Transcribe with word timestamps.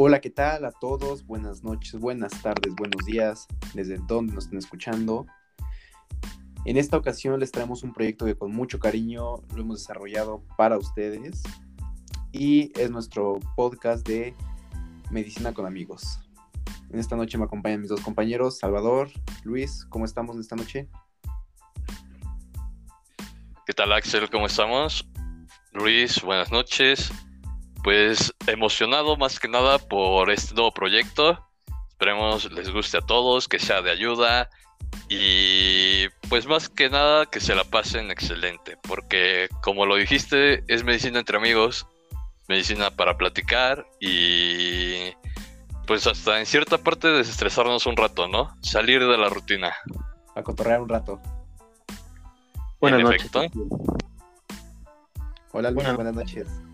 Hola, 0.00 0.20
¿qué 0.20 0.30
tal 0.30 0.64
a 0.64 0.70
todos? 0.70 1.26
Buenas 1.26 1.64
noches, 1.64 1.98
buenas 1.98 2.30
tardes, 2.40 2.72
buenos 2.76 3.04
días, 3.04 3.48
desde 3.74 3.98
donde 4.06 4.32
nos 4.32 4.44
estén 4.44 4.60
escuchando. 4.60 5.26
En 6.64 6.76
esta 6.76 6.96
ocasión 6.96 7.40
les 7.40 7.50
traemos 7.50 7.82
un 7.82 7.92
proyecto 7.92 8.24
que 8.24 8.36
con 8.36 8.54
mucho 8.54 8.78
cariño 8.78 9.42
lo 9.56 9.60
hemos 9.60 9.80
desarrollado 9.80 10.44
para 10.56 10.78
ustedes 10.78 11.42
y 12.30 12.70
es 12.80 12.92
nuestro 12.92 13.40
podcast 13.56 14.06
de 14.06 14.36
Medicina 15.10 15.52
con 15.52 15.66
Amigos. 15.66 16.20
En 16.90 17.00
esta 17.00 17.16
noche 17.16 17.36
me 17.36 17.46
acompañan 17.46 17.80
mis 17.80 17.90
dos 17.90 18.00
compañeros, 18.00 18.56
Salvador, 18.56 19.10
Luis, 19.42 19.84
¿cómo 19.86 20.04
estamos 20.04 20.36
en 20.36 20.42
esta 20.42 20.54
noche? 20.54 20.88
¿Qué 23.66 23.72
tal 23.72 23.92
Axel? 23.92 24.30
¿Cómo 24.30 24.46
estamos? 24.46 25.04
Luis, 25.72 26.22
buenas 26.22 26.52
noches. 26.52 27.10
Pues 27.88 28.34
emocionado 28.46 29.16
más 29.16 29.40
que 29.40 29.48
nada 29.48 29.78
por 29.78 30.30
este 30.30 30.54
nuevo 30.54 30.72
proyecto. 30.72 31.42
Esperemos 31.88 32.52
les 32.52 32.70
guste 32.70 32.98
a 32.98 33.00
todos, 33.00 33.48
que 33.48 33.58
sea 33.58 33.80
de 33.80 33.90
ayuda 33.90 34.50
y 35.08 36.06
pues 36.28 36.46
más 36.46 36.68
que 36.68 36.90
nada 36.90 37.24
que 37.24 37.40
se 37.40 37.54
la 37.54 37.64
pasen 37.64 38.10
excelente, 38.10 38.76
porque 38.86 39.48
como 39.62 39.86
lo 39.86 39.96
dijiste, 39.96 40.64
es 40.68 40.84
medicina 40.84 41.18
entre 41.18 41.38
amigos, 41.38 41.86
medicina 42.46 42.90
para 42.90 43.16
platicar 43.16 43.86
y 44.00 45.14
pues 45.86 46.06
hasta 46.06 46.40
en 46.40 46.44
cierta 46.44 46.76
parte 46.76 47.08
desestresarnos 47.08 47.86
un 47.86 47.96
rato, 47.96 48.28
¿no? 48.28 48.54
Salir 48.60 49.00
de 49.00 49.16
la 49.16 49.30
rutina. 49.30 49.72
A 50.34 50.42
cotorrear 50.42 50.82
un 50.82 50.90
rato. 50.90 51.22
Buenas 52.82 53.00
noches. 53.00 53.30
Hola 55.52 55.70
Luis, 55.70 55.94
buenas 55.94 56.14
noches. 56.14 56.67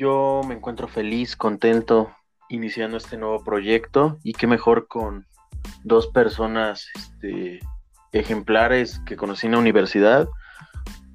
Yo 0.00 0.40
me 0.48 0.54
encuentro 0.54 0.88
feliz, 0.88 1.36
contento, 1.36 2.10
iniciando 2.48 2.96
este 2.96 3.18
nuevo 3.18 3.44
proyecto 3.44 4.18
y 4.22 4.32
qué 4.32 4.46
mejor 4.46 4.88
con 4.88 5.26
dos 5.84 6.06
personas 6.06 6.88
este, 6.94 7.60
ejemplares 8.10 8.98
que 9.00 9.18
conocí 9.18 9.44
en 9.44 9.52
la 9.52 9.58
universidad. 9.58 10.26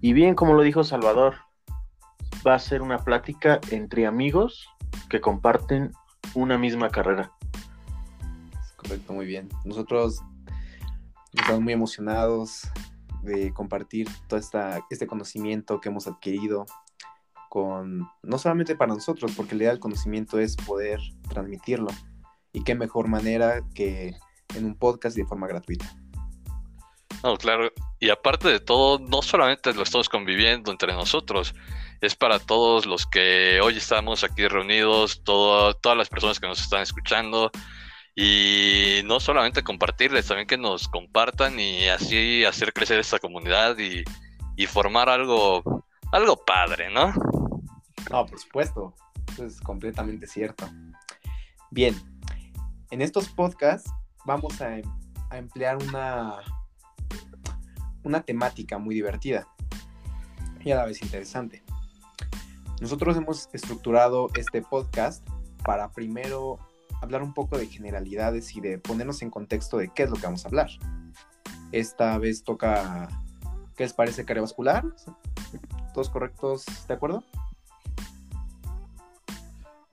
Y 0.02 0.14
bien, 0.14 0.36
como 0.36 0.54
lo 0.54 0.62
dijo 0.62 0.84
Salvador, 0.84 1.34
va 2.46 2.54
a 2.54 2.60
ser 2.60 2.84
una 2.84 3.00
plática 3.00 3.60
entre 3.72 4.06
amigos 4.06 4.70
que 5.10 5.20
comparten 5.20 5.92
una 6.36 6.60
misma 6.60 6.92
carrera. 6.92 7.32
Correcto, 8.76 9.14
muy 9.14 9.26
bien. 9.26 9.50
Nosotros 9.64 10.22
estamos 11.34 11.62
muy 11.62 11.74
emocionados 11.74 12.70
de 13.24 13.52
compartir 13.52 14.08
todo 14.28 14.40
esta, 14.40 14.86
este 14.92 15.08
conocimiento 15.08 15.82
que 15.82 15.90
hemos 15.90 16.06
adquirido 16.06 16.68
no 17.64 18.38
solamente 18.38 18.76
para 18.76 18.94
nosotros, 18.94 19.32
porque 19.36 19.56
la 19.56 19.64
idea 19.64 19.72
del 19.72 19.80
conocimiento 19.80 20.40
es 20.40 20.56
poder 20.56 21.00
transmitirlo. 21.30 21.88
Y 22.52 22.64
qué 22.64 22.76
mejor 22.76 23.08
manera 23.08 23.62
que 23.74 24.16
en 24.56 24.66
un 24.66 24.76
podcast 24.76 25.16
de 25.16 25.26
forma 25.26 25.48
gratuita. 25.48 25.86
No, 27.24 27.38
claro. 27.38 27.72
Y 28.00 28.10
aparte 28.10 28.50
de 28.50 28.60
todo, 28.60 29.00
no 29.00 29.22
solamente 29.22 29.74
lo 29.74 29.84
estamos 29.84 30.10
conviviendo 30.10 30.72
entre 30.72 30.94
nosotros, 30.94 31.56
es 32.02 32.16
para 32.16 32.40
todos 32.40 32.86
los 32.86 33.06
que 33.06 33.60
hoy 33.64 33.78
estamos 33.78 34.24
aquí 34.24 34.48
reunidos, 34.48 35.24
todo, 35.24 35.74
todas 35.74 35.98
las 35.98 36.10
personas 36.10 36.40
que 36.40 36.48
nos 36.48 36.62
están 36.62 36.82
escuchando. 36.82 37.52
Y 38.16 39.02
no 39.06 39.20
solamente 39.20 39.64
compartirles, 39.64 40.28
también 40.28 40.48
que 40.48 40.58
nos 40.58 40.88
compartan 40.88 41.60
y 41.60 41.88
así 41.88 42.46
hacer 42.46 42.72
crecer 42.74 43.00
esta 43.00 43.20
comunidad 43.20 43.76
y 43.78 44.66
formar 44.68 45.10
algo, 45.10 45.86
algo 46.12 46.44
padre, 46.46 46.94
¿no? 46.94 47.14
No, 48.12 48.26
por 48.26 48.40
supuesto, 48.40 48.96
eso 49.34 49.46
es 49.46 49.60
completamente 49.62 50.28
cierto. 50.28 50.70
Bien, 51.72 51.96
en 52.92 53.02
estos 53.02 53.30
podcasts 53.30 53.92
vamos 54.26 54.62
a, 54.62 54.80
emplear 55.32 55.78
una, 55.78 56.38
una 58.04 58.22
temática 58.22 58.78
muy 58.78 58.96
divertida 58.96 59.48
y 60.64 60.72
a 60.72 60.76
la 60.76 60.86
vez 60.86 61.02
interesante. 61.02 61.64
Nosotros 62.80 63.18
hemos 63.18 63.50
estructurado 63.54 64.30
este 64.36 64.62
podcast 64.62 65.28
para 65.64 65.92
primero 65.92 66.60
hablar 67.02 67.22
un 67.24 67.34
poco 67.34 67.58
de 67.58 67.68
generalidades 67.68 68.56
y 68.56 68.62
de 68.62 68.78
ponernos 68.78 69.22
en 69.22 69.30
contexto 69.30 69.78
de 69.78 69.90
qué 69.90 70.04
es 70.04 70.10
lo 70.10 70.16
que 70.16 70.24
vamos 70.24 70.46
a 70.46 70.48
hablar. 70.48 70.70
Esta 71.72 72.18
vez 72.18 72.44
toca, 72.44 73.10
¿qué 73.76 73.84
les 73.84 73.94
parece 73.94 74.26
cardiovascular? 74.26 74.86
¿Todos 75.96 76.10
correctos? 76.10 76.66
¿De 76.90 76.94
acuerdo? 76.94 77.24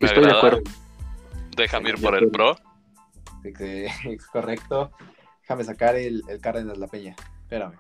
Estoy 0.01 0.25
de 0.25 0.37
acuerdo. 0.37 0.61
Déjame 1.57 1.91
ir 1.91 2.03
por 2.03 2.17
el 2.17 2.29
pro. 2.29 2.57
Es 3.45 4.27
correcto. 4.27 4.91
Déjame 5.43 5.63
sacar 5.63 5.95
el, 5.95 6.25
el 6.29 6.41
Cárdenas 6.41 6.77
La 6.79 6.89
Peña. 6.89 7.15
Espérame. 7.43 7.79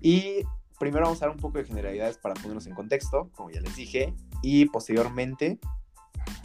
Y 0.00 0.44
primero 0.78 1.06
vamos 1.06 1.20
a 1.20 1.26
dar 1.26 1.34
un 1.34 1.40
poco 1.40 1.58
de 1.58 1.64
generalidades 1.64 2.16
para 2.16 2.34
ponernos 2.34 2.68
en 2.68 2.74
contexto, 2.74 3.30
como 3.34 3.50
ya 3.50 3.60
les 3.60 3.74
dije. 3.74 4.14
Y 4.40 4.66
posteriormente 4.66 5.58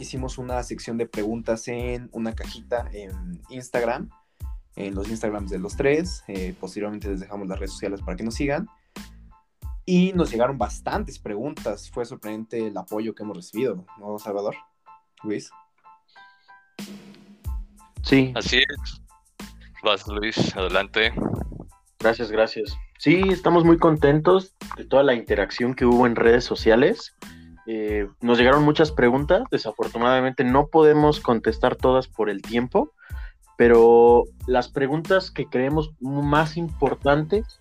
hicimos 0.00 0.36
una 0.36 0.64
sección 0.64 0.98
de 0.98 1.06
preguntas 1.06 1.68
en 1.68 2.08
una 2.10 2.34
cajita 2.34 2.88
en 2.92 3.40
Instagram, 3.50 4.10
en 4.74 4.96
los 4.96 5.08
Instagrams 5.08 5.48
de 5.48 5.60
los 5.60 5.76
tres. 5.76 6.24
Eh, 6.26 6.56
posteriormente 6.58 7.08
les 7.08 7.20
dejamos 7.20 7.46
las 7.46 7.60
redes 7.60 7.70
sociales 7.70 8.00
para 8.02 8.16
que 8.16 8.24
nos 8.24 8.34
sigan. 8.34 8.68
Y 9.86 10.12
nos 10.14 10.30
llegaron 10.30 10.56
bastantes 10.56 11.18
preguntas. 11.18 11.90
Fue 11.90 12.04
sorprendente 12.04 12.68
el 12.68 12.76
apoyo 12.76 13.14
que 13.14 13.22
hemos 13.22 13.36
recibido, 13.36 13.84
¿no, 13.98 14.18
Salvador? 14.18 14.56
Luis. 15.22 15.50
Sí. 18.02 18.32
Así 18.34 18.58
es. 18.58 19.02
Vas, 19.82 20.06
Luis, 20.08 20.56
adelante. 20.56 21.12
Gracias, 21.98 22.30
gracias. 22.30 22.76
Sí, 22.98 23.22
estamos 23.30 23.64
muy 23.64 23.78
contentos 23.78 24.54
de 24.76 24.84
toda 24.84 25.02
la 25.02 25.14
interacción 25.14 25.74
que 25.74 25.84
hubo 25.84 26.06
en 26.06 26.16
redes 26.16 26.44
sociales. 26.44 27.14
Eh, 27.66 28.08
nos 28.20 28.38
llegaron 28.38 28.62
muchas 28.62 28.92
preguntas. 28.92 29.42
Desafortunadamente 29.50 30.44
no 30.44 30.68
podemos 30.68 31.20
contestar 31.20 31.76
todas 31.76 32.08
por 32.08 32.30
el 32.30 32.42
tiempo, 32.42 32.92
pero 33.56 34.24
las 34.46 34.68
preguntas 34.68 35.30
que 35.30 35.46
creemos 35.46 35.92
más 36.00 36.56
importantes 36.56 37.60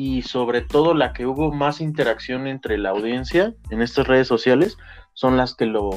y 0.00 0.22
sobre 0.22 0.60
todo 0.60 0.94
la 0.94 1.12
que 1.12 1.26
hubo 1.26 1.50
más 1.50 1.80
interacción 1.80 2.46
entre 2.46 2.78
la 2.78 2.90
audiencia 2.90 3.54
en 3.68 3.82
estas 3.82 4.06
redes 4.06 4.28
sociales 4.28 4.78
son 5.12 5.36
las 5.36 5.56
que 5.56 5.66
lo, 5.66 5.90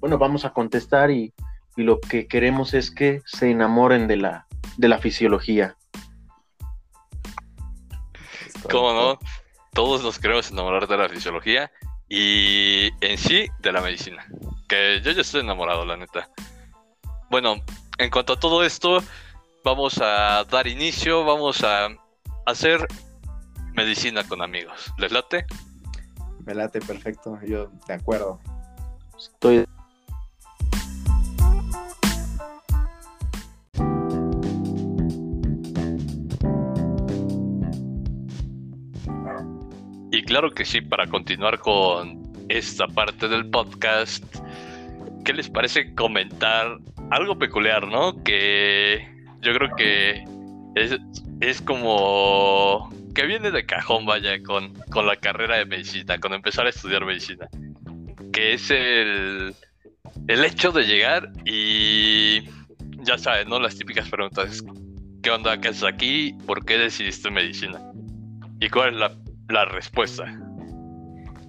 bueno, 0.00 0.18
vamos 0.18 0.44
a 0.44 0.52
contestar 0.52 1.10
y, 1.10 1.32
lo 1.74 1.98
que 1.98 2.26
queremos 2.26 2.74
es 2.74 2.90
que 2.90 3.22
se 3.24 3.50
enamoren 3.50 4.06
de 4.06 4.16
la, 4.16 4.46
de 4.76 4.88
la 4.88 4.98
fisiología. 4.98 5.76
¿Cómo 8.68 8.92
no? 8.92 9.18
Todos 9.72 10.02
nos 10.02 10.18
queremos 10.18 10.50
enamorar 10.50 10.88
de 10.88 10.98
la 10.98 11.08
fisiología 11.08 11.70
y 12.08 12.90
en 13.00 13.16
sí 13.16 13.46
de 13.60 13.72
la 13.72 13.80
medicina. 13.80 14.26
Que 14.68 15.00
yo 15.02 15.12
ya 15.12 15.20
estoy 15.20 15.40
enamorado, 15.42 15.86
la 15.86 15.96
neta. 15.96 16.28
Bueno, 17.30 17.62
en 17.96 18.10
cuanto 18.10 18.32
a 18.32 18.40
todo 18.40 18.64
esto, 18.64 18.98
vamos 19.64 20.00
a 20.02 20.44
dar 20.50 20.66
inicio, 20.66 21.24
vamos 21.24 21.62
a 21.62 21.88
hacer 22.44 22.88
medicina 23.78 24.24
con 24.24 24.42
amigos. 24.42 24.92
¿Les 24.98 25.12
late? 25.12 25.46
Me 26.44 26.52
late, 26.52 26.80
perfecto. 26.80 27.38
Yo 27.46 27.70
de 27.86 27.94
acuerdo. 27.94 28.40
Estoy. 29.16 29.64
Y 40.10 40.22
claro 40.24 40.50
que 40.50 40.64
sí, 40.64 40.80
para 40.80 41.06
continuar 41.06 41.60
con 41.60 42.32
esta 42.48 42.88
parte 42.88 43.28
del 43.28 43.48
podcast, 43.48 44.24
¿qué 45.24 45.32
les 45.34 45.48
parece 45.48 45.94
comentar 45.94 46.78
algo 47.10 47.38
peculiar, 47.38 47.86
no? 47.86 48.24
Que 48.24 49.06
yo 49.40 49.54
creo 49.54 49.70
que 49.76 50.24
es, 50.74 50.98
es 51.40 51.62
como 51.62 52.90
que 53.18 53.26
viene 53.26 53.50
de 53.50 53.66
cajón, 53.66 54.06
vaya, 54.06 54.40
con, 54.44 54.74
con 54.92 55.04
la 55.04 55.16
carrera 55.16 55.56
de 55.56 55.64
medicina, 55.64 56.20
con 56.20 56.34
empezar 56.34 56.66
a 56.66 56.68
estudiar 56.68 57.04
medicina. 57.04 57.48
Que 58.32 58.52
es 58.52 58.70
el, 58.70 59.56
el 60.28 60.44
hecho 60.44 60.70
de 60.70 60.84
llegar 60.84 61.32
y 61.44 62.44
ya 63.02 63.18
sabes, 63.18 63.48
¿no? 63.48 63.58
Las 63.58 63.76
típicas 63.76 64.08
preguntas. 64.08 64.62
¿Qué 65.20 65.32
onda? 65.32 65.60
¿Qué 65.60 65.66
haces 65.66 65.82
aquí? 65.82 66.32
¿Por 66.46 66.64
qué 66.64 66.78
decidiste 66.78 67.28
medicina? 67.28 67.80
¿Y 68.60 68.68
cuál 68.68 68.94
es 68.94 69.00
la, 69.00 69.16
la 69.48 69.64
respuesta? 69.64 70.40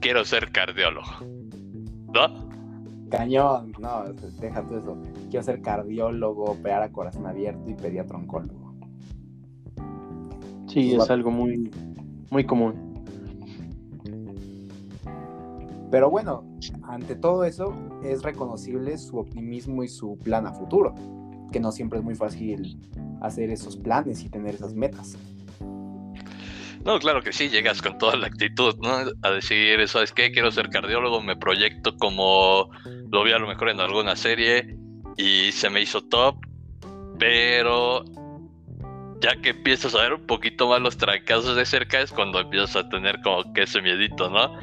Quiero 0.02 0.26
ser 0.26 0.52
cardiólogo. 0.52 1.20
¿No? 2.12 2.50
Cañón, 3.12 3.74
no, 3.78 4.06
deja 4.42 4.66
tú 4.66 4.76
eso. 4.76 4.98
Quiero 5.30 5.44
ser 5.44 5.62
cardiólogo, 5.62 6.46
operar 6.46 6.82
a 6.82 6.92
corazón 6.92 7.28
abierto 7.28 7.70
y 7.70 7.76
pediatra 7.76 8.18
oncólogo. 8.18 8.59
Sí, 10.70 10.94
es 10.94 11.10
algo 11.10 11.32
muy, 11.32 11.72
muy 12.30 12.46
común. 12.46 12.90
Pero 15.92 16.10
bueno, 16.12 16.44
ante 16.84 17.16
todo 17.16 17.44
eso 17.44 17.74
es 18.04 18.22
reconocible 18.22 18.98
su 18.98 19.18
optimismo 19.18 19.84
y 19.84 19.88
su 19.88 20.18
plan 20.20 20.46
a 20.46 20.54
futuro, 20.54 20.94
que 21.52 21.60
no 21.60 21.72
siempre 21.72 21.98
es 21.98 22.06
muy 22.06 22.14
fácil 22.14 22.78
hacer 23.22 23.50
esos 23.50 23.76
planes 23.76 24.24
y 24.24 24.30
tener 24.30 24.56
esas 24.56 24.76
metas. 24.76 25.18
No, 26.86 26.98
claro 27.00 27.22
que 27.22 27.34
sí, 27.34 27.50
llegas 27.50 27.82
con 27.82 27.98
toda 27.98 28.16
la 28.16 28.28
actitud, 28.28 28.76
¿no? 28.82 28.90
A 29.24 29.32
decir, 29.32 29.86
¿sabes 29.88 30.14
qué? 30.14 30.32
Quiero 30.32 30.52
ser 30.52 30.70
cardiólogo, 30.70 31.22
me 31.22 31.36
proyecto 31.36 31.98
como 31.98 32.70
lo 33.12 33.24
vi 33.24 33.32
a 33.32 33.40
lo 33.40 33.48
mejor 33.48 33.70
en 33.70 33.80
alguna 33.80 34.16
serie 34.16 34.78
y 35.18 35.52
se 35.52 35.70
me 35.70 35.82
hizo 35.82 36.02
top, 36.02 36.38
pero 37.18 38.06
ya 39.22 39.36
que 39.42 39.50
empiezas 39.50 39.96
a 39.96 40.02
ver 40.02 40.14
un 40.14 40.26
poquito 40.26 40.68
más 40.68 40.82
los 40.82 40.98
trancazos 40.98 41.56
de 41.56 41.66
cerca 41.66 42.00
es 42.02 42.12
cuando 42.12 42.40
empiezas 42.40 42.76
a 42.76 42.90
tener 42.90 43.22
como 43.22 43.54
que 43.54 43.64
ese 43.64 43.82
miedito, 43.82 44.30
¿no? 44.30 44.58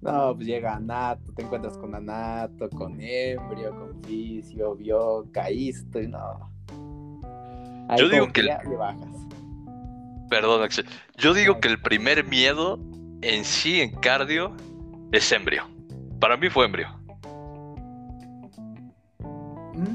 No, 0.00 0.34
pues 0.34 0.48
llega 0.48 0.74
Anato, 0.74 1.32
te 1.32 1.42
encuentras 1.42 1.78
con 1.78 1.94
Anato, 1.94 2.68
con 2.70 3.00
Embrio, 3.00 3.70
con 3.70 4.02
Fisio, 4.02 4.74
Bio, 4.74 5.26
caíste, 5.32 6.02
y 6.02 6.08
no. 6.08 6.50
Yo 7.96 8.08
digo 8.08 8.32
que, 8.32 8.42
le 8.42 8.76
bajas. 8.76 9.28
Perdón, 10.28 10.62
Axel. 10.62 10.86
Yo 11.18 11.34
digo 11.34 11.60
que 11.60 11.68
el 11.68 11.80
primer 11.80 12.24
miedo 12.24 12.80
en 13.22 13.44
sí, 13.44 13.80
en 13.80 13.92
cardio, 13.92 14.52
es 15.12 15.30
embrio. 15.30 15.68
Para 16.20 16.36
mí 16.36 16.48
fue 16.48 16.66
embrio. 16.66 16.88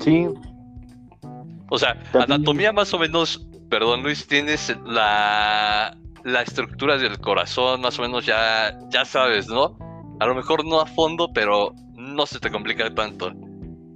Sí. 0.02 0.28
O 1.70 1.78
sea, 1.78 2.02
anatomía 2.14 2.72
más 2.72 2.94
o 2.94 3.00
menos, 3.00 3.46
perdón 3.70 4.04
Luis, 4.04 4.26
tienes 4.28 4.76
la, 4.86 5.98
la 6.24 6.42
estructura 6.42 6.98
del 6.98 7.20
corazón, 7.20 7.82
más 7.82 8.00
o 8.00 8.04
menos 8.04 8.26
ya, 8.26 8.78
ya 8.90 9.04
sabes, 9.06 9.48
¿no? 9.48 9.78
A 10.20 10.26
lo 10.26 10.36
mejor 10.36 10.66
no 10.66 10.80
a 10.80 10.86
fondo, 10.86 11.32
pero 11.34 11.74
no 11.94 12.26
se 12.26 12.40
te 12.40 12.50
complica 12.50 12.94
tanto. 12.94 13.34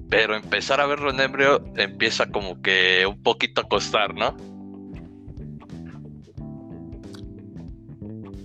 Pero 0.09 0.35
empezar 0.35 0.81
a 0.81 0.85
verlo 0.85 1.11
en 1.11 1.21
embrio 1.21 1.63
empieza 1.77 2.25
como 2.29 2.61
que 2.61 3.05
un 3.05 3.23
poquito 3.23 3.61
a 3.61 3.63
costar, 3.63 4.13
¿no? 4.13 4.35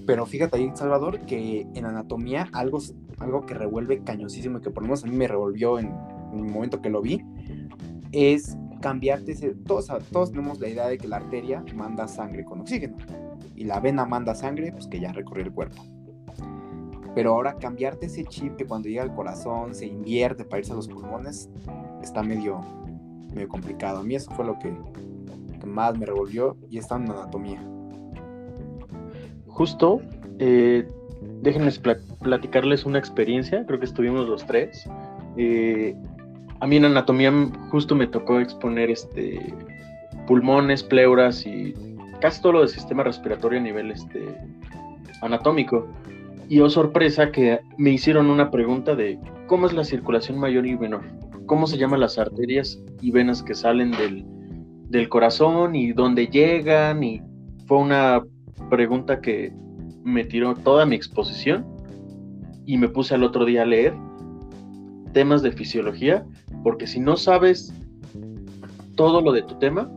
Pero 0.06 0.24
fíjate 0.24 0.58
ahí, 0.58 0.70
Salvador, 0.74 1.18
que 1.26 1.66
en 1.74 1.84
anatomía 1.84 2.48
algo, 2.52 2.78
algo 3.18 3.44
que 3.44 3.54
revuelve 3.54 4.04
cañosísimo 4.04 4.58
y 4.58 4.62
que 4.62 4.70
por 4.70 4.84
lo 4.84 4.88
menos 4.88 5.02
a 5.02 5.08
mí 5.08 5.16
me 5.16 5.26
revolvió 5.26 5.80
en, 5.80 5.92
en 6.32 6.46
el 6.46 6.52
momento 6.52 6.80
que 6.80 6.90
lo 6.90 7.02
vi, 7.02 7.24
es 8.12 8.56
cambiarte 8.86 9.34
todos, 9.66 9.90
todos 10.12 10.30
tenemos 10.30 10.60
la 10.60 10.68
idea 10.68 10.86
de 10.86 10.96
que 10.96 11.08
la 11.08 11.16
arteria 11.16 11.64
manda 11.74 12.06
sangre 12.06 12.44
con 12.44 12.60
oxígeno 12.60 12.96
y 13.56 13.64
la 13.64 13.80
vena 13.80 14.06
manda 14.06 14.32
sangre, 14.32 14.70
pues 14.70 14.86
que 14.86 15.00
ya 15.00 15.10
recorrió 15.10 15.42
el 15.42 15.50
cuerpo. 15.50 15.82
Pero 17.12 17.32
ahora 17.32 17.56
cambiarte 17.56 18.06
ese 18.06 18.22
chip 18.26 18.54
que 18.54 18.64
cuando 18.64 18.88
llega 18.88 19.02
al 19.02 19.12
corazón 19.12 19.74
se 19.74 19.86
invierte 19.86 20.44
para 20.44 20.60
irse 20.60 20.70
a 20.70 20.76
los 20.76 20.86
pulmones 20.86 21.50
está 22.00 22.22
medio, 22.22 22.60
medio 23.34 23.48
complicado. 23.48 23.98
A 23.98 24.02
mí 24.04 24.14
eso 24.14 24.30
fue 24.30 24.44
lo 24.44 24.56
que, 24.60 24.72
más 25.66 25.98
me 25.98 26.06
revolvió 26.06 26.56
y 26.70 26.78
está 26.78 26.94
en 26.94 27.10
anatomía. 27.10 27.60
Justo, 29.48 30.00
eh, 30.38 30.86
déjenme 31.42 31.72
platicarles 32.22 32.86
una 32.86 33.00
experiencia, 33.00 33.66
creo 33.66 33.80
que 33.80 33.86
estuvimos 33.86 34.28
los 34.28 34.46
tres. 34.46 34.88
Eh, 35.36 35.96
a 36.60 36.66
mí 36.66 36.76
en 36.76 36.84
anatomía 36.86 37.32
justo 37.70 37.94
me 37.94 38.06
tocó 38.06 38.40
exponer 38.40 38.90
este 38.90 39.54
pulmones, 40.26 40.82
pleuras 40.82 41.46
y 41.46 41.74
casi 42.20 42.42
todo 42.42 42.52
lo 42.52 42.60
del 42.60 42.68
sistema 42.68 43.02
respiratorio 43.02 43.58
a 43.58 43.62
nivel 43.62 43.90
este, 43.90 44.26
anatómico. 45.22 45.86
Y 46.48 46.60
oh 46.60 46.70
sorpresa 46.70 47.30
que 47.32 47.60
me 47.76 47.90
hicieron 47.90 48.30
una 48.30 48.50
pregunta 48.50 48.94
de 48.94 49.18
cómo 49.46 49.66
es 49.66 49.72
la 49.72 49.84
circulación 49.84 50.38
mayor 50.38 50.66
y 50.66 50.76
menor, 50.76 51.02
cómo 51.46 51.66
se 51.66 51.76
llaman 51.76 52.00
las 52.00 52.18
arterias 52.18 52.80
y 53.00 53.10
venas 53.10 53.42
que 53.42 53.54
salen 53.54 53.90
del, 53.92 54.24
del 54.88 55.08
corazón 55.08 55.74
y 55.74 55.92
dónde 55.92 56.28
llegan. 56.28 57.02
Y 57.02 57.20
fue 57.66 57.78
una 57.78 58.22
pregunta 58.70 59.20
que 59.20 59.52
me 60.04 60.24
tiró 60.24 60.54
toda 60.54 60.86
mi 60.86 60.96
exposición 60.96 61.66
y 62.64 62.78
me 62.78 62.88
puse 62.88 63.14
al 63.14 63.24
otro 63.24 63.44
día 63.44 63.62
a 63.62 63.66
leer 63.66 63.94
temas 65.16 65.40
de 65.40 65.50
fisiología, 65.50 66.26
porque 66.66 66.88
si 66.88 66.98
no 66.98 67.16
sabes 67.16 67.72
todo 68.96 69.20
lo 69.20 69.30
de 69.30 69.42
tu 69.42 69.56
tema, 69.60 69.88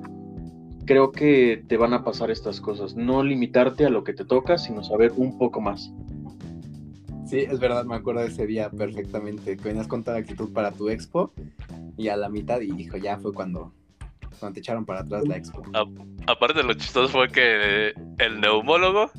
creo 0.85 1.11
que 1.11 1.63
te 1.67 1.77
van 1.77 1.95
a 1.95 2.03
pasar 2.03 2.29
estas 2.29 2.61
cosas. 2.61 2.95
No 2.95 3.23
limitarte 3.23 3.87
a 3.87 3.89
lo 3.89 4.03
que 4.03 4.13
te 4.13 4.23
toca, 4.23 4.59
sino 4.59 4.83
saber 4.83 5.11
un 5.15 5.39
poco 5.39 5.61
más. 5.61 5.91
Sí, 7.25 7.39
es 7.39 7.59
verdad, 7.59 7.85
me 7.85 7.95
acuerdo 7.95 8.21
de 8.21 8.27
ese 8.27 8.45
día 8.45 8.69
perfectamente, 8.69 9.57
que 9.57 9.63
venías 9.63 9.87
con 9.87 10.03
toda 10.03 10.17
la 10.17 10.21
actitud 10.21 10.53
para 10.53 10.71
tu 10.71 10.89
expo 10.89 11.33
y 11.97 12.09
a 12.09 12.15
la 12.15 12.29
mitad, 12.29 12.61
y 12.61 12.69
dijo, 12.69 12.97
ya 12.97 13.17
fue 13.17 13.33
cuando, 13.33 13.73
cuando 14.39 14.53
te 14.53 14.59
echaron 14.59 14.85
para 14.85 14.99
atrás 14.99 15.27
la 15.27 15.37
expo. 15.37 15.63
aparte, 16.27 16.61
lo 16.61 16.75
chistoso 16.75 17.09
fue 17.09 17.29
que 17.29 17.93
el 18.19 18.39
neumólogo 18.39 19.09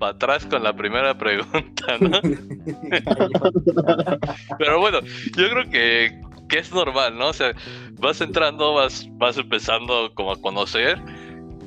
para 0.00 0.14
atrás 0.14 0.46
con 0.46 0.64
la 0.64 0.74
primera 0.74 1.16
pregunta, 1.16 1.96
¿no? 2.00 2.20
Pero 4.58 4.80
bueno, 4.80 4.98
yo 5.36 5.48
creo 5.48 5.70
que, 5.70 6.31
que, 6.52 6.58
es 6.58 6.72
normal, 6.72 7.16
¿no? 7.16 7.28
O 7.28 7.32
sea, 7.32 7.54
vas 7.98 8.20
entrando, 8.20 8.74
vas, 8.74 9.06
vas 9.12 9.38
empezando 9.38 10.12
como 10.14 10.32
a 10.32 10.40
conocer 10.40 11.00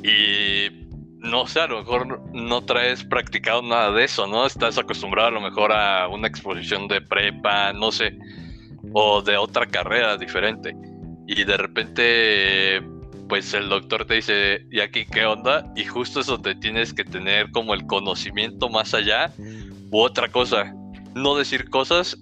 y 0.04 0.70
no 1.26 1.48
sé, 1.48 1.62
a 1.62 1.68
lo 1.68 1.80
mejor 1.80 2.22
no 2.34 2.64
traes 2.64 3.04
practicado 3.04 3.62
nada 3.64 3.92
de 3.92 4.04
eso, 4.04 4.28
¿no? 4.28 4.46
Estás 4.46 4.78
acostumbrado 4.78 5.30
a 5.30 5.32
lo 5.32 5.42
mejor 5.42 5.72
a 5.72 6.08
una 6.08 6.28
exposición 6.28 6.88
de 6.88 7.02
prepa, 7.02 7.74
no 7.74 7.92
sé, 7.92 8.16
o 8.94 9.22
de 9.22 9.36
otra 9.38 9.66
carrera 9.66 10.18
diferente. 10.18 10.76
Y 11.28 11.44
de 11.44 11.58
repente, 11.58 12.82
pues 13.28 13.54
el 13.56 13.70
doctor 13.70 14.06
te 14.06 14.16
dice, 14.16 14.68
¿y 14.70 14.82
aquí 14.82 15.06
qué 15.12 15.26
onda? 15.26 15.66
Y 15.76 15.86
justo 15.86 16.20
es 16.20 16.28
donde 16.28 16.54
tienes 16.56 16.94
que 16.94 17.04
tener 17.04 17.50
como 17.52 17.74
el 17.74 17.88
conocimiento 17.88 18.70
más 18.70 18.94
allá 18.94 19.34
u 19.90 20.00
otra 20.00 20.30
cosa. 20.30 20.72
No 21.16 21.36
decir 21.36 21.70
cosas 21.72 22.18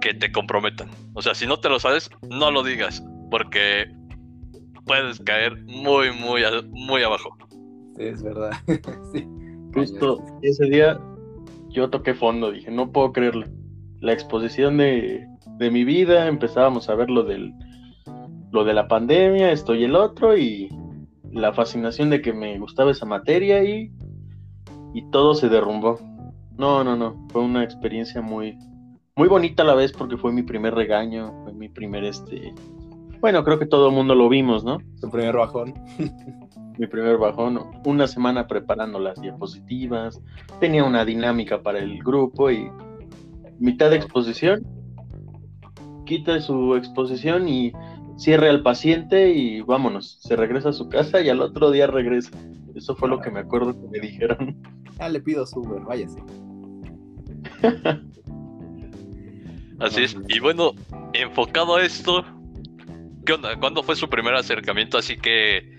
que 0.00 0.14
te 0.14 0.32
comprometan. 0.32 0.88
O 1.18 1.22
sea, 1.22 1.34
si 1.34 1.46
no 1.46 1.58
te 1.58 1.68
lo 1.68 1.80
sabes, 1.80 2.10
no 2.30 2.50
lo 2.50 2.62
digas, 2.62 3.02
porque 3.30 3.90
puedes 4.86 5.18
caer 5.20 5.56
muy, 5.66 6.12
muy, 6.12 6.42
muy 6.70 7.02
abajo 7.02 7.36
es 7.98 8.22
verdad. 8.22 8.52
Justo 9.74 10.24
ese 10.42 10.64
día 10.66 10.98
yo 11.68 11.90
toqué 11.90 12.14
fondo, 12.14 12.50
dije, 12.50 12.70
no 12.70 12.90
puedo 12.90 13.12
creerlo. 13.12 13.46
La 14.00 14.12
exposición 14.12 14.78
de, 14.78 15.26
mi 15.58 15.84
vida, 15.84 16.28
empezábamos 16.28 16.88
a 16.88 16.94
ver 16.94 17.10
lo, 17.10 17.24
del, 17.24 17.52
lo 18.52 18.64
de 18.64 18.74
la 18.74 18.88
pandemia, 18.88 19.50
esto 19.50 19.74
y 19.74 19.84
el 19.84 19.96
otro, 19.96 20.36
y 20.36 20.68
la 21.32 21.52
fascinación 21.52 22.10
de 22.10 22.22
que 22.22 22.32
me 22.32 22.58
gustaba 22.58 22.92
esa 22.92 23.04
materia 23.04 23.62
y, 23.62 23.92
y 24.94 25.10
todo 25.10 25.34
se 25.34 25.48
derrumbó. 25.48 25.98
No, 26.56 26.82
no, 26.84 26.96
no, 26.96 27.26
fue 27.30 27.42
una 27.42 27.64
experiencia 27.64 28.22
muy, 28.22 28.56
muy 29.18 29.26
bonita 29.26 29.64
a 29.64 29.66
la 29.66 29.74
vez 29.74 29.90
porque 29.90 30.16
fue 30.16 30.32
mi 30.32 30.44
primer 30.44 30.76
regaño, 30.76 31.34
fue 31.42 31.52
mi 31.52 31.68
primer, 31.68 32.04
este, 32.04 32.54
bueno, 33.20 33.42
creo 33.42 33.58
que 33.58 33.66
todo 33.66 33.88
el 33.88 33.94
mundo 33.94 34.14
lo 34.14 34.28
vimos, 34.28 34.62
¿no? 34.62 34.78
Su 35.00 35.10
primer 35.10 35.36
bajón. 35.36 35.74
mi 36.78 36.86
primer 36.86 37.18
bajón, 37.18 37.58
una 37.84 38.06
semana 38.06 38.46
preparando 38.46 39.00
las 39.00 39.20
diapositivas, 39.20 40.22
tenía 40.60 40.84
una 40.84 41.04
dinámica 41.04 41.60
para 41.60 41.80
el 41.80 41.98
grupo 41.98 42.48
y 42.52 42.70
mitad 43.58 43.90
de 43.90 43.96
exposición, 43.96 44.64
quita 46.06 46.40
su 46.40 46.76
exposición 46.76 47.48
y 47.48 47.72
cierre 48.18 48.48
al 48.48 48.62
paciente 48.62 49.32
y 49.32 49.62
vámonos, 49.62 50.18
se 50.20 50.36
regresa 50.36 50.68
a 50.68 50.72
su 50.72 50.88
casa 50.88 51.20
y 51.20 51.28
al 51.28 51.40
otro 51.40 51.72
día 51.72 51.88
regresa. 51.88 52.30
Eso 52.76 52.94
fue 52.94 53.08
lo 53.08 53.20
que 53.20 53.32
me 53.32 53.40
acuerdo 53.40 53.72
que 53.72 53.88
me 53.88 53.98
dijeron. 53.98 54.62
Ya 54.96 55.08
le 55.08 55.20
pido 55.20 55.44
su 55.44 55.58
Uber, 55.58 55.82
váyase. 55.82 56.22
Así 59.80 60.02
es. 60.04 60.16
Y 60.28 60.40
bueno, 60.40 60.72
enfocado 61.12 61.76
a 61.76 61.84
esto, 61.84 62.24
¿qué 63.24 63.34
onda? 63.34 63.58
¿Cuándo 63.58 63.82
fue 63.82 63.96
su 63.96 64.08
primer 64.08 64.34
acercamiento 64.34 64.98
así 64.98 65.16
que 65.16 65.78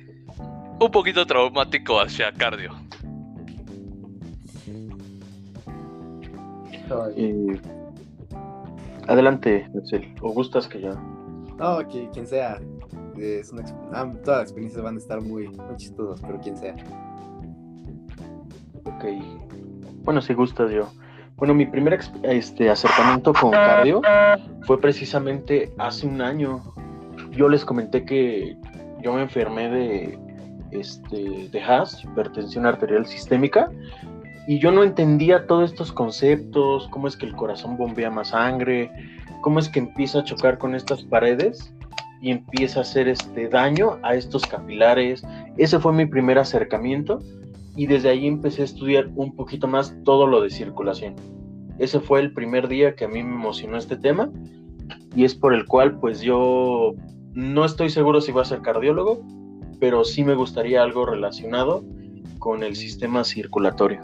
un 0.79 0.91
poquito 0.91 1.25
traumático 1.25 1.99
hacia 1.99 2.31
cardio. 2.31 2.71
Eh, 7.15 7.61
adelante, 9.07 9.69
¿O 10.21 10.31
gustas 10.31 10.67
que 10.67 10.81
ya? 10.81 10.93
No, 11.57 11.87
que 11.87 12.09
quien 12.13 12.25
sea. 12.25 12.59
Es 13.17 13.51
una, 13.51 13.63
ah, 13.91 14.11
todas 14.23 14.39
las 14.39 14.41
experiencias 14.43 14.81
van 14.81 14.95
a 14.95 14.97
estar 14.97 15.21
muy, 15.21 15.49
muy 15.49 15.75
chistosas, 15.75 16.21
pero 16.25 16.39
quien 16.39 16.57
sea. 16.57 16.73
Ok. 18.85 19.05
Bueno, 20.03 20.21
si 20.21 20.33
gustas 20.33 20.71
yo. 20.71 20.89
Bueno, 21.39 21.53
mi 21.53 21.65
primer 21.65 21.98
este, 22.24 22.69
acercamiento 22.69 23.34
con 23.34 23.51
cardio 23.51 24.01
fue 24.63 24.79
precisamente 24.79 25.72
hace 25.77 26.05
un 26.05 26.22
año. 26.22 26.62
Yo 27.31 27.48
les 27.48 27.63
comenté 27.63 28.03
que 28.03 28.58
yo 29.01 29.13
me 29.13 29.22
enfermé 29.22 29.69
de 29.69 30.19
este, 30.72 31.48
de 31.50 31.62
HAS, 31.62 32.03
hipertensión 32.03 32.65
arterial 32.65 33.05
sistémica, 33.05 33.72
y 34.48 34.60
yo 34.60 34.72
no 34.72 34.84
entendía 34.84 35.48
todos 35.48 35.72
estos 35.72 35.93
conceptos, 35.93 36.89
cómo 36.89 37.08
es 37.08 37.15
que 37.15 37.25
el 37.25 37.36
corazón 37.36 37.77
bombea 37.77 38.10
más 38.10 38.29
sangre, 38.29 38.91
cómo 39.41 39.60
es 39.60 39.69
que 39.69 39.79
empieza 39.79 40.19
a 40.19 40.24
chocar 40.25 40.58
con 40.58 40.75
estas 40.75 41.03
paredes 41.03 41.74
y 42.22 42.31
empieza 42.31 42.79
a 42.79 42.81
hacer 42.81 43.08
este 43.08 43.48
daño 43.48 43.98
a 44.03 44.15
estos 44.15 44.46
capilares. 44.46 45.24
Ese 45.58 45.79
fue 45.79 45.93
mi 45.93 46.05
primer 46.05 46.38
acercamiento 46.38 47.19
y 47.75 47.88
desde 47.88 48.09
ahí 48.09 48.27
empecé 48.27 48.61
a 48.61 48.65
estudiar 48.65 49.09
un 49.15 49.35
poquito 49.35 49.67
más 49.67 49.95
todo 50.03 50.27
lo 50.27 50.41
de 50.41 50.49
circulación. 50.49 51.15
Ese 51.77 51.99
fue 51.99 52.19
el 52.19 52.33
primer 52.33 52.67
día 52.67 52.95
que 52.95 53.05
a 53.05 53.07
mí 53.07 53.23
me 53.23 53.35
emocionó 53.35 53.77
este 53.77 53.95
tema 53.95 54.29
y 55.15 55.23
es 55.23 55.33
por 55.33 55.53
el 55.53 55.65
cual 55.65 55.99
pues 55.99 56.21
yo 56.21 56.93
no 57.33 57.65
estoy 57.65 57.89
seguro 57.89 58.21
si 58.21 58.31
voy 58.31 58.41
a 58.41 58.45
ser 58.45 58.61
cardiólogo, 58.61 59.21
pero 59.79 60.03
sí 60.03 60.23
me 60.23 60.35
gustaría 60.35 60.83
algo 60.83 61.05
relacionado 61.05 61.85
con 62.39 62.63
el 62.63 62.75
sistema 62.75 63.23
circulatorio. 63.23 64.01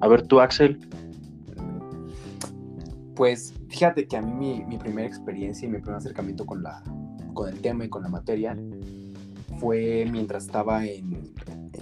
A 0.00 0.08
ver 0.08 0.26
tú, 0.26 0.40
Axel. 0.40 0.78
Pues 3.14 3.54
fíjate 3.68 4.06
que 4.06 4.16
a 4.16 4.22
mí 4.22 4.64
mi, 4.66 4.76
primera 4.76 5.06
experiencia 5.06 5.66
y 5.66 5.70
mi 5.70 5.78
primer 5.78 5.96
acercamiento 5.96 6.44
con, 6.44 6.62
la, 6.62 6.82
con 7.32 7.48
el 7.48 7.60
tema 7.60 7.84
y 7.84 7.88
con 7.88 8.02
la 8.02 8.08
materia 8.08 8.56
fue 9.60 10.06
mientras 10.10 10.46
estaba 10.46 10.84
en, 10.84 11.32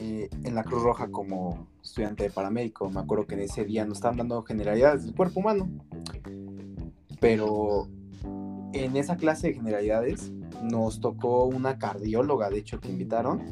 eh, 0.02 0.28
en 0.42 0.56
la 0.56 0.64
Cruz 0.64 0.82
Roja 0.82 1.12
como 1.12 1.68
estudiante 1.80 2.24
de 2.24 2.30
paramédico. 2.30 2.90
Me 2.90 2.98
acuerdo 2.98 3.24
que 3.24 3.34
en 3.34 3.42
ese 3.42 3.64
día 3.64 3.84
nos 3.84 3.98
estaban 3.98 4.16
dando 4.16 4.42
generalidades 4.42 5.04
del 5.04 5.14
cuerpo 5.14 5.38
humano. 5.38 5.68
Pero 7.20 7.86
en 8.72 8.96
esa 8.96 9.16
clase 9.16 9.48
de 9.48 9.54
generalidades 9.54 10.32
nos 10.60 11.00
tocó 11.00 11.44
una 11.44 11.78
cardióloga, 11.78 12.50
de 12.50 12.58
hecho, 12.58 12.80
que 12.80 12.88
invitaron, 12.88 13.42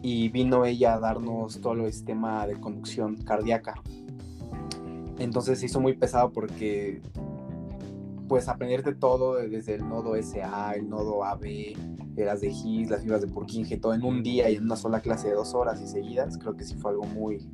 y 0.00 0.30
vino 0.30 0.64
ella 0.64 0.94
a 0.94 0.98
darnos 0.98 1.60
todo 1.60 1.74
el 1.74 1.92
sistema 1.92 2.46
de 2.46 2.58
conducción 2.58 3.16
cardíaca. 3.16 3.74
Entonces 5.18 5.60
se 5.60 5.66
hizo 5.66 5.80
muy 5.80 5.94
pesado 5.94 6.32
porque, 6.32 7.02
pues, 8.28 8.48
aprenderte 8.48 8.94
todo 8.94 9.34
desde 9.34 9.74
el 9.74 9.86
nodo 9.86 10.16
SA, 10.16 10.72
el 10.72 10.88
nodo 10.88 11.22
AB, 11.22 11.74
las 12.24 12.40
de 12.40 12.48
His, 12.48 12.90
las 12.90 13.02
fibras 13.02 13.20
de 13.20 13.28
Purkinje, 13.28 13.76
todo 13.76 13.94
en 13.94 14.02
un 14.02 14.22
día 14.22 14.48
y 14.50 14.56
en 14.56 14.64
una 14.64 14.76
sola 14.76 15.00
clase 15.00 15.28
de 15.28 15.34
dos 15.34 15.54
horas 15.54 15.80
y 15.80 15.86
seguidas, 15.86 16.38
creo 16.38 16.56
que 16.56 16.64
sí 16.64 16.74
fue 16.76 16.92
algo 16.92 17.04
muy, 17.04 17.48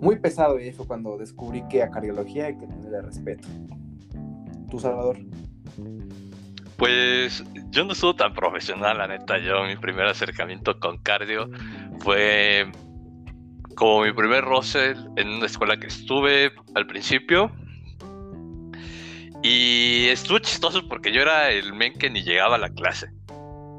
muy 0.00 0.18
pesado 0.18 0.58
y 0.58 0.72
fue 0.72 0.86
cuando 0.86 1.16
descubrí 1.16 1.62
que 1.68 1.82
a 1.82 1.90
cardiología 1.90 2.46
hay 2.46 2.58
que 2.58 2.66
tenerle 2.66 3.02
respeto. 3.02 3.48
¿Tú, 4.70 4.78
Salvador? 4.78 5.18
Pues 6.76 7.44
yo 7.70 7.84
no 7.84 7.92
estuve 7.92 8.14
tan 8.14 8.34
profesional, 8.34 8.98
la 8.98 9.06
neta. 9.06 9.38
Yo, 9.38 9.64
mi 9.64 9.76
primer 9.76 10.06
acercamiento 10.06 10.78
con 10.80 10.98
cardio 10.98 11.48
fue 12.00 12.70
como 13.76 14.02
mi 14.02 14.12
primer 14.12 14.44
roce 14.44 14.94
en 15.16 15.28
una 15.28 15.46
escuela 15.46 15.78
que 15.78 15.86
estuve 15.86 16.52
al 16.74 16.86
principio. 16.86 17.52
Y 19.42 20.06
estuvo 20.08 20.38
chistoso 20.38 20.88
porque 20.88 21.12
yo 21.12 21.22
era 21.22 21.50
el 21.50 21.72
men 21.72 21.94
que 21.94 22.10
ni 22.10 22.22
llegaba 22.22 22.56
a 22.56 22.58
la 22.58 22.70
clase. 22.70 23.08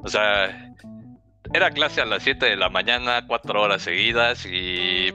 O 0.03 0.07
sea, 0.07 0.74
era 1.53 1.72
clase 1.72 2.01
a 2.01 2.05
las 2.05 2.24
7 2.24 2.45
de 2.45 2.55
la 2.55 2.69
mañana, 2.69 3.25
cuatro 3.27 3.62
horas 3.62 3.81
seguidas 3.81 4.45
y 4.45 5.13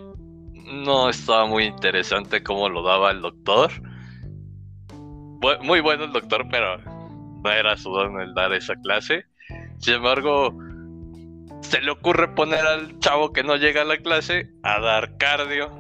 no 0.65 1.09
estaba 1.09 1.47
muy 1.47 1.65
interesante 1.65 2.43
cómo 2.43 2.69
lo 2.69 2.83
daba 2.83 3.11
el 3.11 3.21
doctor. 3.21 3.71
Muy 5.63 5.81
bueno 5.81 6.05
el 6.05 6.13
doctor, 6.13 6.47
pero 6.51 6.79
no 6.79 7.51
era 7.51 7.77
su 7.77 7.91
don 7.91 8.21
el 8.21 8.35
dar 8.35 8.53
esa 8.53 8.75
clase. 8.77 9.25
Sin 9.79 9.95
embargo, 9.95 10.57
se 11.61 11.81
le 11.81 11.91
ocurre 11.91 12.35
poner 12.35 12.61
al 12.61 12.99
chavo 12.99 13.33
que 13.33 13.43
no 13.43 13.57
llega 13.57 13.83
a 13.83 13.85
la 13.85 13.99
clase 13.99 14.51
a 14.63 14.81
dar 14.81 15.17
cardio. 15.17 15.71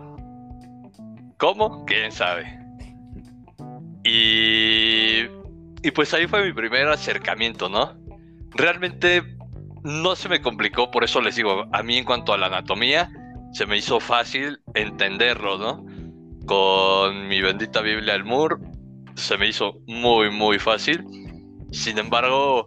¿Cómo? 1.39 1.85
¿Quién 1.87 2.13
sabe? 2.13 2.59
Y, 4.05 5.25
y 5.83 5.91
pues 5.95 6.13
ahí 6.15 6.27
fue 6.27 6.45
mi 6.45 6.53
primer 6.53 6.89
acercamiento, 6.89 7.69
¿no? 7.69 8.08
Realmente 8.55 9.23
no 9.85 10.17
se 10.17 10.29
me 10.29 10.41
complicó, 10.41 10.91
por 10.91 11.05
eso 11.05 11.21
les 11.21 11.37
digo, 11.37 11.67
a 11.73 11.83
mí 11.83 11.99
en 11.99 12.05
cuanto 12.05 12.33
a 12.33 12.39
la 12.39 12.47
anatomía, 12.47 13.11
se 13.53 13.67
me 13.67 13.77
hizo 13.77 14.01
fácil 14.01 14.61
entenderlo, 14.75 15.59
¿no? 15.59 15.87
Con 16.47 17.29
mi 17.29 17.41
bendita 17.41 17.81
Biblia 17.81 18.15
al 18.15 18.25
Mur, 18.25 18.61
se 19.15 19.37
me 19.37 19.49
hizo 19.49 19.81
muy, 19.87 20.31
muy 20.31 20.59
fácil. 20.59 21.05
Sin 21.73 21.99
embargo, 21.99 22.67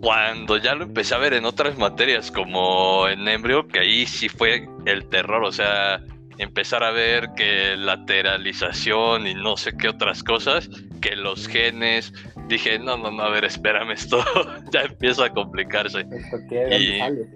cuando 0.00 0.56
ya 0.56 0.74
lo 0.74 0.84
empecé 0.84 1.14
a 1.14 1.18
ver 1.18 1.34
en 1.34 1.44
otras 1.44 1.78
materias 1.78 2.30
como 2.30 3.08
en 3.08 3.26
embrio, 3.28 3.66
que 3.66 3.80
ahí 3.80 4.06
sí 4.06 4.28
fue 4.28 4.66
el 4.86 5.08
terror, 5.08 5.44
o 5.44 5.52
sea, 5.52 6.02
empezar 6.38 6.84
a 6.84 6.90
ver 6.90 7.30
que 7.36 7.76
lateralización 7.76 9.26
y 9.26 9.34
no 9.34 9.56
sé 9.56 9.76
qué 9.76 9.88
otras 9.88 10.22
cosas, 10.22 10.68
que 11.06 11.16
los 11.16 11.46
genes, 11.46 12.12
dije, 12.48 12.78
no, 12.78 12.96
no, 12.96 13.10
no, 13.10 13.22
a 13.22 13.30
ver, 13.30 13.44
espérame, 13.44 13.92
esto 13.92 14.18
ya 14.72 14.82
empieza 14.82 15.26
a 15.26 15.32
complicarse. 15.32 16.00
¿Esto 16.00 16.38
qué? 16.48 17.26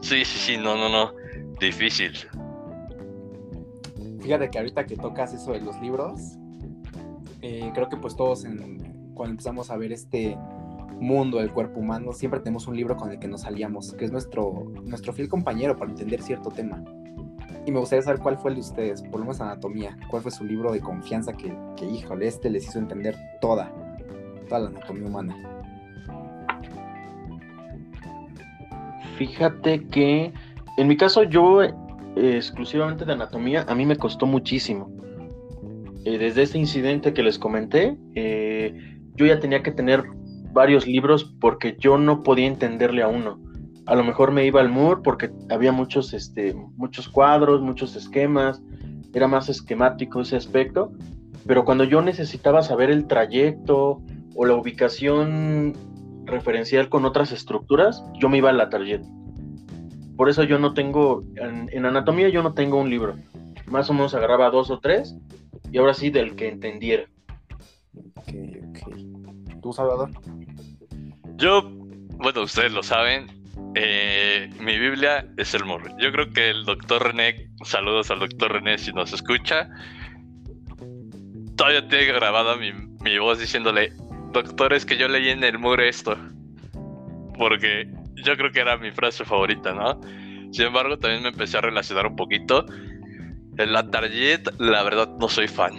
Sí, 0.00 0.24
sí, 0.24 0.38
sí, 0.38 0.56
no, 0.56 0.76
no, 0.76 0.88
no, 0.88 1.12
difícil. 1.60 2.12
Fíjate 4.20 4.50
que 4.50 4.58
ahorita 4.58 4.86
que 4.86 4.96
tocas 4.96 5.34
eso 5.34 5.52
de 5.52 5.60
los 5.60 5.80
libros, 5.80 6.20
eh, 7.42 7.70
creo 7.74 7.88
que 7.88 7.96
pues 7.96 8.16
todos 8.16 8.44
en, 8.44 9.12
cuando 9.14 9.32
empezamos 9.32 9.70
a 9.70 9.76
ver 9.76 9.92
este 9.92 10.36
mundo 11.00 11.38
del 11.38 11.52
cuerpo 11.52 11.80
humano, 11.80 12.12
siempre 12.12 12.40
tenemos 12.40 12.66
un 12.66 12.76
libro 12.76 12.96
con 12.96 13.10
el 13.10 13.18
que 13.18 13.28
nos 13.28 13.42
salíamos, 13.42 13.92
que 13.94 14.04
es 14.04 14.12
nuestro, 14.12 14.72
nuestro 14.84 15.12
fiel 15.12 15.28
compañero 15.28 15.76
para 15.76 15.90
entender 15.90 16.22
cierto 16.22 16.50
tema. 16.50 16.82
Y 17.64 17.70
me 17.70 17.78
gustaría 17.78 18.02
saber 18.02 18.20
cuál 18.20 18.38
fue 18.38 18.50
el 18.50 18.56
de 18.56 18.60
ustedes, 18.60 19.02
por 19.02 19.20
lo 19.20 19.26
menos 19.26 19.40
anatomía, 19.40 19.96
cuál 20.08 20.22
fue 20.22 20.32
su 20.32 20.44
libro 20.44 20.72
de 20.72 20.80
confianza 20.80 21.32
que, 21.32 21.56
que 21.76 21.86
híjole, 21.86 22.26
este 22.26 22.50
les 22.50 22.66
hizo 22.66 22.78
entender 22.78 23.16
toda, 23.40 23.72
toda 24.48 24.60
la 24.62 24.68
anatomía 24.68 25.06
humana. 25.06 25.36
Fíjate 29.16 29.84
que 29.86 30.32
en 30.78 30.88
mi 30.88 30.96
caso 30.96 31.22
yo 31.22 31.62
eh, 31.62 31.72
exclusivamente 32.16 33.04
de 33.04 33.12
anatomía, 33.12 33.64
a 33.68 33.74
mí 33.74 33.86
me 33.86 33.96
costó 33.96 34.26
muchísimo. 34.26 34.90
Eh, 36.04 36.18
desde 36.18 36.42
este 36.42 36.58
incidente 36.58 37.12
que 37.12 37.22
les 37.22 37.38
comenté, 37.38 37.96
eh, 38.14 38.98
yo 39.14 39.26
ya 39.26 39.38
tenía 39.38 39.62
que 39.62 39.70
tener 39.70 40.02
varios 40.52 40.86
libros 40.86 41.34
porque 41.40 41.76
yo 41.78 41.98
no 41.98 42.22
podía 42.22 42.46
entenderle 42.46 43.02
a 43.02 43.08
uno. 43.08 43.40
A 43.86 43.94
lo 43.94 44.04
mejor 44.04 44.30
me 44.30 44.46
iba 44.46 44.60
al 44.60 44.68
MUR 44.68 45.02
porque 45.02 45.30
había 45.50 45.72
muchos, 45.72 46.14
este, 46.14 46.54
muchos 46.54 47.08
cuadros, 47.08 47.60
muchos 47.60 47.96
esquemas, 47.96 48.62
era 49.12 49.28
más 49.28 49.48
esquemático 49.48 50.20
ese 50.20 50.36
aspecto, 50.36 50.92
pero 51.46 51.64
cuando 51.64 51.84
yo 51.84 52.00
necesitaba 52.00 52.62
saber 52.62 52.90
el 52.90 53.06
trayecto 53.06 54.00
o 54.34 54.44
la 54.46 54.54
ubicación 54.54 55.74
referencial 56.24 56.88
con 56.88 57.04
otras 57.04 57.32
estructuras, 57.32 58.04
yo 58.18 58.28
me 58.28 58.38
iba 58.38 58.50
a 58.50 58.54
la 58.54 58.70
tarjeta. 58.70 59.08
Por 60.16 60.28
eso 60.28 60.44
yo 60.44 60.58
no 60.58 60.72
tengo, 60.74 61.24
en, 61.36 61.68
en, 61.72 61.84
anatomía 61.84 62.28
yo 62.28 62.42
no 62.42 62.54
tengo 62.54 62.78
un 62.78 62.88
libro. 62.88 63.16
Más 63.66 63.90
o 63.90 63.94
menos 63.94 64.14
agarraba 64.14 64.50
dos 64.50 64.70
o 64.70 64.78
tres 64.78 65.16
y 65.70 65.78
ahora 65.78 65.94
sí 65.94 66.10
del 66.10 66.36
que 66.36 66.48
entendiera. 66.48 67.04
Ok, 68.14 68.28
ok. 68.68 69.60
¿Tú, 69.62 69.72
Salvador? 69.72 70.10
Yo, 71.36 71.62
bueno, 72.18 72.42
ustedes 72.42 72.72
lo 72.72 72.82
saben, 72.82 73.26
eh, 73.74 74.50
mi 74.60 74.78
Biblia 74.78 75.26
es 75.36 75.54
el 75.54 75.64
morro. 75.64 75.94
Yo 75.98 76.12
creo 76.12 76.30
que 76.32 76.50
el 76.50 76.64
doctor 76.64 77.02
René, 77.02 77.48
saludos 77.64 78.10
al 78.10 78.20
doctor 78.20 78.52
René 78.52 78.78
si 78.78 78.92
nos 78.92 79.12
escucha, 79.12 79.68
todavía 81.56 81.86
tiene 81.88 82.06
grabada 82.06 82.56
mi, 82.56 82.72
mi 82.72 83.18
voz 83.18 83.38
diciéndole, 83.38 83.92
doctor, 84.32 84.72
es 84.72 84.84
que 84.84 84.96
yo 84.96 85.08
leí 85.08 85.28
en 85.28 85.44
el 85.44 85.58
muro 85.58 85.82
esto. 85.82 86.16
Porque 87.38 87.88
yo 88.24 88.36
creo 88.36 88.52
que 88.52 88.60
era 88.60 88.76
mi 88.76 88.90
frase 88.90 89.24
favorita, 89.24 89.72
¿no? 89.72 90.00
Sin 90.52 90.66
embargo, 90.66 90.98
también 90.98 91.22
me 91.22 91.30
empecé 91.30 91.58
a 91.58 91.62
relacionar 91.62 92.06
un 92.06 92.16
poquito. 92.16 92.66
En 93.58 93.72
la 93.72 93.90
Target, 93.90 94.48
la 94.58 94.82
verdad, 94.82 95.08
no 95.18 95.28
soy 95.28 95.48
fan. 95.48 95.72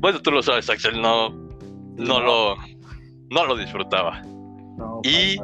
Bueno, 0.00 0.20
tú 0.20 0.30
lo 0.30 0.42
sabes, 0.42 0.70
Axel, 0.70 1.00
no, 1.00 1.30
no, 1.96 2.20
lo, 2.20 2.56
no 3.30 3.46
lo 3.46 3.56
disfrutaba. 3.56 4.22
y 5.02 5.36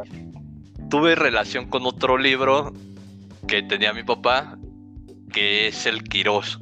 tuve 0.89 1.15
relación 1.15 1.69
con 1.69 1.87
otro 1.87 2.19
libro 2.19 2.73
que 3.47 3.63
tenía 3.63 3.93
mi 3.93 4.03
papá, 4.03 4.59
que 5.33 5.69
es 5.69 5.87
el 5.87 6.05
Quirós. 6.05 6.61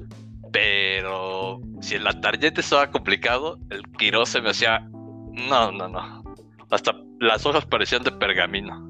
Pero 0.53 1.61
si 1.81 1.95
en 1.97 2.05
la 2.05 2.21
tarjeta 2.21 2.61
estaba 2.61 2.91
complicado, 2.91 3.59
el 3.71 3.83
Quirós 3.99 4.31
se 4.31 4.41
me 4.41 4.51
hacía. 4.51 4.81
No, 4.81 5.73
no, 5.73 5.89
no. 5.89 6.23
Hasta 6.71 6.95
las 7.21 7.45
hojas 7.47 7.65
parecían 7.67 8.03
de 8.03 8.13
pergamino. 8.13 8.81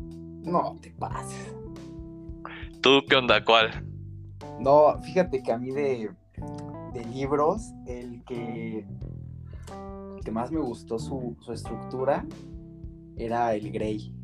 No 0.45 0.77
te 0.81 0.91
pases. 0.91 1.55
¿Tú 2.81 3.03
qué 3.09 3.17
onda? 3.17 3.45
¿Cuál? 3.45 3.87
No, 4.61 5.01
fíjate 5.03 5.43
que 5.43 5.53
a 5.53 5.59
mí 5.59 5.71
de, 5.71 6.11
de 6.95 7.05
libros, 7.07 7.73
el 7.87 8.23
que 8.25 8.85
que 10.23 10.31
más 10.31 10.51
me 10.51 10.61
gustó 10.61 10.99
su, 10.99 11.37
estructura 11.53 12.25
era 13.17 13.55
el 13.55 13.71
Grey. 13.71 14.15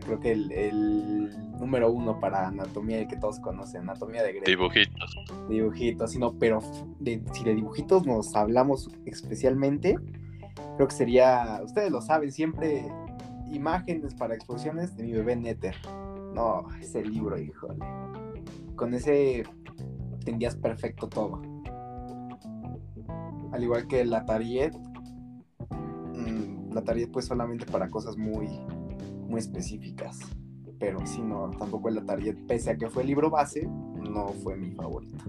Creo 0.00 0.20
que 0.20 0.32
el, 0.32 1.30
número 1.58 1.90
uno 1.90 2.20
para 2.20 2.46
anatomía, 2.48 3.00
el 3.00 3.08
que 3.08 3.16
todos 3.16 3.40
conocen, 3.40 3.82
anatomía 3.82 4.22
de 4.22 4.32
Grey. 4.32 4.44
Dibujitos. 4.46 5.16
Dibujitos, 5.48 6.12
sino, 6.12 6.32
pero 6.38 6.60
de, 7.00 7.22
si 7.32 7.44
de 7.44 7.54
dibujitos 7.54 8.06
nos 8.06 8.34
hablamos 8.36 8.90
especialmente, 9.06 9.96
creo 10.76 10.86
que 10.88 10.94
sería, 10.94 11.60
ustedes 11.64 11.90
lo 11.90 12.00
saben, 12.00 12.30
siempre 12.30 12.86
imágenes 13.50 14.14
para 14.14 14.34
exposiciones 14.34 14.96
de 14.96 15.02
mi 15.02 15.12
bebé 15.12 15.36
Nether. 15.36 15.74
No, 16.32 16.66
ese 16.80 17.04
libro, 17.04 17.38
híjole. 17.38 17.84
Con 18.76 18.94
ese 18.94 19.44
entendías 20.12 20.56
perfecto 20.56 21.08
todo. 21.08 21.40
Al 23.52 23.62
igual 23.62 23.88
que 23.88 24.04
la 24.04 24.24
Tariet, 24.26 24.74
la 26.70 26.82
Tariet 26.82 27.10
pues 27.10 27.24
solamente 27.24 27.66
para 27.66 27.90
cosas 27.90 28.16
muy, 28.16 28.46
muy 29.28 29.40
específicas. 29.40 30.18
Pero 30.80 31.04
si 31.06 31.20
no, 31.20 31.50
tampoco 31.58 31.88
el 31.88 31.98
Atariet, 31.98 32.36
pese 32.46 32.70
a 32.70 32.76
que 32.76 32.88
fue 32.88 33.02
el 33.02 33.08
libro 33.08 33.30
base, 33.30 33.66
no 33.66 34.28
fue 34.42 34.56
mi 34.56 34.70
favorito. 34.70 35.24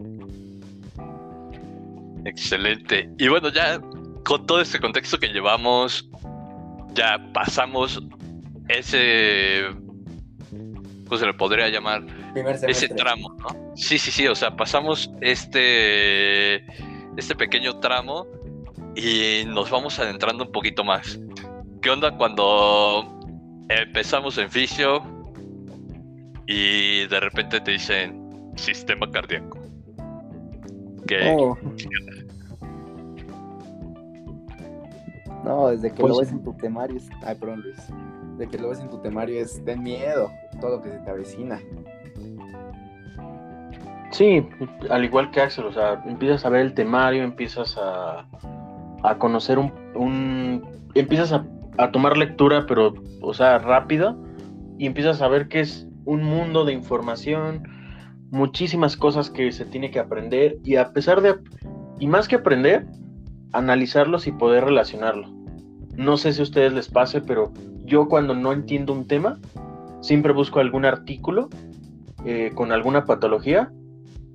Excelente. 2.26 3.10
Y 3.18 3.28
bueno, 3.28 3.50
ya 3.50 3.80
con 4.24 4.46
todo 4.46 4.62
este 4.62 4.80
contexto 4.80 5.18
que 5.18 5.28
llevamos, 5.28 6.10
ya 6.94 7.18
pasamos 7.34 8.02
ese, 8.68 9.64
¿cómo 11.06 11.18
se 11.18 11.26
le 11.26 11.34
podría 11.34 11.70
llamar? 11.70 12.06
Ese 12.68 12.90
tramo, 12.90 13.36
¿no? 13.40 13.76
Sí, 13.76 13.98
sí, 13.98 14.12
sí, 14.12 14.28
o 14.28 14.36
sea, 14.36 14.56
pasamos 14.56 15.12
este, 15.22 16.58
este 17.18 17.36
pequeño 17.36 17.80
tramo 17.80 18.28
y 18.96 19.46
nos 19.48 19.72
vamos 19.72 19.98
adentrando 20.00 20.44
un 20.44 20.52
poquito 20.52 20.84
más. 20.84 21.20
¿Qué 21.82 21.90
onda 21.90 22.16
cuando 22.16 23.19
empezamos 23.70 24.38
en 24.38 24.50
fisio 24.50 25.02
y 26.48 27.08
de 27.08 27.20
repente 27.20 27.62
te 27.62 27.72
dicen 27.72 28.52
sistema 28.56 29.10
cardíaco? 29.10 29.60
¿Qué? 31.08 31.36
Oh. 31.38 31.58
No, 35.44 35.70
desde 35.70 35.92
que 35.92 36.02
lo 36.02 36.10
pues 36.10 36.20
ves 36.20 36.32
en 36.32 36.44
tu 36.44 36.54
temario 36.58 37.00
Ay, 37.24 37.36
perdón, 37.36 37.62
Luis. 37.62 37.78
Desde 38.38 38.52
que 38.52 38.58
lo 38.58 38.70
ves 38.70 38.80
en 38.80 38.90
tu 38.90 39.00
temario 39.02 39.40
es 39.40 39.64
de 39.64 39.76
miedo 39.78 40.30
todo 40.60 40.78
lo 40.78 40.84
que 40.84 40.90
se 40.90 40.98
te 40.98 41.10
avecina. 41.10 41.60
Sí, 44.12 44.46
al 44.90 45.06
igual 45.06 45.30
que 45.32 45.42
Axel, 45.42 45.66
o 45.66 45.72
sea, 45.72 46.04
empiezas 46.06 46.44
a 46.46 46.50
ver 46.50 46.62
el 46.62 46.74
temario, 46.74 47.24
empiezas 47.24 47.78
a, 47.78 48.26
a 49.04 49.18
conocer 49.18 49.60
un, 49.60 49.72
un 49.94 50.68
empiezas 50.96 51.32
a 51.32 51.46
a 51.80 51.92
tomar 51.92 52.18
lectura, 52.18 52.66
pero, 52.68 52.94
o 53.22 53.34
sea, 53.34 53.58
rápida, 53.58 54.16
y 54.78 54.86
empiezas 54.86 55.22
a 55.22 55.30
ver 55.30 55.48
que 55.48 55.62
es 55.62 55.88
un 56.04 56.24
mundo 56.24 56.66
de 56.66 56.74
información, 56.74 57.64
muchísimas 58.32 58.98
cosas 58.98 59.30
que 59.30 59.52
se 59.54 59.64
tiene 59.66 59.90
que 59.90 60.00
aprender, 60.00 60.58
y 60.66 60.76
a 60.76 60.92
pesar 60.92 61.22
de, 61.22 61.36
y 61.98 62.08
más 62.08 62.28
que 62.28 62.36
aprender, 62.36 62.86
analizarlos 63.54 64.28
y 64.28 64.34
poder 64.34 64.66
relacionarlo. 64.66 65.30
No 65.96 66.18
sé 66.18 66.34
si 66.34 66.42
a 66.42 66.44
ustedes 66.44 66.74
les 66.74 66.90
pase, 66.90 67.22
pero 67.22 67.54
yo 67.86 68.10
cuando 68.10 68.36
no 68.36 68.52
entiendo 68.52 68.92
un 68.92 69.08
tema, 69.08 69.40
siempre 70.02 70.34
busco 70.34 70.60
algún 70.60 70.84
artículo 70.84 71.50
eh, 72.26 72.52
con 72.56 72.74
alguna 72.74 73.06
patología 73.06 73.72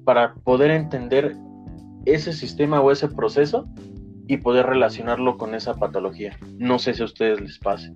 para 0.04 0.34
poder 0.34 0.70
entender 0.70 1.36
ese 2.06 2.32
sistema 2.32 2.80
o 2.80 2.90
ese 2.90 3.08
proceso 3.08 3.66
y 4.26 4.38
poder 4.38 4.66
relacionarlo 4.66 5.36
con 5.36 5.54
esa 5.54 5.74
patología. 5.74 6.38
No 6.58 6.78
sé 6.78 6.94
si 6.94 7.02
a 7.02 7.06
ustedes 7.06 7.40
les 7.40 7.58
pase. 7.58 7.94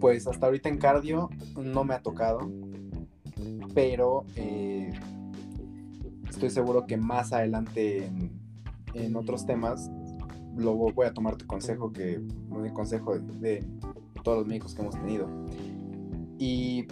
Pues 0.00 0.26
hasta 0.26 0.46
ahorita 0.46 0.68
en 0.68 0.78
cardio 0.78 1.30
no 1.56 1.84
me 1.84 1.94
ha 1.94 2.02
tocado, 2.02 2.50
pero 3.74 4.24
eh, 4.34 4.92
estoy 6.28 6.50
seguro 6.50 6.86
que 6.86 6.96
más 6.96 7.32
adelante 7.32 8.10
en, 8.94 9.16
otros 9.16 9.46
temas 9.46 9.90
lo 10.56 10.74
voy 10.74 11.06
a 11.06 11.14
tomar 11.14 11.36
tu 11.36 11.46
consejo, 11.46 11.92
que 11.92 12.18
un 12.18 12.68
consejo 12.70 13.18
de, 13.18 13.64
todos 14.24 14.38
los 14.38 14.46
médicos 14.46 14.74
que 14.74 14.82
hemos 14.82 14.94
tenido. 14.94 15.28
Y 16.38 16.84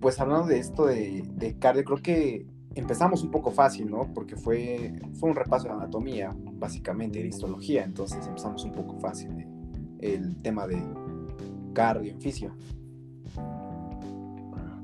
pues 0.00 0.18
hablando 0.20 0.46
de 0.46 0.58
esto 0.58 0.86
de, 0.86 1.22
de 1.34 1.58
cardio, 1.58 1.84
creo 1.84 1.98
que 1.98 2.46
empezamos 2.74 3.22
un 3.22 3.30
poco 3.30 3.50
fácil, 3.50 3.90
¿no? 3.90 4.12
Porque 4.14 4.36
fue, 4.36 5.00
fue 5.14 5.30
un 5.30 5.36
repaso 5.36 5.68
de 5.68 5.74
anatomía, 5.74 6.34
básicamente, 6.54 7.20
de 7.20 7.28
histología, 7.28 7.84
entonces 7.84 8.26
empezamos 8.26 8.64
un 8.64 8.72
poco 8.72 8.98
fácil 8.98 9.46
el 10.00 10.36
tema 10.42 10.66
de 10.66 10.82
cardio 11.72 12.12
en 12.12 12.20
fisio. 12.20 12.54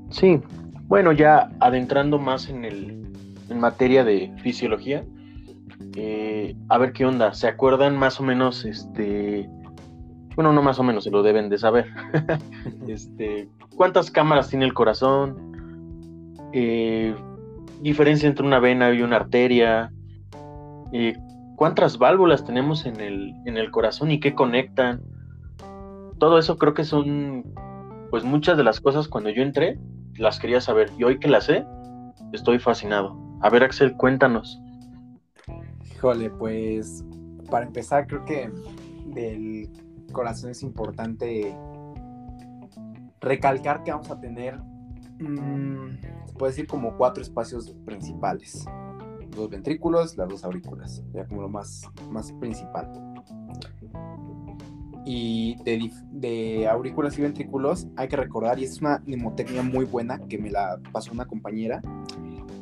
Sí, 0.09 0.41
bueno, 0.87 1.11
ya 1.11 1.49
adentrando 1.59 2.19
más 2.19 2.49
en, 2.49 2.65
el, 2.65 3.07
en 3.49 3.59
materia 3.59 4.03
de 4.03 4.33
fisiología, 4.41 5.05
eh, 5.95 6.55
a 6.69 6.77
ver 6.77 6.93
qué 6.93 7.05
onda, 7.05 7.33
¿se 7.33 7.47
acuerdan 7.47 7.97
más 7.97 8.19
o 8.19 8.23
menos, 8.23 8.65
este, 8.65 9.49
bueno, 10.35 10.53
no 10.53 10.61
más 10.61 10.79
o 10.79 10.83
menos, 10.83 11.03
se 11.03 11.11
lo 11.11 11.23
deben 11.23 11.49
de 11.49 11.57
saber, 11.57 11.87
este, 12.87 13.49
cuántas 13.75 14.11
cámaras 14.11 14.49
tiene 14.49 14.65
el 14.65 14.73
corazón? 14.73 15.51
Eh, 16.53 17.15
diferencia 17.81 18.27
entre 18.27 18.45
una 18.45 18.59
vena 18.59 18.91
y 18.93 19.01
una 19.01 19.17
arteria, 19.17 19.91
cuántas 21.55 21.97
válvulas 21.97 22.45
tenemos 22.45 22.85
en 22.85 22.99
el, 22.99 23.33
en 23.45 23.57
el 23.57 23.71
corazón 23.71 24.11
y 24.11 24.19
qué 24.19 24.33
conectan. 24.33 25.01
Todo 26.19 26.37
eso 26.37 26.57
creo 26.57 26.73
que 26.73 26.83
son, 26.83 27.43
pues 28.09 28.23
muchas 28.23 28.57
de 28.57 28.63
las 28.63 28.79
cosas 28.79 29.07
cuando 29.07 29.29
yo 29.29 29.41
entré, 29.41 29.79
las 30.17 30.39
quería 30.39 30.61
saber. 30.61 30.91
Y 30.97 31.03
hoy 31.03 31.19
que 31.19 31.27
las 31.27 31.45
sé, 31.45 31.65
estoy 32.33 32.59
fascinado. 32.59 33.17
A 33.41 33.49
ver, 33.49 33.63
Axel, 33.63 33.95
cuéntanos. 33.97 34.61
Híjole, 35.95 36.29
pues 36.29 37.03
para 37.49 37.65
empezar, 37.65 38.07
creo 38.07 38.25
que 38.25 38.51
del 39.07 39.69
corazón 40.11 40.51
es 40.51 40.63
importante 40.63 41.55
recalcar 43.19 43.83
que 43.83 43.91
vamos 43.91 44.09
a 44.09 44.19
tener 44.19 44.59
Mm, 45.21 45.99
se 46.25 46.33
puede 46.33 46.51
decir 46.51 46.67
como 46.67 46.97
cuatro 46.97 47.21
espacios 47.21 47.75
principales. 47.85 48.65
Dos 49.29 49.49
ventrículos, 49.49 50.17
las 50.17 50.27
dos 50.27 50.43
aurículas, 50.43 51.03
ya 51.13 51.25
como 51.25 51.43
lo 51.43 51.49
más, 51.49 51.83
más 52.09 52.31
principal. 52.33 52.91
Y 55.05 55.55
de, 55.63 56.67
aurículas 56.67 57.17
y 57.17 57.21
ventrículos 57.21 57.87
hay 57.95 58.07
que 58.07 58.17
recordar, 58.17 58.59
y 58.59 58.65
es 58.65 58.81
una 58.81 59.01
mnemotecnia 59.05 59.63
muy 59.63 59.85
buena 59.85 60.19
que 60.19 60.37
me 60.37 60.49
la 60.49 60.79
pasó 60.91 61.11
una 61.11 61.25
compañera, 61.25 61.81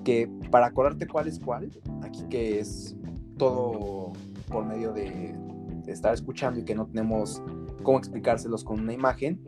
que 0.04 0.30
para 0.52 0.68
acordarte 0.68 1.08
cuál 1.08 1.28
es 1.28 1.40
cuál, 1.40 1.72
aquí 2.04 2.24
que 2.30 2.60
es 2.60 2.96
todo 3.38 4.14
por 4.50 4.66
medio 4.66 4.94
de, 4.94 5.36
de 5.86 5.92
estar 5.92 6.14
escuchando 6.14 6.60
y 6.60 6.64
que 6.64 6.76
no 6.76 6.86
tenemos 6.86 7.42
cómo 7.84 7.98
explicárselos 7.98 8.64
con 8.64 8.80
una 8.80 8.94
imagen, 8.94 9.42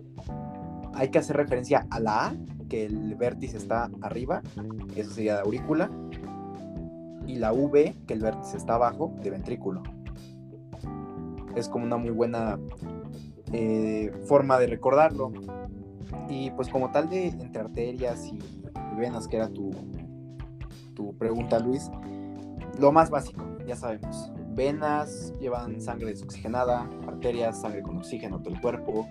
hay 0.93 1.09
que 1.09 1.19
hacer 1.19 1.37
referencia 1.37 1.87
a 1.89 1.99
la 1.99 2.27
A 2.27 2.35
que 2.71 2.85
el 2.85 3.15
vértice 3.15 3.57
está 3.57 3.91
arriba, 3.99 4.41
eso 4.95 5.11
sería 5.11 5.35
de 5.35 5.41
aurícula, 5.41 5.91
y 7.27 7.35
la 7.35 7.51
V, 7.51 7.97
que 8.07 8.13
el 8.13 8.21
vértice 8.21 8.55
está 8.55 8.75
abajo, 8.75 9.13
de 9.21 9.29
ventrículo. 9.29 9.83
Es 11.53 11.67
como 11.67 11.83
una 11.83 11.97
muy 11.97 12.11
buena 12.11 12.57
eh, 13.51 14.13
forma 14.25 14.57
de 14.57 14.67
recordarlo. 14.67 15.33
Y 16.29 16.51
pues 16.51 16.69
como 16.69 16.91
tal 16.91 17.09
de 17.09 17.27
entre 17.27 17.61
arterias 17.61 18.25
y 18.27 18.39
venas, 18.97 19.27
que 19.27 19.35
era 19.35 19.49
tu, 19.49 19.71
tu 20.93 21.13
pregunta, 21.17 21.59
Luis, 21.59 21.91
lo 22.79 22.93
más 22.93 23.09
básico, 23.09 23.43
ya 23.67 23.75
sabemos. 23.75 24.31
Venas 24.55 25.33
llevan 25.41 25.81
sangre 25.81 26.07
desoxigenada, 26.07 26.89
arterias, 27.05 27.59
sangre 27.59 27.81
con 27.81 27.97
oxígeno 27.97 28.39
todo 28.39 28.53
el 28.53 28.61
cuerpo, 28.61 29.09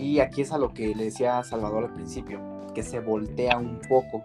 y 0.00 0.20
aquí 0.20 0.40
es 0.40 0.52
a 0.52 0.58
lo 0.58 0.72
que 0.72 0.94
le 0.94 1.04
decía 1.04 1.42
Salvador 1.44 1.84
al 1.84 1.92
principio, 1.92 2.40
que 2.74 2.82
se 2.82 3.00
voltea 3.00 3.58
un 3.58 3.80
poco, 3.86 4.22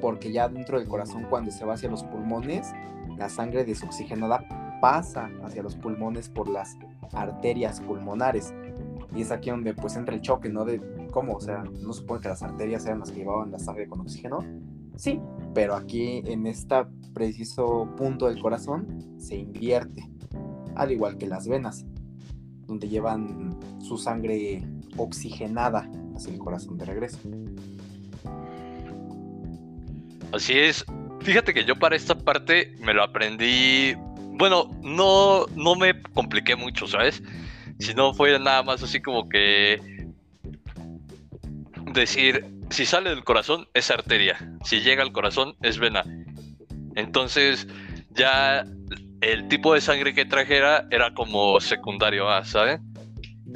porque 0.00 0.32
ya 0.32 0.48
dentro 0.48 0.78
del 0.78 0.88
corazón 0.88 1.26
cuando 1.28 1.50
se 1.50 1.66
va 1.66 1.74
hacia 1.74 1.90
los 1.90 2.02
pulmones, 2.04 2.72
la 3.18 3.28
sangre 3.28 3.64
desoxigenada 3.64 4.46
pasa 4.80 5.30
hacia 5.44 5.62
los 5.62 5.76
pulmones 5.76 6.30
por 6.30 6.48
las 6.48 6.76
arterias 7.12 7.80
pulmonares. 7.80 8.54
Y 9.14 9.22
es 9.22 9.30
aquí 9.30 9.50
donde 9.50 9.74
pues 9.74 9.96
entra 9.96 10.14
el 10.14 10.22
choque, 10.22 10.48
¿no? 10.48 10.64
De 10.64 10.80
cómo, 11.12 11.34
o 11.34 11.40
sea, 11.40 11.62
no 11.82 11.92
supone 11.92 12.20
que 12.20 12.28
las 12.28 12.42
arterias 12.42 12.86
eran 12.86 13.00
las 13.00 13.10
que 13.10 13.18
llevaban 13.18 13.50
la 13.50 13.58
sangre 13.58 13.88
con 13.88 14.00
oxígeno. 14.00 14.38
Sí, 14.96 15.20
pero 15.54 15.74
aquí 15.74 16.22
en 16.24 16.46
este 16.46 16.74
preciso 17.12 17.88
punto 17.96 18.28
del 18.28 18.40
corazón 18.40 19.14
se 19.18 19.36
invierte, 19.36 20.08
al 20.74 20.90
igual 20.92 21.18
que 21.18 21.26
las 21.26 21.46
venas, 21.46 21.84
donde 22.66 22.88
llevan 22.88 23.58
su 23.78 23.96
sangre 23.96 24.62
oxigenada 24.96 25.88
hacia 26.14 26.32
el 26.32 26.38
corazón 26.38 26.78
de 26.78 26.84
regreso. 26.84 27.18
Así 30.32 30.58
es. 30.58 30.84
Fíjate 31.20 31.54
que 31.54 31.64
yo 31.64 31.76
para 31.76 31.96
esta 31.96 32.16
parte 32.16 32.74
me 32.80 32.94
lo 32.94 33.02
aprendí. 33.02 33.94
Bueno, 34.38 34.70
no, 34.82 35.46
no 35.54 35.74
me 35.74 36.02
compliqué 36.02 36.56
mucho, 36.56 36.86
¿sabes? 36.86 37.22
Sino 37.78 38.14
fue 38.14 38.38
nada 38.38 38.62
más 38.62 38.82
así 38.82 39.00
como 39.00 39.28
que 39.28 39.80
decir, 41.92 42.44
si 42.70 42.84
sale 42.84 43.10
del 43.10 43.24
corazón 43.24 43.66
es 43.74 43.90
arteria, 43.90 44.36
si 44.64 44.80
llega 44.80 45.02
al 45.02 45.12
corazón 45.12 45.56
es 45.62 45.78
vena. 45.78 46.04
Entonces, 46.94 47.66
ya 48.10 48.64
el 49.20 49.48
tipo 49.48 49.74
de 49.74 49.80
sangre 49.80 50.14
que 50.14 50.24
trajera 50.24 50.86
era 50.90 51.12
como 51.14 51.60
secundario 51.60 52.26
¿sabes? 52.44 52.80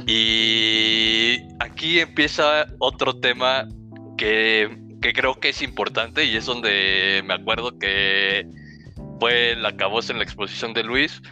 Y 0.07 1.39
aquí 1.59 2.01
empieza 2.01 2.67
otro 2.79 3.19
tema 3.19 3.69
que, 4.17 4.79
que, 5.01 5.13
creo 5.13 5.39
que 5.41 5.51
es 5.51 5.63
importante 5.63 6.25
y 6.25 6.37
es 6.37 6.47
donde 6.47 7.23
me 7.25 7.35
acuerdo 7.35 7.79
que 7.79 8.47
fue 9.19 9.55
la 9.57 9.71
acabose 9.71 10.13
en 10.13 10.19
la 10.19 10.25
exposición 10.25 10.73
de 10.73 10.83
Luis, 10.83 11.23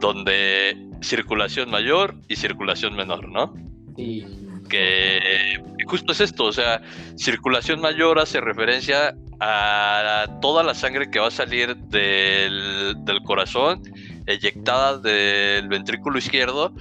donde 0.00 0.76
circulación 1.00 1.70
mayor 1.70 2.14
y 2.28 2.36
circulación 2.36 2.94
menor, 2.94 3.28
¿no? 3.28 3.54
Sí. 3.96 4.24
Que 4.68 5.60
justo 5.86 6.12
es 6.12 6.20
esto, 6.20 6.44
o 6.44 6.52
sea, 6.52 6.80
circulación 7.16 7.80
mayor 7.80 8.18
hace 8.18 8.40
referencia 8.40 9.14
a 9.40 10.26
toda 10.40 10.62
la 10.62 10.74
sangre 10.74 11.10
que 11.10 11.18
va 11.18 11.26
a 11.26 11.32
salir 11.32 11.76
del, 11.76 12.94
del 13.04 13.22
corazón, 13.24 13.82
eyectada 14.26 14.98
del 14.98 15.68
ventrículo 15.68 16.18
izquierdo 16.18 16.72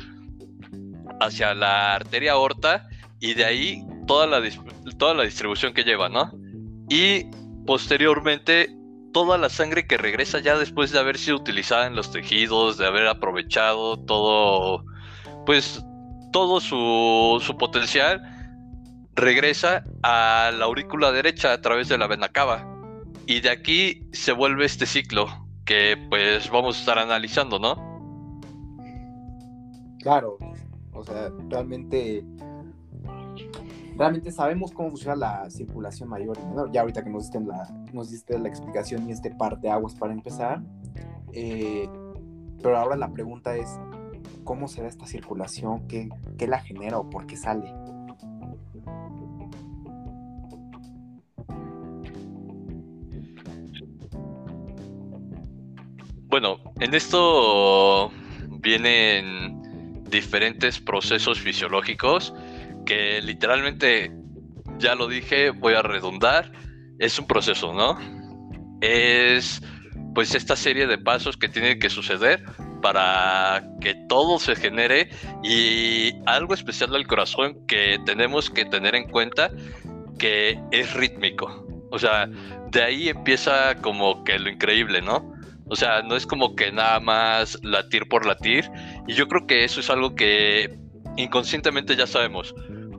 hacia 1.21 1.53
la 1.53 1.95
arteria 1.95 2.33
aorta 2.33 2.87
y 3.19 3.33
de 3.33 3.45
ahí 3.45 3.85
toda 4.07 4.27
la, 4.27 4.41
toda 4.97 5.13
la 5.13 5.23
distribución 5.23 5.73
que 5.73 5.83
lleva, 5.83 6.09
¿no? 6.09 6.31
Y 6.89 7.25
posteriormente 7.65 8.75
toda 9.13 9.37
la 9.37 9.49
sangre 9.49 9.87
que 9.87 9.97
regresa 9.97 10.39
ya 10.39 10.57
después 10.57 10.91
de 10.91 10.99
haber 10.99 11.17
sido 11.17 11.37
utilizada 11.37 11.87
en 11.87 11.95
los 11.95 12.11
tejidos, 12.11 12.77
de 12.77 12.87
haber 12.87 13.07
aprovechado 13.07 13.97
todo, 13.97 14.83
pues 15.45 15.83
todo 16.31 16.59
su, 16.59 17.41
su 17.45 17.57
potencial, 17.57 18.21
regresa 19.15 19.83
a 20.03 20.51
la 20.57 20.65
aurícula 20.65 21.11
derecha 21.11 21.53
a 21.53 21.61
través 21.61 21.89
de 21.89 21.97
la 21.97 22.07
vena 22.07 22.29
cava. 22.29 22.67
Y 23.27 23.41
de 23.41 23.49
aquí 23.49 24.07
se 24.13 24.31
vuelve 24.31 24.65
este 24.65 24.85
ciclo 24.85 25.27
que 25.65 25.97
pues 26.09 26.49
vamos 26.49 26.77
a 26.77 26.79
estar 26.79 26.99
analizando, 26.99 27.59
¿no? 27.59 27.91
Claro, 30.01 30.37
o 31.01 31.03
sea, 31.03 31.31
realmente 31.49 32.23
realmente 33.97 34.31
sabemos 34.31 34.71
cómo 34.71 34.89
funciona 34.89 35.15
la 35.15 35.49
circulación 35.49 36.09
mayor 36.09 36.37
y 36.41 36.45
menor. 36.47 36.71
Ya 36.71 36.81
ahorita 36.81 37.03
que 37.03 37.09
nos 37.09 37.23
diste 37.23 37.39
la, 37.39 37.69
nos 37.91 38.11
diste 38.11 38.37
la 38.39 38.47
explicación 38.47 39.07
y 39.09 39.11
este 39.11 39.31
par 39.31 39.59
de 39.59 39.69
aguas 39.69 39.95
para 39.95 40.13
empezar. 40.13 40.61
Eh, 41.33 41.89
pero 42.61 42.77
ahora 42.77 42.95
la 42.95 43.11
pregunta 43.11 43.55
es, 43.55 43.79
¿cómo 44.43 44.67
se 44.67 44.81
da 44.81 44.87
esta 44.87 45.07
circulación? 45.07 45.87
¿Qué, 45.87 46.09
¿Qué, 46.37 46.47
la 46.47 46.59
genera 46.59 46.99
o 46.99 47.09
por 47.09 47.25
qué 47.25 47.35
sale? 47.35 47.73
Bueno, 56.27 56.57
en 56.79 56.93
esto 56.93 58.09
vienen 58.61 59.60
diferentes 60.11 60.79
procesos 60.79 61.39
fisiológicos 61.39 62.33
que 62.85 63.21
literalmente, 63.21 64.11
ya 64.77 64.93
lo 64.93 65.07
dije, 65.07 65.49
voy 65.49 65.73
a 65.73 65.81
redundar, 65.81 66.51
es 66.99 67.17
un 67.17 67.25
proceso, 67.25 67.73
¿no? 67.73 67.97
Es 68.81 69.61
pues 70.13 70.35
esta 70.35 70.55
serie 70.55 70.87
de 70.87 70.97
pasos 70.97 71.37
que 71.37 71.47
tienen 71.47 71.79
que 71.79 71.89
suceder 71.89 72.43
para 72.81 73.63
que 73.79 73.95
todo 74.09 74.39
se 74.39 74.55
genere 74.55 75.09
y 75.43 76.13
algo 76.25 76.53
especial 76.53 76.91
del 76.91 77.07
corazón 77.07 77.65
que 77.65 77.97
tenemos 78.05 78.49
que 78.49 78.65
tener 78.65 78.95
en 78.95 79.07
cuenta 79.09 79.51
que 80.19 80.59
es 80.71 80.93
rítmico. 80.93 81.65
O 81.91 81.99
sea, 81.99 82.27
de 82.71 82.83
ahí 82.83 83.09
empieza 83.09 83.75
como 83.81 84.23
que 84.23 84.37
lo 84.39 84.49
increíble, 84.49 85.01
¿no? 85.01 85.30
O 85.71 85.75
sea, 85.77 86.01
no 86.01 86.17
es 86.17 86.27
como 86.27 86.53
que 86.53 86.69
nada 86.69 86.99
más 86.99 87.57
latir 87.63 88.05
por 88.09 88.25
latir. 88.25 88.69
Y 89.07 89.13
yo 89.13 89.29
creo 89.29 89.47
que 89.47 89.63
eso 89.63 89.79
es 89.79 89.89
algo 89.89 90.15
que 90.15 90.77
inconscientemente 91.15 91.95
ya 91.95 92.05
sabemos. 92.05 92.53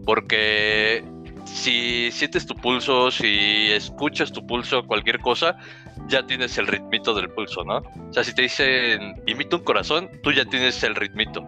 Porque 0.06 1.04
si 1.44 2.11
sientes 2.12 2.46
tu 2.46 2.54
pulso, 2.54 3.11
si 3.11 3.70
escuchas 3.72 4.32
tu 4.32 4.46
pulso, 4.46 4.87
cualquier 4.87 5.20
cosa, 5.20 5.58
ya 6.08 6.26
tienes 6.26 6.56
el 6.56 6.66
ritmito 6.66 7.12
del 7.12 7.28
pulso, 7.28 7.62
¿no? 7.62 7.82
O 8.08 8.12
sea, 8.12 8.24
si 8.24 8.35
te 8.35 8.40
dicen 8.40 9.22
imita 9.26 9.56
un 9.56 9.64
corazón, 9.64 10.08
tú 10.22 10.32
ya 10.32 10.46
tienes 10.46 10.82
el 10.82 10.94
ritmito. 10.94 11.46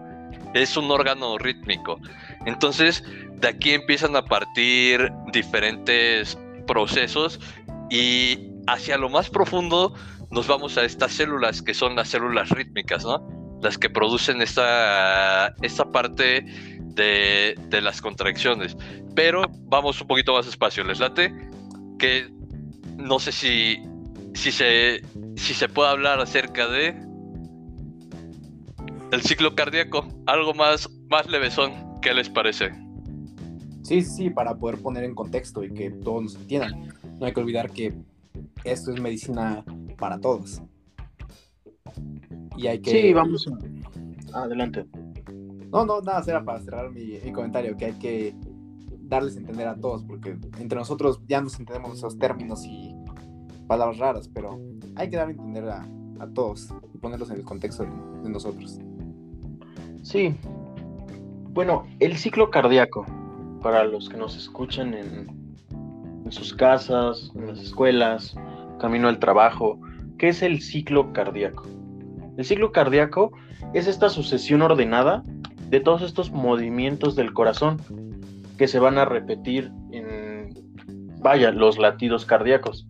Es 0.52 0.76
un 0.76 0.90
órgano 0.90 1.38
rítmico. 1.38 1.98
Entonces, 2.44 3.02
de 3.40 3.48
aquí 3.48 3.70
empiezan 3.70 4.14
a 4.14 4.26
partir 4.26 5.10
diferentes 5.32 6.38
procesos 6.66 7.40
y 7.88 8.50
hacia 8.66 8.98
lo 8.98 9.08
más 9.08 9.30
profundo 9.30 9.94
nos 10.35 10.49
vamos 10.49 10.77
a 10.77 10.85
estas 10.85 11.12
células 11.12 11.62
que 11.62 11.75
son 11.75 11.94
las 11.94 12.09
células 12.09 12.51
rítmicas, 12.51 13.05
¿no? 13.05 13.25
Las 13.62 13.79
que 13.79 13.88
producen 13.88 14.42
esta, 14.42 15.55
esta 15.62 15.90
parte 15.92 16.44
de, 16.81 17.55
de 17.68 17.81
las 17.81 18.03
contracciones. 18.03 18.77
Pero 19.14 19.44
vamos 19.62 20.01
un 20.01 20.09
poquito 20.09 20.35
más 20.35 20.47
despacio, 20.47 20.83
¿les 20.83 20.99
late? 20.99 21.33
Que 21.99 22.29
no 22.97 23.20
sé 23.20 23.31
si, 23.31 23.79
si, 24.35 24.51
se, 24.51 25.03
si 25.37 25.55
se 25.55 25.68
puede 25.68 25.90
hablar 25.90 26.20
acerca 26.20 26.66
de 26.66 27.01
el 29.12 29.23
ciclo 29.23 29.55
cardíaco, 29.55 30.09
algo 30.27 30.53
más, 30.53 30.90
más 31.09 31.29
levesón, 31.29 32.01
¿qué 32.03 32.12
les 32.12 32.29
parece? 32.29 32.73
Sí, 33.83 34.03
sí, 34.03 34.31
para 34.31 34.57
poder 34.57 34.83
poner 34.83 35.05
en 35.05 35.14
contexto 35.14 35.62
y 35.62 35.73
que 35.73 35.90
todos 35.90 36.25
nos 36.25 36.35
entiendan. 36.35 36.92
No 37.20 37.27
hay 37.27 37.33
que 37.33 37.40
olvidar 37.40 37.70
que 37.70 37.94
esto 38.64 38.92
es 38.92 39.00
medicina 39.00 39.64
para 39.98 40.18
todos. 40.20 40.62
Y 42.57 42.66
hay 42.66 42.81
que... 42.81 42.90
Sí, 42.90 43.12
vamos. 43.12 43.46
Adelante. 44.33 44.87
No, 45.70 45.85
no, 45.85 46.00
nada, 46.00 46.22
era 46.27 46.44
para 46.44 46.61
cerrar 46.61 46.90
mi, 46.90 47.18
comentario, 47.33 47.77
que 47.77 47.87
hay 47.87 47.92
que 47.94 48.35
darles 49.03 49.37
a 49.37 49.40
entender 49.40 49.66
a 49.66 49.74
todos, 49.74 50.05
porque 50.05 50.38
entre 50.59 50.79
nosotros 50.79 51.20
ya 51.27 51.40
nos 51.40 51.59
entendemos 51.59 51.98
esos 51.98 52.18
términos 52.18 52.64
y 52.64 52.94
palabras 53.66 53.98
raras, 53.98 54.31
pero 54.33 54.61
hay 54.94 55.11
que 55.11 55.16
dar 55.16 55.29
a 55.29 55.31
entender 55.33 55.68
a, 55.68 55.87
todos 56.33 56.72
y 56.94 56.98
ponerlos 56.98 57.29
en 57.31 57.37
el 57.37 57.44
contexto 57.44 57.83
de, 57.83 58.31
nosotros. 58.31 58.79
Sí. 60.03 60.35
Bueno, 61.50 61.85
el 62.00 62.16
ciclo 62.16 62.50
cardíaco, 62.50 63.05
para 63.61 63.85
los 63.85 64.09
que 64.09 64.16
nos 64.16 64.37
escuchan 64.37 64.94
en, 64.94 65.29
en 66.24 66.33
sus 66.33 66.55
casas, 66.55 67.31
en 67.35 67.48
las 67.48 67.59
escuelas, 67.59 68.35
camino 68.85 69.09
al 69.09 69.18
trabajo, 69.18 69.81
¿qué 70.18 70.29
es 70.29 70.42
el 70.42 70.61
ciclo 70.61 71.11
cardíaco? 71.14 71.64
El 72.37 72.44
ciclo 72.44 72.70
cardíaco 72.70 73.33
es 73.73 73.87
esta 73.87 74.11
sucesión 74.11 74.61
ordenada 74.61 75.25
de 75.70 75.81
todos 75.81 76.03
estos 76.03 76.31
movimientos 76.31 77.16
del 77.16 77.33
corazón 77.33 77.79
que 78.59 78.68
se 78.68 78.79
van 78.79 78.99
a 78.99 79.07
repetir 79.07 79.73
en, 79.90 80.51
vaya, 81.23 81.51
los 81.51 81.79
latidos 81.79 82.27
cardíacos. 82.27 82.87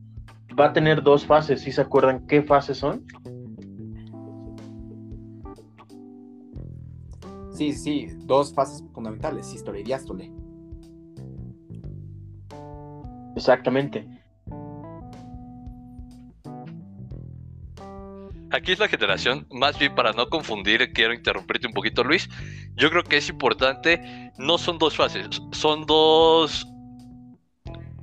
Va 0.59 0.66
a 0.66 0.72
tener 0.72 1.04
dos 1.04 1.26
fases, 1.26 1.61
¿sí 1.61 1.70
se 1.70 1.83
acuerdan 1.83 2.26
qué 2.26 2.42
fases 2.42 2.78
son? 2.78 3.04
Sí, 7.52 7.72
sí, 7.72 8.09
dos 8.26 8.52
fases 8.52 8.83
fundamentales, 8.92 9.46
sístole 9.46 9.83
y 9.83 9.85
diástole. 9.85 10.33
Exactamente. 13.37 14.13
Aquí 18.54 18.72
es 18.72 18.78
la 18.78 18.88
generación, 18.88 19.46
más 19.50 19.78
bien 19.78 19.94
para 19.94 20.12
no 20.12 20.28
confundir, 20.28 20.92
quiero 20.92 21.12
interrumpirte 21.12 21.66
un 21.66 21.72
poquito, 21.72 22.04
Luis. 22.04 22.28
Yo 22.76 22.90
creo 22.90 23.02
que 23.02 23.16
es 23.16 23.28
importante, 23.28 24.32
no 24.38 24.58
son 24.58 24.78
dos 24.78 24.96
fases, 24.96 25.26
son 25.52 25.86
dos, 25.86 26.66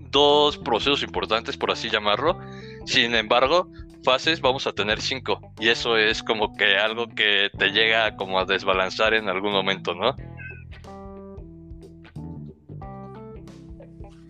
dos 0.10 0.58
procesos 0.58 1.04
importantes, 1.04 1.58
por 1.58 1.72
así 1.72 1.90
llamarlo. 1.90 2.40
Sin 2.86 3.16
embargo, 3.16 3.70
fases 4.04 4.42
vamos 4.42 4.68
a 4.68 4.74
tener 4.74 5.02
cinco. 5.02 5.40
Y 5.60 5.70
eso 5.70 5.98
es 5.98 6.22
como 6.24 6.54
que 6.56 6.78
algo 6.78 7.08
que 7.08 7.50
te 7.58 7.70
llega 7.70 8.16
como 8.16 8.40
a 8.40 8.46
desbalanzar 8.46 9.14
en 9.14 9.30
algún 9.30 9.52
momento, 9.52 9.96
¿no? 9.96 10.16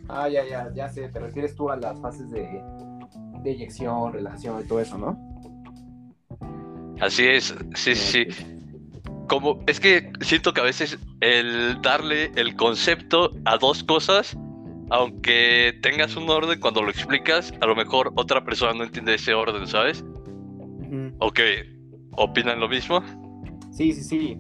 Ah, 0.10 0.28
ya, 0.28 0.46
ya, 0.46 0.70
ya 0.74 0.90
sé, 0.90 1.08
te 1.08 1.20
refieres 1.20 1.56
tú 1.56 1.70
a 1.70 1.78
las 1.78 2.00
fases 2.02 2.30
de, 2.32 2.62
de 3.44 3.52
eyección, 3.52 4.12
relajación 4.12 4.62
y 4.62 4.68
todo 4.68 4.82
eso, 4.82 4.98
¿no? 4.98 5.31
Así 7.02 7.28
es, 7.28 7.54
sí, 7.76 7.96
sí. 7.96 8.28
Como, 9.28 9.64
es 9.68 9.80
que 9.80 10.12
siento 10.22 10.54
que 10.54 10.62
a 10.62 10.64
veces 10.64 11.00
el 11.20 11.82
darle 11.82 12.32
el 12.36 12.56
concepto 12.56 13.32
a 13.46 13.58
dos 13.58 13.84
cosas, 13.84 14.38
aunque 14.90 15.80
tengas 15.82 16.16
un 16.16 16.30
orden 16.30 16.60
cuando 16.60 16.84
lo 16.84 16.92
explicas, 16.92 17.54
a 17.62 17.66
lo 17.66 17.76
mejor 17.76 18.14
otra 18.16 18.44
persona 18.44 18.74
no 18.74 18.84
entiende 18.84 19.16
ese 19.16 19.34
orden, 19.34 19.66
¿sabes? 19.68 20.06
¿O 21.20 21.32
qué? 21.32 21.76
¿Opinan 22.18 22.60
lo 22.60 22.70
mismo? 22.70 23.02
Sí, 23.72 23.94
sí, 23.94 24.04
sí. 24.04 24.38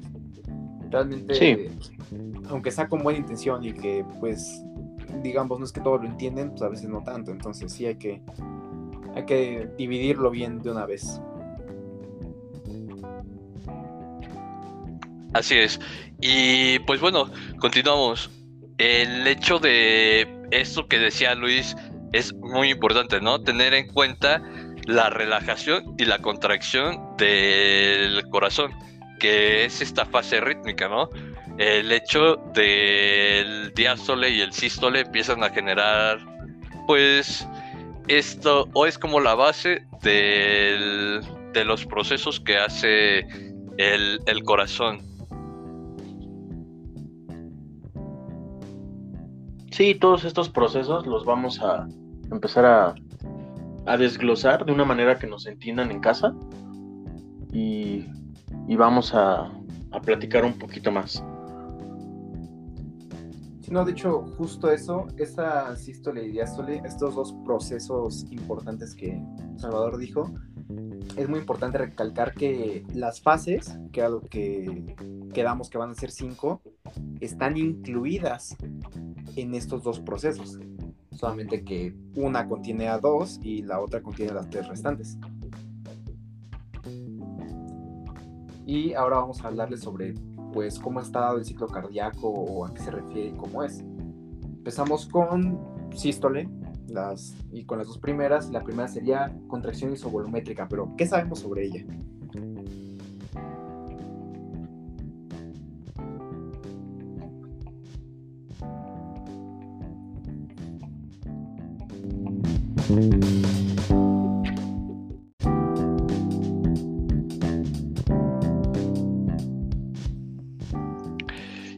Realmente, 0.89 1.71
aunque 2.49 2.69
sea 2.69 2.87
con 2.87 3.01
buena 3.01 3.19
intención 3.19 3.63
y 3.63 3.73
que 3.73 4.05
pues 4.19 4.61
digamos, 5.23 5.59
no 5.59 5.65
es 5.65 5.71
que 5.71 5.81
todos 5.81 6.01
lo 6.01 6.07
entienden, 6.07 6.51
pues 6.51 6.61
a 6.61 6.69
veces 6.69 6.89
no 6.89 7.03
tanto. 7.03 7.31
Entonces 7.31 7.71
sí 7.71 7.85
hay 7.85 7.95
que, 7.95 8.21
hay 9.15 9.25
que 9.25 9.69
dividirlo 9.77 10.29
bien 10.29 10.61
de 10.61 10.71
una 10.71 10.85
vez. 10.85 11.21
Así 15.33 15.57
es. 15.57 15.79
Y 16.19 16.79
pues 16.79 16.99
bueno, 16.99 17.31
continuamos. 17.59 18.29
El 18.77 19.27
hecho 19.27 19.59
de 19.59 20.27
esto 20.51 20.87
que 20.87 20.99
decía 20.99 21.35
Luis 21.35 21.75
es 22.13 22.33
muy 22.33 22.69
importante, 22.69 23.21
¿no? 23.21 23.41
Tener 23.41 23.73
en 23.73 23.87
cuenta 23.87 24.41
la 24.85 25.09
relajación 25.09 25.95
y 25.97 26.05
la 26.05 26.19
contracción 26.19 27.15
del 27.17 28.27
corazón, 28.29 28.71
que 29.19 29.65
es 29.65 29.81
esta 29.81 30.05
fase 30.05 30.41
rítmica, 30.41 30.89
¿no? 30.89 31.09
El 31.57 31.91
hecho 31.91 32.37
del 32.53 33.71
diástole 33.75 34.29
y 34.31 34.41
el 34.41 34.51
sístole 34.51 35.01
empiezan 35.01 35.43
a 35.43 35.49
generar, 35.49 36.19
pues, 36.87 37.47
esto, 38.07 38.67
o 38.73 38.85
es 38.85 38.97
como 38.97 39.19
la 39.19 39.35
base 39.35 39.85
de 40.01 41.21
los 41.65 41.85
procesos 41.85 42.39
que 42.39 42.57
hace 42.57 43.19
el, 43.77 44.19
el 44.25 44.43
corazón. 44.43 45.10
Sí, 49.71 49.95
todos 49.95 50.25
estos 50.25 50.49
procesos 50.49 51.07
los 51.07 51.23
vamos 51.23 51.61
a 51.61 51.87
empezar 52.29 52.65
a, 52.65 52.95
desglosar 53.97 54.65
de 54.65 54.71
una 54.71 54.85
manera 54.85 55.17
que 55.17 55.27
nos 55.27 55.47
entiendan 55.47 55.91
en 55.91 56.01
casa 56.01 56.35
y, 57.51 58.05
vamos 58.75 59.13
a, 59.13 59.49
platicar 60.03 60.43
un 60.43 60.53
poquito 60.53 60.91
más. 60.91 61.23
No, 63.69 63.85
de 63.85 63.93
hecho, 63.93 64.25
justo 64.37 64.69
eso, 64.69 65.07
esa 65.17 65.73
sístole 65.77 66.25
y 66.25 66.31
diástole, 66.31 66.81
estos 66.83 67.15
dos 67.15 67.33
procesos 67.45 68.25
importantes 68.29 68.93
que 68.93 69.23
Salvador 69.55 69.97
dijo, 69.97 70.33
es 71.17 71.29
muy 71.29 71.39
importante 71.39 71.77
recalcar 71.77 72.33
que 72.33 72.83
las 72.93 73.21
fases, 73.21 73.77
que 73.91 74.07
que 74.29 74.95
quedamos 75.33 75.69
que 75.69 75.77
van 75.77 75.91
a 75.91 75.95
ser 75.95 76.11
cinco, 76.11 76.61
están 77.19 77.57
incluidas 77.57 78.55
en 79.35 79.53
estos 79.53 79.83
dos 79.83 79.99
procesos. 79.99 80.59
Solamente 81.11 81.63
que 81.63 81.95
una 82.15 82.47
contiene 82.47 82.87
a 82.87 82.97
dos 82.97 83.39
y 83.43 83.61
la 83.61 83.79
otra 83.79 84.01
contiene 84.01 84.33
las 84.33 84.49
tres 84.49 84.67
restantes. 84.67 85.17
Y 88.65 88.93
ahora 88.93 89.17
vamos 89.17 89.43
a 89.43 89.47
hablarles 89.47 89.81
sobre 89.81 90.13
pues 90.53 90.79
cómo 90.79 90.99
está 91.01 91.21
dado 91.21 91.37
el 91.37 91.45
ciclo 91.45 91.67
cardíaco 91.67 92.29
o 92.29 92.65
a 92.65 92.73
qué 92.73 92.81
se 92.81 92.91
refiere 92.91 93.29
y 93.29 93.33
cómo 93.33 93.63
es. 93.63 93.79
Empezamos 94.43 95.07
con 95.07 95.59
sístole, 95.95 96.49
las, 96.93 97.35
y 97.51 97.65
con 97.65 97.77
las 97.77 97.87
dos 97.87 97.97
primeras. 97.97 98.49
La 98.49 98.63
primera 98.63 98.87
sería 98.87 99.33
contracción 99.47 99.93
isovolumétrica, 99.93 100.67
pero 100.67 100.93
¿qué 100.97 101.05
sabemos 101.05 101.39
sobre 101.39 101.65
ella? 101.65 101.85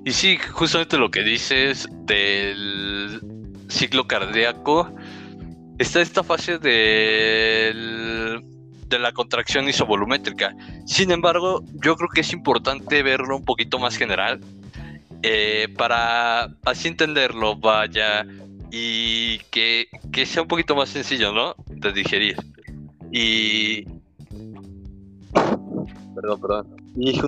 Y 0.06 0.12
sí, 0.12 0.38
justamente 0.38 0.97
lo 0.97 1.12
que 1.12 1.23
dices 1.23 1.88
del 2.06 3.21
ciclo 3.69 4.08
cardíaco, 4.08 4.91
está 5.83 6.01
esta 6.01 6.23
fase 6.23 6.57
de 6.57 8.41
la 8.89 9.11
contracción 9.11 9.67
isovolumétrica. 9.67 10.55
Sin 10.85 11.11
embargo, 11.11 11.63
yo 11.83 11.95
creo 11.95 12.09
que 12.09 12.21
es 12.21 12.33
importante 12.33 13.03
verlo 13.03 13.37
un 13.37 13.45
poquito 13.45 13.79
más 13.79 13.97
general 13.97 14.39
eh, 15.25 15.69
para 15.77 16.49
así 16.65 16.89
entenderlo, 16.89 17.55
vaya, 17.55 18.25
y 18.71 19.37
que, 19.51 19.87
sea 20.25 20.41
un 20.41 20.49
poquito 20.49 20.75
más 20.75 20.89
sencillo, 20.89 21.31
¿no? 21.31 21.55
De 21.67 21.93
digerir. 21.93 22.35
Y... 23.11 23.85
Perdón, 25.33 26.41
perdón. 26.41 26.75
Y 26.97 27.21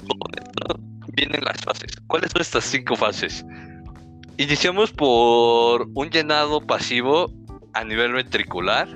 vienen 1.13 1.41
las 1.43 1.61
fases. 1.61 1.95
¿Cuáles 2.07 2.31
son 2.31 2.41
estas 2.41 2.65
cinco 2.65 2.95
fases? 2.97 3.45
Iniciamos 4.37 4.91
por 4.91 5.87
un 5.93 6.09
llenado 6.09 6.59
pasivo 6.59 7.31
a 7.75 7.83
nivel 7.83 8.13
ventricular 8.13 8.88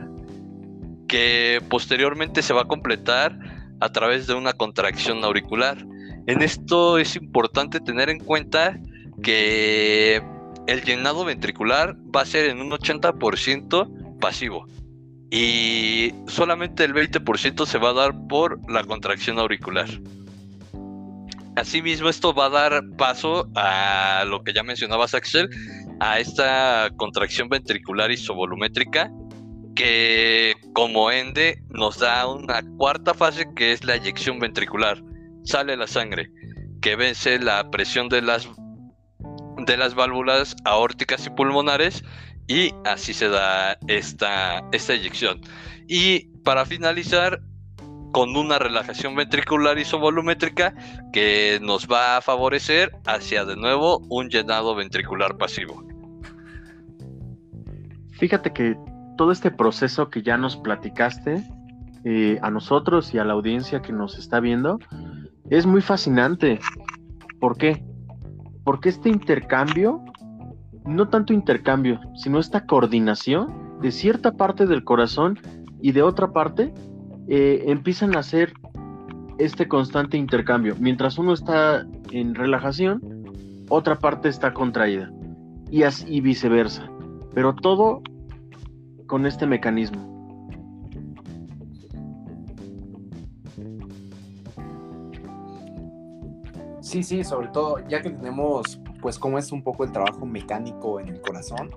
que 1.08 1.62
posteriormente 1.70 2.42
se 2.42 2.54
va 2.54 2.62
a 2.62 2.66
completar 2.66 3.38
a 3.80 3.92
través 3.92 4.26
de 4.26 4.34
una 4.34 4.54
contracción 4.54 5.24
auricular. 5.24 5.78
En 6.28 6.42
esto 6.42 6.98
es 6.98 7.16
importante 7.16 7.80
tener 7.80 8.10
en 8.10 8.20
cuenta 8.20 8.80
que 9.22 10.22
el 10.68 10.84
llenado 10.84 11.26
ventricular 11.26 11.96
va 12.16 12.22
a 12.22 12.26
ser 12.26 12.50
en 12.50 12.62
un 12.62 12.72
80% 12.72 14.20
pasivo 14.20 14.66
y 15.32 16.14
solamente 16.28 16.84
el 16.84 16.94
20% 16.94 17.66
se 17.66 17.78
va 17.78 17.90
a 17.90 17.94
dar 17.94 18.28
por 18.28 18.60
la 18.72 18.84
contracción 18.84 19.40
auricular. 19.40 19.88
Asimismo, 21.60 22.08
esto 22.08 22.34
va 22.34 22.46
a 22.46 22.50
dar 22.50 22.84
paso 22.98 23.50
a 23.54 24.24
lo 24.26 24.44
que 24.46 24.54
ya 24.54 24.64
mencionabas, 24.64 25.14
Axel, 25.14 25.50
a 26.00 26.18
esta 26.18 26.90
contracción 26.96 27.50
ventricular 27.50 28.12
isovolumétrica 28.12 29.12
que 29.76 30.56
como 30.74 31.12
ende 31.12 31.62
nos 31.68 32.00
da 32.00 32.28
una 32.28 32.62
cuarta 32.78 33.14
fase 33.14 33.46
que 33.58 33.74
es 33.74 33.84
la 33.84 33.96
eyección 33.96 34.40
ventricular. 34.40 35.04
Sale 35.44 35.76
la 35.76 35.88
sangre, 35.88 36.32
que 36.82 36.96
vence 36.96 37.40
la 37.40 37.70
presión 37.70 38.08
de 38.08 38.22
las 38.22 38.48
de 39.66 39.76
las 39.76 39.96
válvulas 39.96 40.56
aórticas 40.64 41.28
y 41.28 41.30
pulmonares 41.30 42.06
y 42.48 42.74
así 42.86 43.14
se 43.14 43.28
da 43.28 43.78
esta, 43.90 44.64
esta 44.72 44.94
eyección. 44.94 45.42
Y 45.90 46.30
para 46.46 46.66
finalizar, 46.66 47.42
con 48.12 48.36
una 48.36 48.60
relajación 48.60 49.16
ventricular 49.16 49.78
isovolumétrica 49.78 50.74
que 51.14 51.60
nos 51.62 51.88
va 51.88 52.18
a 52.18 52.22
favorecer 52.22 52.92
hacia 53.06 53.46
de 53.46 53.56
nuevo 53.56 54.00
un 54.10 54.30
llenado 54.30 54.76
ventricular 54.76 55.38
pasivo. 55.38 55.84
Fíjate 58.12 58.52
que 58.52 58.78
todo 59.18 59.32
este 59.32 59.52
proceso 59.52 60.10
que 60.10 60.22
ya 60.22 60.38
nos 60.38 60.58
platicaste 60.58 61.44
eh, 62.04 62.40
a 62.42 62.50
nosotros 62.50 63.14
y 63.14 63.18
a 63.18 63.26
la 63.26 63.34
audiencia 63.34 63.82
que 63.82 63.94
nos 63.94 64.18
está 64.18 64.40
viendo 64.40 64.80
es 65.50 65.66
muy 65.66 65.82
fascinante. 65.82 66.60
¿Por 67.40 67.58
qué? 67.58 67.84
Porque 68.64 68.90
este 68.90 69.10
intercambio, 69.10 70.04
no 70.86 71.10
tanto 71.10 71.34
intercambio, 71.34 72.00
sino 72.16 72.40
esta 72.40 72.66
coordinación 72.66 73.80
de 73.82 73.92
cierta 73.92 74.34
parte 74.34 74.66
del 74.66 74.84
corazón 74.84 75.40
y 75.82 75.92
de 75.92 76.02
otra 76.02 76.32
parte, 76.32 76.74
eh, 77.30 77.66
empiezan 77.68 78.16
a 78.16 78.20
hacer 78.20 78.54
este 79.38 79.68
constante 79.68 80.18
intercambio. 80.18 80.76
Mientras 80.80 81.20
uno 81.20 81.34
está 81.34 81.86
en 82.12 82.34
relajación, 82.34 83.02
otra 83.70 84.00
parte 84.00 84.30
está 84.30 84.52
contraída. 84.54 85.12
Y, 85.70 85.84
así, 85.84 86.22
viceversa. 86.22 86.90
Pero 87.36 87.54
todo 87.54 88.02
con 89.06 89.28
este 89.28 89.46
mecanismo. 89.46 90.10
Sí, 96.82 97.04
sí, 97.04 97.24
sobre 97.24 97.50
todo, 97.50 97.88
ya 97.88 98.02
que 98.02 98.10
tenemos, 98.10 98.82
pues, 99.00 99.20
cómo 99.20 99.38
es 99.38 99.52
un 99.52 99.62
poco 99.62 99.84
el 99.84 99.92
trabajo 99.92 100.26
mecánico 100.26 101.00
en 101.00 101.10
el 101.10 101.22
corazón, 101.22 101.70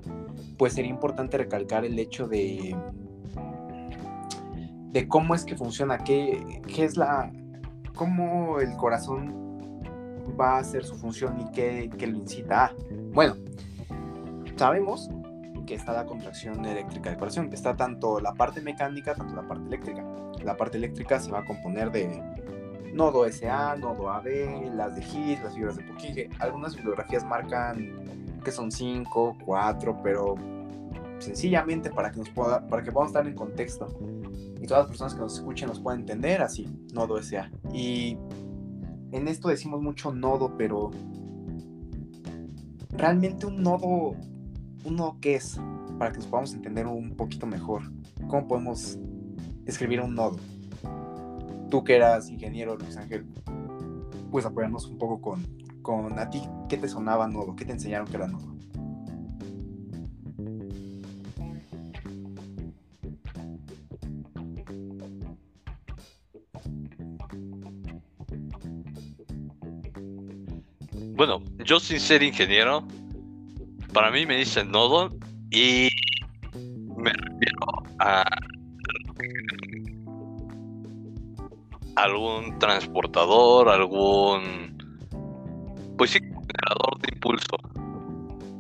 pues 0.57 0.73
sería 0.73 0.91
importante 0.91 1.37
recalcar 1.37 1.85
el 1.85 1.99
hecho 1.99 2.27
de, 2.27 2.75
de 4.93 5.09
cómo 5.09 5.35
es 5.35 5.45
que 5.45 5.57
funciona, 5.57 5.99
qué, 5.99 6.61
qué 6.67 6.85
es 6.85 6.97
la, 6.97 7.33
cómo 7.95 8.61
el 8.61 8.77
corazón 8.77 9.81
va 10.39 10.57
a 10.57 10.59
hacer 10.59 10.85
su 10.85 10.95
función 10.97 11.41
y 11.41 11.51
qué, 11.51 11.91
qué 11.99 12.07
lo 12.07 12.17
incita 12.17 12.75
Bueno, 13.13 13.35
sabemos 14.57 15.11
que 15.67 15.75
está 15.75 15.93
la 15.93 16.05
contracción 16.05 16.65
eléctrica 16.65 17.11
del 17.11 17.19
corazón. 17.19 17.51
Está 17.53 17.77
tanto 17.77 18.21
la 18.21 18.35
parte 18.35 18.61
mecánica, 18.61 19.15
tanto 19.15 19.35
la 19.35 19.43
parte 19.43 19.67
eléctrica. 19.67 20.05
La 20.45 20.57
parte 20.57 20.77
eléctrica 20.77 21.21
se 21.21 21.31
va 21.31 21.41
a 21.41 21.45
componer 21.45 21.91
de 21.91 22.23
nodo 22.93 23.31
SA, 23.31 23.77
nodo 23.77 24.11
AB, 24.11 24.75
las 24.75 24.97
de 24.97 25.03
His, 25.03 25.43
las 25.43 25.55
fibras 25.55 25.77
de 25.77 25.85
Purkinje. 25.85 26.29
Algunas 26.41 26.75
bibliografías 26.75 27.25
marcan 27.25 28.41
que 28.45 28.51
son 28.51 28.73
5, 28.73 29.39
4, 29.45 30.01
pero 30.03 30.35
sencillamente 31.19 31.91
para 31.91 32.11
que, 32.11 32.19
nos 32.19 32.31
pueda, 32.31 32.67
para 32.67 32.83
que 32.83 32.91
podamos 32.91 33.13
estar 33.13 33.27
en 33.27 33.35
contexto 33.35 33.87
y 34.63 34.67
todas 34.67 34.83
las 34.83 34.89
personas 34.89 35.15
que 35.15 35.21
nos 35.21 35.35
escuchen 35.35 35.69
nos 35.69 35.81
puedan 35.81 36.01
entender 36.01 36.41
así, 36.41 36.69
nodo 36.95 37.21
SA. 37.21 37.51
Y 37.73 38.17
en 39.11 39.29
esto 39.29 39.49
decimos 39.49 39.83
mucho 39.83 40.15
nodo, 40.15 40.57
pero 40.57 40.91
realmente 42.91 43.47
un 43.47 43.63
nodo 43.63 44.15
¿un 44.85 44.97
nodo 44.97 45.19
qué 45.21 45.37
es? 45.37 45.61
Para 45.99 46.13
que 46.13 46.19
nos 46.19 46.27
podamos 46.27 46.55
entender 46.55 46.87
un 46.87 47.15
poquito 47.15 47.47
mejor. 47.47 47.83
¿Cómo 48.29 48.49
podemos 48.49 48.99
escribir 49.67 50.01
un 50.01 50.15
nodo? 50.15 50.37
Tú 51.71 51.85
que 51.85 51.97
eras 51.97 52.29
ingeniero, 52.29 52.77
Luis 52.77 52.97
Ángel, 52.97 53.27
puedes 54.31 54.47
apoyarnos 54.47 54.87
un 54.87 54.99
poco 54.99 55.21
con, 55.21 55.47
con 55.83 56.19
a 56.19 56.29
ti, 56.29 56.43
¿qué 56.69 56.77
te 56.77 56.89
sonaba 56.89 57.29
nodo? 57.29 57.57
¿Qué 57.57 57.65
te 57.65 57.73
enseñaron 57.73 58.07
que 58.07 58.17
era 58.17 58.27
nodo? 58.27 58.52
Bueno, 71.25 71.41
yo 71.65 71.79
sin 71.79 72.01
ser 72.01 72.21
ingeniero, 72.25 72.83
para 73.93 74.11
mí 74.11 74.27
me 74.27 74.39
dicen 74.39 74.73
nodo 74.73 75.17
y 75.53 75.89
me 76.97 77.13
refiero 77.13 77.61
a 78.01 78.25
algún 81.95 82.59
transportador, 82.59 83.69
algún 83.69 84.77
pues 85.97 86.11
sí, 86.11 86.19
generador 86.19 87.01
de 87.03 87.15
impulso. 87.15 87.57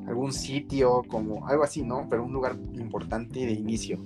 Algún 0.07 0.33
sitio, 0.33 1.03
como 1.09 1.49
algo 1.49 1.65
así, 1.65 1.83
¿no? 1.83 2.07
Pero 2.09 2.23
un 2.23 2.33
lugar 2.33 2.55
importante 2.75 3.45
de 3.45 3.55
inicio. 3.55 3.99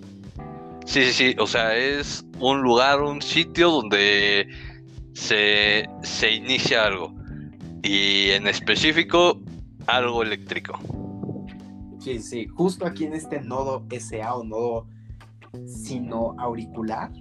Sí, 0.86 1.04
sí, 1.04 1.12
sí. 1.12 1.36
O 1.38 1.46
sea, 1.46 1.76
es 1.76 2.24
un 2.40 2.62
lugar, 2.62 3.02
un 3.02 3.20
sitio 3.20 3.70
donde 3.70 4.48
se, 5.12 5.84
se 6.02 6.30
inicia 6.32 6.86
algo. 6.86 7.15
Y 7.88 8.30
en 8.30 8.48
específico, 8.48 9.40
algo 9.86 10.24
eléctrico. 10.24 10.76
Sí, 12.00 12.18
sí. 12.18 12.48
Justo 12.48 12.84
aquí 12.84 13.04
en 13.04 13.12
este 13.12 13.40
nodo 13.40 13.86
SA 14.00 14.34
o 14.34 14.42
nodo 14.42 14.88
sino 15.66 16.34
auricular, 16.36 17.12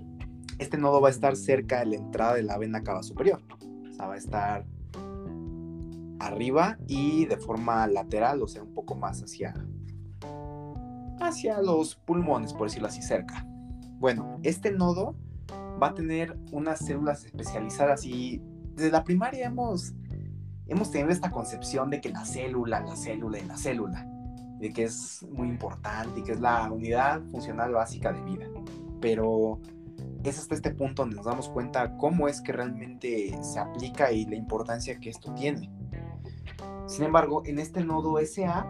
este 0.58 0.78
nodo 0.78 1.02
va 1.02 1.10
a 1.10 1.12
estar 1.12 1.36
cerca 1.36 1.82
de 1.82 1.86
la 1.86 1.96
entrada 1.98 2.34
de 2.34 2.42
la 2.42 2.58
vena 2.58 2.82
cava 2.82 3.04
superior. 3.04 3.44
O 3.62 3.94
sea, 3.94 4.08
va 4.08 4.16
a 4.16 4.18
estar 4.18 4.66
arriba 6.20 6.80
y 6.88 7.26
de 7.26 7.38
forma 7.38 7.86
lateral, 7.86 8.42
o 8.42 8.48
sea, 8.48 8.64
un 8.64 8.74
poco 8.74 8.96
más 8.96 9.22
hacia, 9.22 9.54
hacia 11.22 11.62
los 11.62 11.96
pulmones, 11.96 12.54
por 12.54 12.70
decirlo 12.70 12.88
así, 12.88 13.04
cerca. 13.04 13.46
Bueno, 14.00 14.40
este 14.42 14.72
nodo 14.72 15.16
va 15.82 15.90
a 15.90 15.94
tener 15.94 16.36
unas 16.52 16.80
células 16.80 17.24
especializadas 17.24 18.04
y 18.04 18.42
desde 18.76 18.92
la 18.92 19.04
primaria 19.04 19.46
hemos, 19.46 19.94
hemos 20.68 20.92
tenido 20.92 21.10
esta 21.10 21.32
concepción 21.32 21.90
de 21.90 22.02
que 22.02 22.10
la 22.10 22.26
célula, 22.26 22.82
la 22.82 22.96
célula 22.96 23.40
y 23.40 23.46
la 23.46 23.58
célula, 23.58 24.08
de 24.60 24.72
que 24.72 24.84
es 24.84 25.24
muy 25.32 25.48
importante 25.48 26.20
y 26.20 26.24
que 26.24 26.34
es 26.34 26.40
la 26.40 26.72
unidad 26.72 27.22
funcional 27.32 27.74
básica 27.74 28.12
de 28.12 28.22
vida. 28.24 28.48
Pero 29.02 29.60
es 30.24 30.40
hasta 30.40 30.56
este 30.56 30.72
punto 30.72 31.04
donde 31.04 31.18
nos 31.18 31.26
damos 31.26 31.50
cuenta 31.50 31.96
cómo 31.98 32.28
es 32.28 32.42
que 32.42 32.52
realmente 32.52 33.38
se 33.44 33.60
aplica 33.60 34.12
y 34.12 34.26
la 34.26 34.36
importancia 34.36 35.00
que 35.00 35.10
esto 35.10 35.34
tiene. 35.34 35.70
Sin 36.88 37.06
embargo, 37.06 37.44
en 37.46 37.60
este 37.60 37.84
nodo 37.84 38.18
SA 38.26 38.66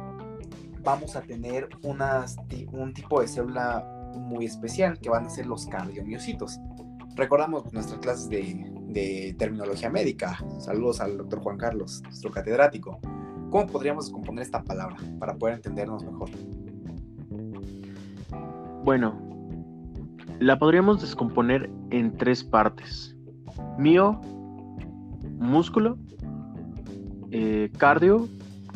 vamos 0.84 1.16
a 1.16 1.22
tener 1.22 1.70
unas, 1.84 2.38
un 2.72 2.94
tipo 2.94 3.22
de 3.22 3.28
célula 3.28 4.12
muy 4.16 4.46
especial 4.46 5.00
que 5.00 5.10
van 5.10 5.26
a 5.26 5.30
ser 5.30 5.46
los 5.46 5.66
cardiomiocitos. 5.68 6.60
Recordamos 7.16 7.72
nuestras 7.74 8.00
clases 8.00 8.30
de, 8.30 8.75
de 8.88 9.36
terminología 9.38 9.90
médica. 9.90 10.38
Saludos 10.60 11.02
al 11.02 11.18
doctor 11.18 11.40
Juan 11.40 11.58
Carlos, 11.58 12.02
nuestro 12.04 12.32
catedrático. 12.32 13.00
¿Cómo 13.50 13.68
podríamos 13.68 14.10
componer 14.10 14.44
esta 14.44 14.64
palabra 14.64 14.98
para 15.20 15.36
poder 15.36 15.56
entendernos 15.56 16.04
mejor? 16.04 16.30
Bueno, 18.84 19.20
la 20.40 20.60
podríamos 20.60 21.02
descomponer 21.02 21.70
en 21.92 22.16
tres 22.18 22.44
partes. 22.44 23.16
Mío, 23.78 24.20
músculo, 25.40 25.98
eh, 27.32 27.72
cardio, 27.78 28.28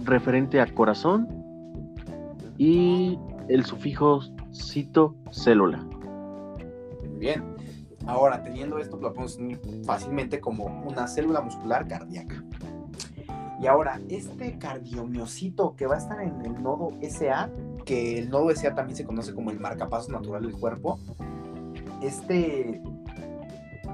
referente 0.03 0.59
a 0.61 0.73
corazón, 0.73 1.27
y 2.57 3.17
el 3.47 3.65
sufijo 3.65 4.21
cito 4.53 5.15
célula. 5.31 5.85
Bien. 7.17 7.58
Ahora, 8.09 8.41
teniendo 8.41 8.79
esto, 8.79 8.97
lo 8.97 9.13
podemos 9.13 9.37
fácilmente 9.85 10.39
como 10.39 10.65
una 10.65 11.07
célula 11.07 11.41
muscular 11.41 11.87
cardíaca. 11.87 12.43
Y 13.61 13.67
ahora, 13.67 14.01
este 14.09 14.57
cardiomiocito 14.57 15.75
que 15.75 15.85
va 15.85 15.93
a 15.93 15.97
estar 15.99 16.19
en 16.19 16.43
el 16.43 16.63
nodo 16.63 16.89
SA, 17.07 17.51
que 17.85 18.17
el 18.17 18.31
nodo 18.31 18.49
SA 18.49 18.73
también 18.73 18.97
se 18.97 19.05
conoce 19.05 19.35
como 19.35 19.51
el 19.51 19.59
marcapasos 19.59 20.09
natural 20.09 20.41
del 20.41 20.53
cuerpo, 20.53 20.99
este, 22.01 22.81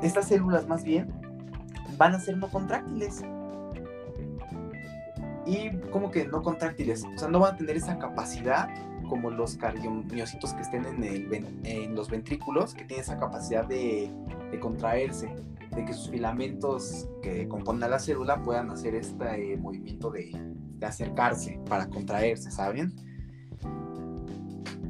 estas 0.02 0.30
células 0.30 0.66
más 0.66 0.86
bien 0.86 1.12
van 1.98 2.16
a 2.16 2.20
ser 2.20 2.38
no 2.38 2.48
contráctiles. 2.50 3.22
Y 5.46 5.72
como 5.92 6.10
que 6.10 6.26
no 6.26 6.42
contráctiles, 6.42 7.04
o 7.04 7.20
sea, 7.20 7.28
no 7.28 7.40
van 7.40 7.56
a 7.56 7.58
tener 7.58 7.76
esa 7.76 8.00
capacidad 8.00 8.70
como 9.08 9.30
los 9.30 9.56
cardiomiocitos 9.58 10.54
que 10.54 10.62
estén 10.62 10.86
en, 10.86 11.04
el, 11.04 11.48
en 11.64 11.96
los 11.96 12.10
ventrículos, 12.10 12.74
que 12.74 12.86
tienen 12.86 13.04
esa 13.04 13.18
capacidad 13.18 13.66
de, 13.66 14.12
de, 14.52 14.60
contraerse, 14.60 15.34
de 15.76 15.86
que 15.86 15.94
sus 15.94 16.10
filamentos 16.10 17.08
que 17.22 17.48
componen 17.48 17.84
a 17.84 17.88
la 17.88 18.00
célula 18.00 18.42
puedan 18.42 18.70
hacer 18.72 18.96
este 18.96 19.54
eh, 19.54 19.58
movimiento 19.58 20.10
de, 20.10 20.32
de, 20.78 20.86
acercarse 20.86 21.60
para 21.68 21.88
contraerse, 21.88 22.52
¿saben? 22.52 22.94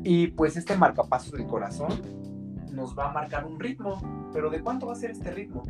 Y 0.03 0.27
pues 0.27 0.55
este 0.55 0.77
marcapasos 0.77 1.31
del 1.31 1.47
corazón 1.47 1.89
nos 2.71 2.97
va 2.97 3.09
a 3.09 3.13
marcar 3.13 3.45
un 3.45 3.59
ritmo, 3.59 4.29
pero 4.33 4.49
¿de 4.49 4.61
cuánto 4.61 4.87
va 4.87 4.93
a 4.93 4.95
ser 4.95 5.11
este 5.11 5.31
ritmo? 5.31 5.63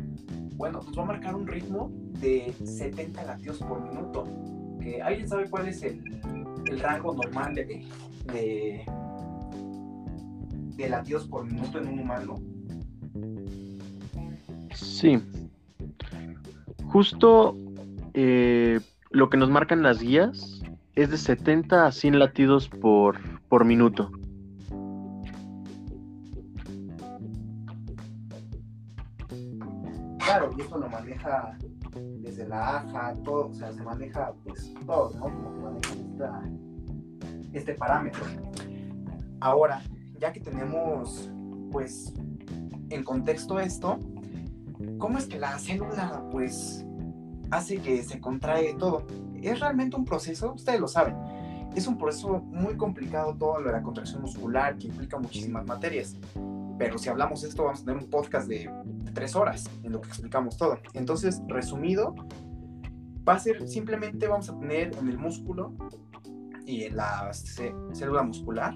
Bueno, 0.56 0.80
nos 0.86 0.98
va 0.98 1.02
a 1.02 1.06
marcar 1.06 1.34
un 1.34 1.46
ritmo 1.46 1.90
de 2.20 2.52
70 2.64 3.24
latidos 3.24 3.58
por 3.58 3.82
minuto. 3.82 4.24
¿Alguien 5.02 5.28
sabe 5.28 5.50
cuál 5.50 5.68
es 5.68 5.82
el, 5.82 6.02
el 6.68 6.80
rango 6.80 7.14
normal 7.14 7.54
de, 7.54 7.86
de, 8.32 8.84
de 10.76 10.88
latidos 10.88 11.26
por 11.26 11.44
minuto 11.44 11.78
en 11.78 11.88
un 11.88 11.98
humano. 12.00 12.34
Sí. 14.74 15.20
Justo 16.86 17.56
eh, 18.14 18.80
lo 19.10 19.30
que 19.30 19.36
nos 19.36 19.50
marcan 19.50 19.82
las 19.82 20.00
guías 20.00 20.62
es 20.94 21.10
de 21.10 21.18
70 21.18 21.86
a 21.86 21.92
100 21.92 22.18
latidos 22.18 22.68
por, 22.68 23.18
por 23.48 23.64
minuto. 23.64 24.10
Claro, 30.18 30.50
y 30.56 30.60
esto 30.60 30.78
lo 30.78 30.88
maneja 30.88 31.56
desde 32.26 32.48
la 32.48 32.78
AJA, 32.78 33.14
todo, 33.22 33.48
o 33.48 33.54
sea, 33.54 33.72
se 33.72 33.82
maneja 33.82 34.32
pues 34.42 34.74
todo, 34.84 35.12
¿no? 35.14 35.20
Como 35.20 35.54
que 35.54 35.60
maneja 35.60 35.92
esta, 35.94 36.42
este 37.52 37.74
parámetro. 37.74 38.24
Ahora, 39.38 39.80
ya 40.18 40.32
que 40.32 40.40
tenemos, 40.40 41.30
pues, 41.70 42.12
en 42.90 43.04
contexto 43.04 43.60
esto, 43.60 44.00
¿cómo 44.98 45.18
es 45.18 45.26
que 45.26 45.38
la 45.38 45.56
célula, 45.58 46.24
pues, 46.32 46.84
hace 47.52 47.78
que 47.78 48.02
se 48.02 48.20
contrae 48.20 48.74
todo? 48.74 49.06
Es 49.40 49.60
realmente 49.60 49.94
un 49.94 50.04
proceso, 50.04 50.54
ustedes 50.54 50.80
lo 50.80 50.88
saben, 50.88 51.14
es 51.76 51.86
un 51.86 51.96
proceso 51.96 52.40
muy 52.40 52.76
complicado 52.76 53.36
todo 53.36 53.60
lo 53.60 53.66
de 53.68 53.72
la 53.72 53.82
contracción 53.82 54.22
muscular 54.22 54.76
que 54.78 54.88
implica 54.88 55.16
muchísimas 55.16 55.64
materias. 55.64 56.16
Pero 56.76 56.98
si 56.98 57.08
hablamos 57.08 57.42
de 57.42 57.48
esto, 57.48 57.64
vamos 57.64 57.82
a 57.82 57.84
tener 57.84 58.02
un 58.02 58.10
podcast 58.10 58.48
de 58.48 58.68
tres 59.16 59.34
horas 59.34 59.64
en 59.82 59.92
lo 59.92 60.00
que 60.02 60.08
explicamos 60.08 60.58
todo. 60.58 60.78
Entonces, 60.92 61.40
resumido, 61.48 62.14
va 63.26 63.32
a 63.32 63.38
ser 63.38 63.66
simplemente 63.66 64.28
vamos 64.28 64.50
a 64.50 64.58
tener 64.58 64.94
en 64.94 65.08
el 65.08 65.18
músculo 65.18 65.74
y 66.66 66.84
en 66.84 66.96
la 66.96 67.30
célula 67.32 68.22
muscular 68.22 68.74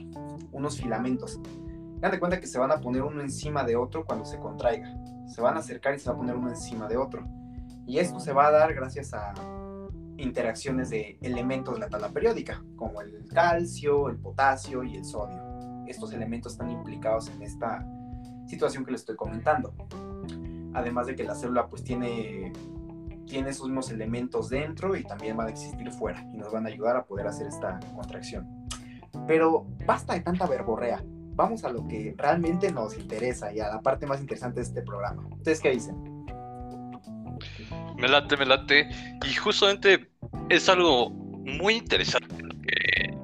unos 0.50 0.80
filamentos. 0.80 1.38
Dan 1.98 2.12
de 2.12 2.18
cuenta 2.18 2.40
que 2.40 2.46
se 2.46 2.58
van 2.58 2.72
a 2.72 2.80
poner 2.80 3.02
uno 3.02 3.20
encima 3.20 3.62
de 3.64 3.76
otro 3.76 4.06
cuando 4.06 4.24
se 4.24 4.38
contraiga. 4.38 4.90
Se 5.26 5.42
van 5.42 5.56
a 5.56 5.60
acercar 5.60 5.94
y 5.94 5.98
se 5.98 6.08
va 6.08 6.14
a 6.14 6.18
poner 6.18 6.34
uno 6.34 6.48
encima 6.48 6.88
de 6.88 6.96
otro. 6.96 7.22
Y 7.86 7.98
esto 7.98 8.18
se 8.18 8.32
va 8.32 8.46
a 8.46 8.50
dar 8.50 8.72
gracias 8.72 9.12
a 9.12 9.34
interacciones 10.16 10.88
de 10.88 11.18
elementos 11.20 11.74
de 11.74 11.80
la 11.80 11.88
tabla 11.90 12.08
periódica, 12.08 12.64
como 12.76 13.02
el 13.02 13.26
calcio, 13.28 14.08
el 14.08 14.16
potasio 14.16 14.82
y 14.84 14.96
el 14.96 15.04
sodio. 15.04 15.42
Estos 15.86 16.14
elementos 16.14 16.52
están 16.52 16.70
implicados 16.70 17.28
en 17.28 17.42
esta 17.42 17.86
situación 18.50 18.84
que 18.84 18.92
les 18.92 19.02
estoy 19.02 19.16
comentando. 19.16 19.72
Además 20.74 21.06
de 21.06 21.16
que 21.16 21.24
la 21.24 21.34
célula 21.34 21.68
pues 21.68 21.82
tiene 21.82 22.52
tiene 23.30 23.50
esos 23.50 23.68
mismos 23.68 23.90
elementos 23.90 24.50
dentro 24.50 24.96
y 24.96 25.04
también 25.04 25.36
van 25.36 25.46
a 25.46 25.50
existir 25.50 25.90
fuera 25.92 26.20
y 26.34 26.36
nos 26.36 26.52
van 26.52 26.66
a 26.66 26.68
ayudar 26.68 26.96
a 26.96 27.04
poder 27.04 27.28
hacer 27.28 27.46
esta 27.46 27.78
contracción. 27.94 28.46
Pero 29.26 29.66
basta 29.86 30.14
de 30.14 30.20
tanta 30.20 30.46
verborrea. 30.46 31.02
Vamos 31.04 31.64
a 31.64 31.70
lo 31.70 31.86
que 31.86 32.14
realmente 32.18 32.72
nos 32.72 32.98
interesa 32.98 33.52
y 33.52 33.60
a 33.60 33.68
la 33.68 33.80
parte 33.80 34.04
más 34.06 34.20
interesante 34.20 34.56
de 34.56 34.66
este 34.66 34.82
programa. 34.82 35.26
¿Ustedes 35.30 35.60
qué 35.60 35.70
dicen? 35.70 35.96
Me 37.96 38.08
late, 38.08 38.36
me 38.36 38.46
late. 38.46 38.90
Y 39.24 39.32
justamente 39.34 40.10
es 40.48 40.68
algo 40.68 41.10
muy 41.10 41.74
interesante 41.74 42.42
lo 42.42 42.54
que, 42.60 43.16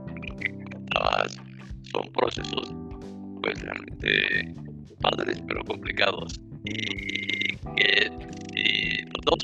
son 1.91 2.13
procesos 2.13 2.75
pues 3.43 3.61
realmente 3.63 4.55
padres 5.01 5.43
pero 5.47 5.65
complicados. 5.65 6.41
Y 6.65 7.57
que 7.77 8.11
si 8.53 9.05
nosotros 9.05 9.41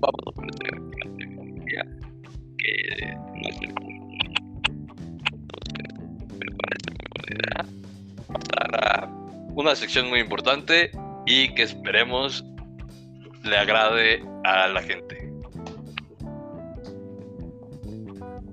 vamos 0.00 0.20
a 0.26 0.30
ofrecer 0.30 0.80
la 0.80 1.16
tecnología 1.18 1.82
que 2.58 3.14
no 3.34 3.48
es 3.48 3.56
entonces 5.32 5.94
me 6.38 6.46
parece 6.56 6.90
muy 6.90 7.08
buena 7.20 7.66
pasar 8.32 9.08
una 9.54 9.74
sección 9.74 10.08
muy 10.08 10.20
importante 10.20 10.90
y 11.26 11.54
que 11.54 11.62
esperemos 11.62 12.44
le 13.44 13.56
agrade 13.56 14.22
a 14.44 14.68
la 14.68 14.82
gente. 14.82 15.32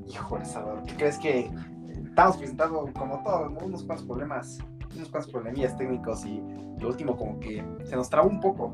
Híjole, 0.08 0.46
Salvador, 0.46 0.84
¿qué 0.86 0.94
crees 0.96 1.18
que 1.18 1.50
estamos 2.06 2.38
presentando 2.38 2.90
como 2.94 3.24
todo, 3.24 3.50
unos 3.64 3.84
cuantos 3.84 4.06
problemas, 4.06 4.60
unos 4.96 5.10
cuantos 5.10 5.32
problemillas 5.32 5.78
técnicos 5.78 6.26
y 6.26 6.42
lo 6.80 6.90
último 6.90 7.18
como 7.18 7.40
que 7.40 7.64
se 7.86 7.96
nos 7.96 8.10
trabó 8.10 8.30
un 8.30 8.40
poco. 8.40 8.74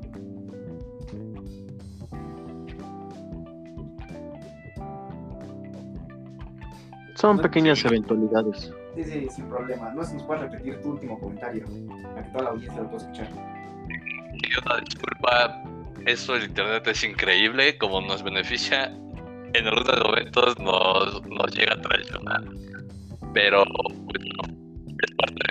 Son 7.15 7.37
pequeñas 7.37 7.83
eventualidades. 7.83 8.73
Sí, 8.95 9.03
sí, 9.03 9.27
sin 9.29 9.49
problema. 9.49 9.91
No 9.93 10.03
sé 10.03 10.11
si 10.11 10.15
nos 10.15 10.23
puedes 10.23 10.43
repetir 10.43 10.81
tu 10.81 10.91
último 10.91 11.19
comentario, 11.19 11.65
para 12.13 12.23
que 12.23 12.29
toda 12.31 12.43
la 12.45 12.49
audiencia 12.51 12.81
lo 12.81 12.89
pueda 12.89 13.03
escuchar. 13.03 13.29
Y 14.33 14.59
una 14.63 14.79
disculpa, 14.85 15.63
eso 16.05 16.33
del 16.33 16.45
internet 16.45 16.87
es 16.87 17.03
increíble, 17.03 17.77
como 17.77 17.99
nos 17.99 18.23
beneficia, 18.23 18.85
en 19.53 19.67
algunos 19.67 19.99
momentos 20.01 20.59
nos, 20.59 21.25
nos 21.27 21.55
llega 21.55 21.73
a 21.73 21.81
traicionar. 21.81 22.43
Pero, 23.33 23.65
pues 23.65 24.25
no, 24.25 24.55
es 25.03 25.15
parte 25.17 25.48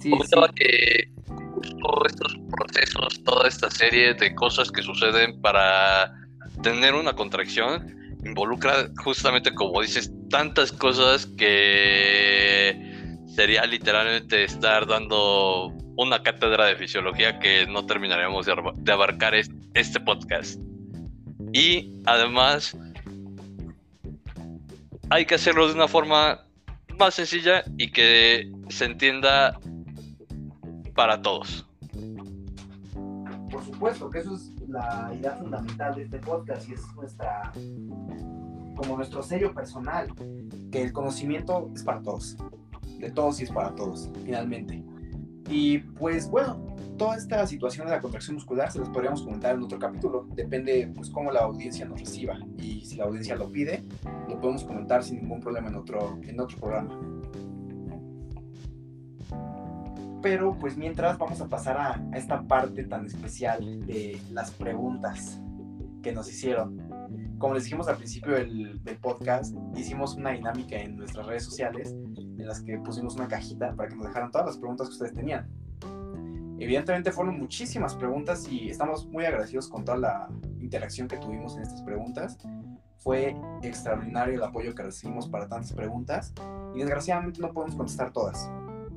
Sí, 0.00 0.10
Comentaba 0.10 0.48
que 0.54 1.10
justo 1.26 2.06
estos 2.06 2.36
procesos, 2.50 3.24
toda 3.24 3.48
esta 3.48 3.70
serie 3.70 4.14
de 4.14 4.34
cosas 4.34 4.70
que 4.70 4.82
suceden 4.82 5.40
para 5.40 6.14
tener 6.62 6.94
una 6.94 7.14
contracción, 7.14 7.94
involucra 8.24 8.88
justamente, 9.02 9.54
como 9.54 9.80
dices, 9.82 10.12
tantas 10.30 10.72
cosas 10.72 11.26
que 11.26 12.76
sería 13.34 13.64
literalmente 13.66 14.44
estar 14.44 14.86
dando 14.86 15.72
una 15.96 16.22
cátedra 16.22 16.66
de 16.66 16.76
fisiología 16.76 17.38
que 17.38 17.66
no 17.66 17.86
terminaremos 17.86 18.46
de, 18.46 18.92
abarcar 18.92 19.34
es- 19.34 19.50
este 19.74 19.98
podcast. 20.00 20.60
Y 21.52 22.00
además, 22.06 22.76
hay 25.10 25.24
que 25.24 25.34
hacerlo 25.36 25.66
de 25.68 25.74
una 25.74 25.88
forma 25.88 26.40
más 26.98 27.14
sencilla 27.14 27.64
y 27.78 27.90
que 27.90 28.50
se 28.68 28.84
entienda 28.84 29.58
para 30.98 31.22
todos. 31.22 31.64
Por 33.52 33.64
supuesto 33.64 34.10
que 34.10 34.18
eso 34.18 34.34
es 34.34 34.50
la 34.66 35.12
idea 35.16 35.36
fundamental 35.36 35.94
de 35.94 36.02
este 36.02 36.18
podcast 36.18 36.68
y 36.68 36.72
es 36.72 36.80
nuestra 36.96 37.52
como 38.74 38.96
nuestro 38.96 39.22
sello 39.22 39.54
personal, 39.54 40.12
que 40.72 40.82
el 40.82 40.92
conocimiento 40.92 41.70
es 41.72 41.84
para 41.84 42.02
todos, 42.02 42.36
de 42.98 43.12
todos 43.12 43.40
y 43.40 43.44
es 43.44 43.52
para 43.52 43.76
todos, 43.76 44.10
finalmente. 44.24 44.82
Y 45.48 45.78
pues 45.78 46.28
bueno, 46.28 46.66
toda 46.96 47.16
esta 47.16 47.46
situación 47.46 47.86
de 47.86 47.92
la 47.92 48.00
contracción 48.00 48.34
muscular 48.34 48.72
se 48.72 48.80
las 48.80 48.88
podríamos 48.88 49.22
comentar 49.22 49.54
en 49.54 49.62
otro 49.62 49.78
capítulo, 49.78 50.26
depende 50.34 50.90
pues 50.96 51.10
cómo 51.10 51.30
la 51.30 51.42
audiencia 51.42 51.86
nos 51.86 52.00
reciba 52.00 52.40
y 52.56 52.84
si 52.84 52.96
la 52.96 53.04
audiencia 53.04 53.36
lo 53.36 53.52
pide, 53.52 53.84
lo 54.28 54.40
podemos 54.40 54.64
comentar 54.64 55.04
sin 55.04 55.20
ningún 55.20 55.38
problema 55.38 55.68
en 55.68 55.76
otro, 55.76 56.18
en 56.24 56.40
otro 56.40 56.58
programa. 56.58 57.17
Pero 60.22 60.56
pues 60.58 60.76
mientras 60.76 61.16
vamos 61.18 61.40
a 61.40 61.48
pasar 61.48 61.76
a, 61.76 62.02
a 62.12 62.16
esta 62.16 62.42
parte 62.42 62.84
tan 62.84 63.06
especial 63.06 63.86
de 63.86 64.20
las 64.32 64.50
preguntas 64.50 65.40
que 66.02 66.12
nos 66.12 66.28
hicieron. 66.28 66.78
Como 67.38 67.54
les 67.54 67.64
dijimos 67.64 67.88
al 67.88 67.96
principio 67.96 68.34
del, 68.34 68.82
del 68.82 68.96
podcast, 68.98 69.54
hicimos 69.76 70.16
una 70.16 70.30
dinámica 70.30 70.76
en 70.76 70.96
nuestras 70.96 71.26
redes 71.26 71.44
sociales 71.44 71.92
en 71.92 72.46
las 72.46 72.60
que 72.62 72.78
pusimos 72.78 73.14
una 73.14 73.28
cajita 73.28 73.74
para 73.74 73.88
que 73.88 73.96
nos 73.96 74.06
dejaran 74.06 74.30
todas 74.30 74.46
las 74.48 74.58
preguntas 74.58 74.88
que 74.88 74.94
ustedes 74.94 75.14
tenían. 75.14 75.48
Evidentemente 76.58 77.12
fueron 77.12 77.38
muchísimas 77.38 77.94
preguntas 77.94 78.48
y 78.50 78.68
estamos 78.68 79.06
muy 79.06 79.24
agradecidos 79.24 79.68
con 79.68 79.84
toda 79.84 79.98
la 79.98 80.28
interacción 80.58 81.06
que 81.06 81.16
tuvimos 81.16 81.56
en 81.56 81.62
estas 81.62 81.82
preguntas. 81.82 82.38
Fue 82.96 83.36
extraordinario 83.62 84.34
el 84.34 84.42
apoyo 84.42 84.74
que 84.74 84.82
recibimos 84.82 85.28
para 85.28 85.48
tantas 85.48 85.72
preguntas 85.72 86.34
y 86.74 86.80
desgraciadamente 86.80 87.40
no 87.40 87.52
podemos 87.52 87.76
contestar 87.76 88.12
todas 88.12 88.50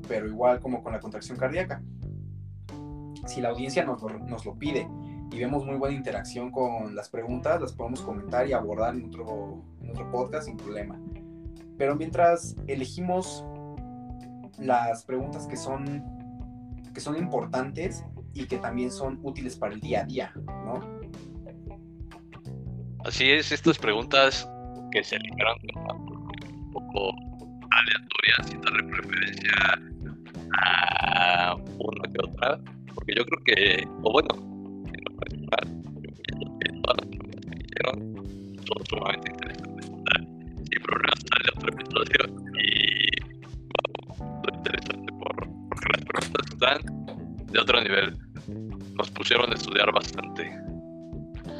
pero 0.08 0.26
igual 0.26 0.60
como 0.60 0.82
con 0.82 0.92
la 0.92 1.00
contracción 1.00 1.38
cardíaca. 1.38 1.82
Si 3.26 3.40
la 3.40 3.50
audiencia 3.50 3.84
nos 3.84 4.02
lo, 4.02 4.18
nos 4.18 4.44
lo 4.44 4.58
pide 4.58 4.88
y 5.32 5.38
vemos 5.38 5.64
muy 5.64 5.76
buena 5.76 5.96
interacción 5.96 6.50
con 6.50 6.94
las 6.94 7.08
preguntas, 7.08 7.60
las 7.60 7.72
podemos 7.72 8.02
comentar 8.02 8.46
y 8.46 8.52
abordar 8.52 8.94
en 8.94 9.06
otro, 9.06 9.62
en 9.80 9.90
otro 9.90 10.10
podcast 10.10 10.46
sin 10.46 10.56
problema. 10.56 11.00
Pero 11.78 11.96
mientras 11.96 12.54
elegimos 12.66 13.44
las 14.58 15.04
preguntas 15.04 15.46
que 15.46 15.56
son, 15.56 16.04
que 16.92 17.00
son 17.00 17.16
importantes 17.16 18.04
y 18.34 18.46
que 18.46 18.58
también 18.58 18.90
son 18.90 19.18
útiles 19.22 19.56
para 19.56 19.74
el 19.74 19.80
día 19.80 20.02
a 20.02 20.04
día, 20.04 20.32
¿no? 20.64 20.80
Así 23.04 23.30
es, 23.30 23.50
estas 23.50 23.78
preguntas 23.78 24.48
que 24.92 25.02
se 25.02 25.16
eligieron 25.16 25.56
un 26.54 26.70
poco 26.70 27.10
aleatorias 27.70 28.52
y 28.52 28.56
darle 28.64 28.84
preferencia 28.84 29.91
a 30.58 31.54
una 31.54 32.12
que 32.12 32.18
otra, 32.24 32.58
porque 32.94 33.14
yo 33.16 33.24
creo 33.24 33.44
que, 33.44 33.88
o 34.02 34.12
bueno, 34.12 34.28
en 34.86 35.04
lo 35.04 35.16
personal, 35.16 35.82
yo 36.02 36.10
pienso 36.22 36.58
que 36.58 36.68
todas 36.82 36.96
las 36.98 37.08
preguntas 37.08 37.50
que 37.50 37.58
hicieron 37.64 37.96
son 38.66 38.86
sumamente 38.88 39.32
interesantes. 39.32 39.86
Sin 40.70 40.82
problemas 40.82 41.18
sale 41.30 41.48
otro 41.56 41.68
episodio 41.72 42.20
y 42.58 42.66
vamos, 44.18 44.46
lo 44.46 44.56
interesante 44.56 45.12
por, 45.12 45.34
porque 45.68 45.88
las 45.92 46.04
preguntas 46.04 46.46
están 46.52 47.46
de 47.52 47.58
otro 47.58 47.80
nivel. 47.80 48.16
Nos 48.96 49.10
pusieron 49.10 49.50
a 49.50 49.54
estudiar 49.54 49.92
bastante. 49.92 50.50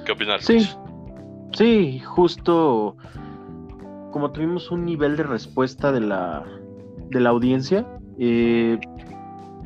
¿Qué 0.04 0.12
opinas? 0.12 0.44
Sí. 0.44 0.68
Sí, 1.52 1.98
justo 2.00 2.96
como 4.10 4.30
tuvimos 4.32 4.70
un 4.70 4.84
nivel 4.84 5.16
de 5.16 5.22
respuesta 5.22 5.92
de 5.92 6.00
la, 6.00 6.44
de 7.10 7.20
la 7.20 7.30
audiencia, 7.30 7.86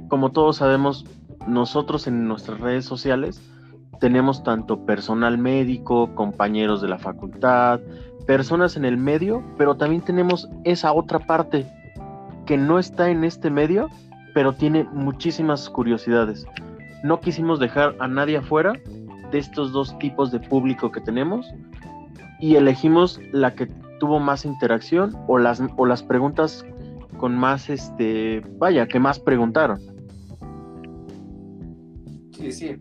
como 0.09 0.32
todos 0.32 0.57
sabemos, 0.57 1.05
nosotros 1.47 2.07
en 2.07 2.26
nuestras 2.26 2.61
redes 2.61 2.84
sociales 2.84 3.40
tenemos 4.01 4.42
tanto 4.42 4.84
personal 4.84 5.38
médico, 5.38 6.14
compañeros 6.14 6.82
de 6.82 6.88
la 6.88 6.99
facultad, 6.99 7.80
personas 8.26 8.76
en 8.76 8.84
el 8.84 8.97
medio, 8.97 9.42
pero 9.57 9.76
también 9.76 10.03
tenemos 10.03 10.49
esa 10.64 10.92
otra 10.92 11.20
parte 11.20 11.66
que 12.44 12.57
no 12.57 12.78
está 12.78 13.11
en 13.11 13.24
este 13.24 13.51
medio, 13.51 13.88
pero 14.34 14.53
tiene 14.53 14.84
muchísimas 14.84 15.68
curiosidades. 15.70 16.47
No 17.03 17.20
quisimos 17.20 17.59
dejar 17.59 17.94
a 18.01 18.09
nadie 18.09 18.38
afuera 18.38 18.74
de 19.30 19.38
estos 19.38 19.72
dos 19.72 19.99
tipos 19.99 20.30
de 20.30 20.40
público 20.40 20.90
que 20.90 21.01
tenemos 21.01 21.47
y 22.40 22.57
elegimos 22.57 23.20
la 23.32 23.55
que 23.55 23.66
tuvo 23.99 24.20
más 24.20 24.44
interacción 24.44 25.16
o 25.26 25.38
las, 25.38 25.62
o 25.76 25.86
las 25.86 26.03
preguntas 26.03 26.64
con 27.17 27.37
más, 27.37 27.71
este, 27.71 28.41
vaya, 28.59 28.87
que 28.87 28.99
más 28.99 29.19
preguntaron. 29.19 29.81
Sí, 32.33 32.53
sí. 32.53 32.77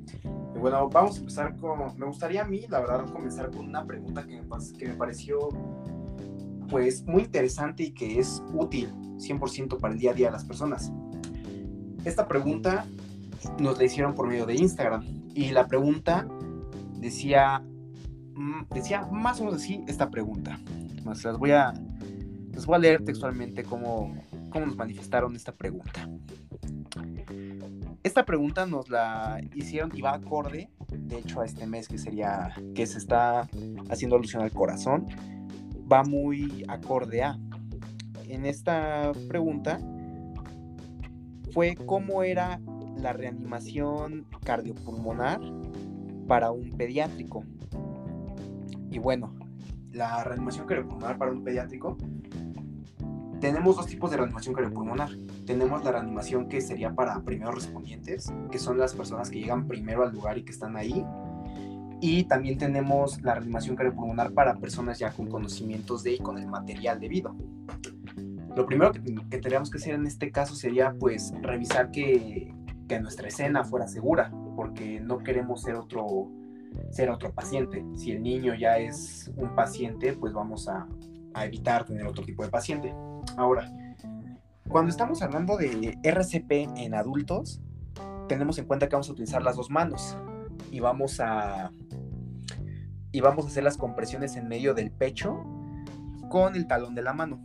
Bueno, 0.60 0.90
vamos 0.90 1.18
a 1.18 1.20
empezar 1.20 1.56
con... 1.58 1.98
Me 1.98 2.06
gustaría 2.06 2.42
a 2.42 2.46
mí, 2.46 2.66
la 2.70 2.80
verdad, 2.80 3.06
comenzar 3.12 3.52
con 3.52 3.68
una 3.68 3.86
pregunta 3.86 4.26
que 4.26 4.42
me, 4.42 4.48
que 4.78 4.88
me 4.88 4.94
pareció 4.96 5.50
pues 6.70 7.06
muy 7.06 7.24
interesante 7.24 7.84
y 7.84 7.92
que 7.92 8.20
es 8.20 8.44
útil 8.54 8.90
100% 9.18 9.80
para 9.80 9.94
el 9.94 10.00
día 10.00 10.12
a 10.12 10.14
día 10.14 10.28
de 10.28 10.34
las 10.34 10.46
personas. 10.46 10.92
Esta 12.04 12.28
pregunta 12.28 12.86
nos 13.60 13.78
la 13.78 13.84
hicieron 13.84 14.14
por 14.14 14.28
medio 14.28 14.46
de 14.46 14.56
Instagram 14.56 15.04
y 15.34 15.52
la 15.52 15.68
pregunta 15.68 16.28
decía 17.00 17.62
mm, 18.34 18.74
decía 18.74 19.08
más 19.12 19.40
o 19.40 19.46
menos 19.46 19.62
así 19.62 19.84
esta 19.88 20.10
pregunta. 20.10 20.60
Más 21.04 21.24
las 21.24 21.38
voy 21.38 21.52
a 21.52 21.74
les 22.56 22.66
voy 22.66 22.76
a 22.76 22.80
leer 22.80 23.04
textualmente 23.04 23.64
cómo, 23.64 24.16
cómo 24.50 24.66
nos 24.66 24.78
manifestaron 24.78 25.36
esta 25.36 25.52
pregunta. 25.52 26.10
Esta 28.02 28.26
pregunta 28.26 28.66
nos 28.66 28.90
la 28.90 29.42
hicieron 29.54 29.92
y 29.94 30.02
va 30.02 30.14
acorde, 30.14 30.70
de 30.90 31.18
hecho, 31.20 31.42
a 31.42 31.46
este 31.46 31.68
mes 31.68 31.90
que 31.90 31.98
sería, 31.98 32.54
que 32.74 32.88
se 32.88 32.98
está 32.98 33.50
haciendo 33.90 34.16
alusión 34.16 34.42
al 34.42 34.52
corazón, 34.52 35.06
va 35.92 36.04
muy 36.04 36.64
acorde 36.70 37.24
a. 37.24 37.38
En 38.30 38.46
esta 38.46 39.12
pregunta 39.28 39.80
fue 41.52 41.76
cómo 41.76 42.24
era 42.24 42.62
la 42.98 43.12
reanimación 43.12 44.26
cardiopulmonar 44.46 45.42
para 46.28 46.52
un 46.52 46.72
pediátrico. 46.72 47.44
Y 48.90 49.00
bueno, 49.00 49.36
la 49.92 50.24
reanimación 50.24 50.68
cardiopulmonar 50.68 51.18
para 51.18 51.32
un 51.32 51.44
pediátrico 51.44 51.98
tenemos 53.40 53.76
dos 53.76 53.88
tipos 53.88 54.12
de 54.12 54.18
reanimación 54.18 54.56
cardiopulmonar. 54.56 55.10
Tenemos 55.46 55.84
la 55.84 55.92
reanimación 55.92 56.48
que 56.48 56.62
sería 56.62 56.94
para 56.94 57.20
primeros 57.22 57.56
respondientes, 57.56 58.32
que 58.52 58.60
son 58.60 58.78
las 58.78 58.94
personas 58.94 59.30
que 59.30 59.40
llegan 59.40 59.68
primero 59.68 60.04
al 60.04 60.14
lugar 60.14 60.38
y 60.38 60.44
que 60.44 60.52
están 60.52 60.76
ahí. 60.78 61.06
Y 62.02 62.26
también 62.26 62.58
tenemos 62.58 63.22
la 63.22 63.36
reanimación 63.36 63.76
cardiopulmonar 63.76 64.32
para 64.32 64.56
personas 64.56 65.00
ya 65.00 65.12
con 65.12 65.28
conocimientos 65.28 66.04
de 66.04 66.14
y 66.14 66.18
con 66.20 66.38
el 66.38 66.48
material 66.48 67.00
debido. 67.00 67.36
Lo 68.56 68.66
primero 68.66 68.92
que, 68.92 69.02
que 69.02 69.38
tendríamos 69.38 69.70
que 69.70 69.78
hacer 69.78 69.96
en 69.96 70.06
este 70.06 70.32
caso 70.32 70.56
sería 70.56 70.96
pues 70.98 71.34
revisar 71.42 71.92
que, 71.92 72.54
que 72.88 73.00
nuestra 73.00 73.28
escena 73.28 73.64
fuera 73.64 73.88
segura, 73.88 74.32
porque 74.56 75.00
no 75.02 75.18
queremos 75.20 75.62
ser 75.62 75.76
otro, 75.76 76.30
ser 76.92 77.10
otro 77.10 77.34
paciente. 77.34 77.86
Si 77.96 78.12
el 78.12 78.24
niño 78.24 78.56
ya 78.56 78.78
es 78.78 79.32
un 79.36 79.56
paciente, 79.56 80.14
pues 80.14 80.34
vamos 80.34 80.70
a, 80.70 80.88
a 81.34 81.46
evitar 81.46 81.86
tener 81.86 82.08
otro 82.08 82.24
tipo 82.24 82.44
de 82.44 82.50
paciente. 82.50 82.94
Ahora, 83.38 83.72
cuando 84.68 84.90
estamos 84.90 85.22
hablando 85.22 85.58
de 85.58 85.98
RCP 86.04 86.52
en 86.78 86.94
adultos, 86.94 87.62
tenemos 88.28 88.58
en 88.58 88.66
cuenta 88.66 88.88
que 88.88 88.96
vamos 88.96 89.10
a 89.10 89.12
utilizar 89.12 89.44
las 89.44 89.56
dos 89.56 89.70
manos 89.70 90.18
y 90.72 90.80
vamos 90.80 91.20
a 91.20 91.72
y 93.12 93.22
vamos 93.22 93.46
a 93.46 93.48
hacer 93.48 93.64
las 93.64 93.78
compresiones 93.78 94.36
en 94.36 94.50
medio 94.50 94.74
del 94.74 94.92
pecho 94.92 95.42
con 96.30 96.56
el 96.56 96.68
talón 96.68 96.96
de 96.96 97.02
la 97.02 97.14
mano. 97.14 97.40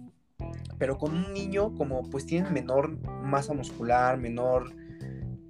Pero 0.78 0.98
con 0.98 1.14
un 1.14 1.32
niño, 1.32 1.74
como 1.74 2.10
pues 2.10 2.26
tiene 2.26 2.50
menor 2.50 2.98
masa 3.22 3.54
muscular, 3.54 4.18
menor 4.18 4.74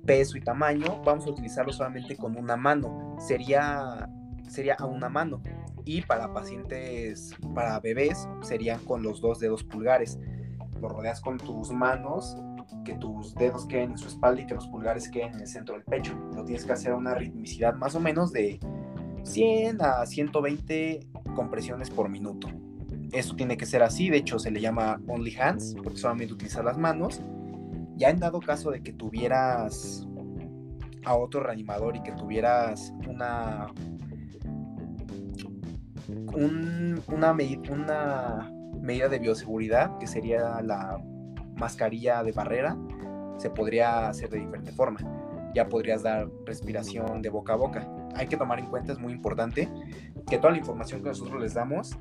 peso 0.04 0.36
y 0.36 0.42
tamaño, 0.42 1.02
vamos 1.04 1.26
a 1.26 1.30
utilizarlo 1.30 1.72
solamente 1.72 2.16
con 2.16 2.36
una 2.36 2.56
mano. 2.56 3.16
Sería, 3.18 4.10
sería 4.48 4.74
a 4.74 4.84
una 4.84 5.08
mano. 5.08 5.40
Y 5.84 6.02
para 6.02 6.32
pacientes, 6.32 7.34
para 7.54 7.80
bebés, 7.80 8.28
serían 8.42 8.80
con 8.84 9.02
los 9.02 9.20
dos 9.20 9.40
dedos 9.40 9.64
pulgares. 9.64 10.18
Lo 10.80 10.88
rodeas 10.88 11.20
con 11.20 11.38
tus 11.38 11.70
manos, 11.70 12.36
que 12.84 12.94
tus 12.94 13.34
dedos 13.34 13.66
queden 13.66 13.92
en 13.92 13.98
su 13.98 14.08
espalda 14.08 14.40
y 14.42 14.46
que 14.46 14.54
los 14.54 14.66
pulgares 14.68 15.08
queden 15.08 15.34
en 15.34 15.40
el 15.40 15.46
centro 15.46 15.74
del 15.74 15.84
pecho. 15.84 16.14
Lo 16.34 16.44
tienes 16.44 16.64
que 16.64 16.72
hacer 16.72 16.92
a 16.92 16.96
una 16.96 17.14
ritmicidad 17.14 17.74
más 17.74 17.94
o 17.94 18.00
menos 18.00 18.32
de 18.32 18.60
100 19.24 19.82
a 19.82 20.06
120 20.06 21.06
compresiones 21.34 21.90
por 21.90 22.08
minuto. 22.08 22.48
Esto 23.12 23.34
tiene 23.34 23.56
que 23.56 23.66
ser 23.66 23.82
así, 23.82 24.08
de 24.08 24.18
hecho 24.18 24.38
se 24.38 24.50
le 24.50 24.60
llama 24.60 25.00
only 25.08 25.34
hands, 25.36 25.74
porque 25.82 25.98
solamente 25.98 26.32
utiliza 26.32 26.62
las 26.62 26.78
manos. 26.78 27.22
Ya 27.96 28.10
en 28.10 28.18
dado 28.18 28.40
caso 28.40 28.70
de 28.70 28.82
que 28.82 28.92
tuvieras 28.92 30.06
a 31.04 31.16
otro 31.16 31.42
reanimador 31.42 31.96
y 31.96 32.02
que 32.02 32.12
tuvieras 32.12 32.94
una 33.08 33.72
una, 36.34 37.32
una 37.70 38.52
medida 38.80 39.08
de 39.08 39.18
bioseguridad, 39.18 39.98
que 39.98 40.06
sería 40.06 40.60
la 40.62 41.02
mascarilla 41.56 42.22
de 42.22 42.32
barrera, 42.32 42.76
se 43.36 43.50
podría 43.50 44.08
hacer 44.08 44.30
de 44.30 44.38
diferente 44.38 44.72
forma. 44.72 45.00
Ya 45.54 45.68
podrías 45.68 46.02
dar 46.02 46.28
respiración 46.46 47.22
de 47.22 47.28
boca 47.28 47.54
a 47.54 47.56
boca. 47.56 47.88
Hay 48.14 48.26
que 48.26 48.36
tomar 48.36 48.58
en 48.58 48.66
cuenta, 48.66 48.92
es 48.92 48.98
muy 48.98 49.12
importante, 49.12 49.68
que 50.28 50.38
toda 50.38 50.52
la 50.52 50.58
información 50.58 51.02
que 51.02 51.08
nosotros 51.08 51.40
les 51.40 51.54
damos 51.54 51.98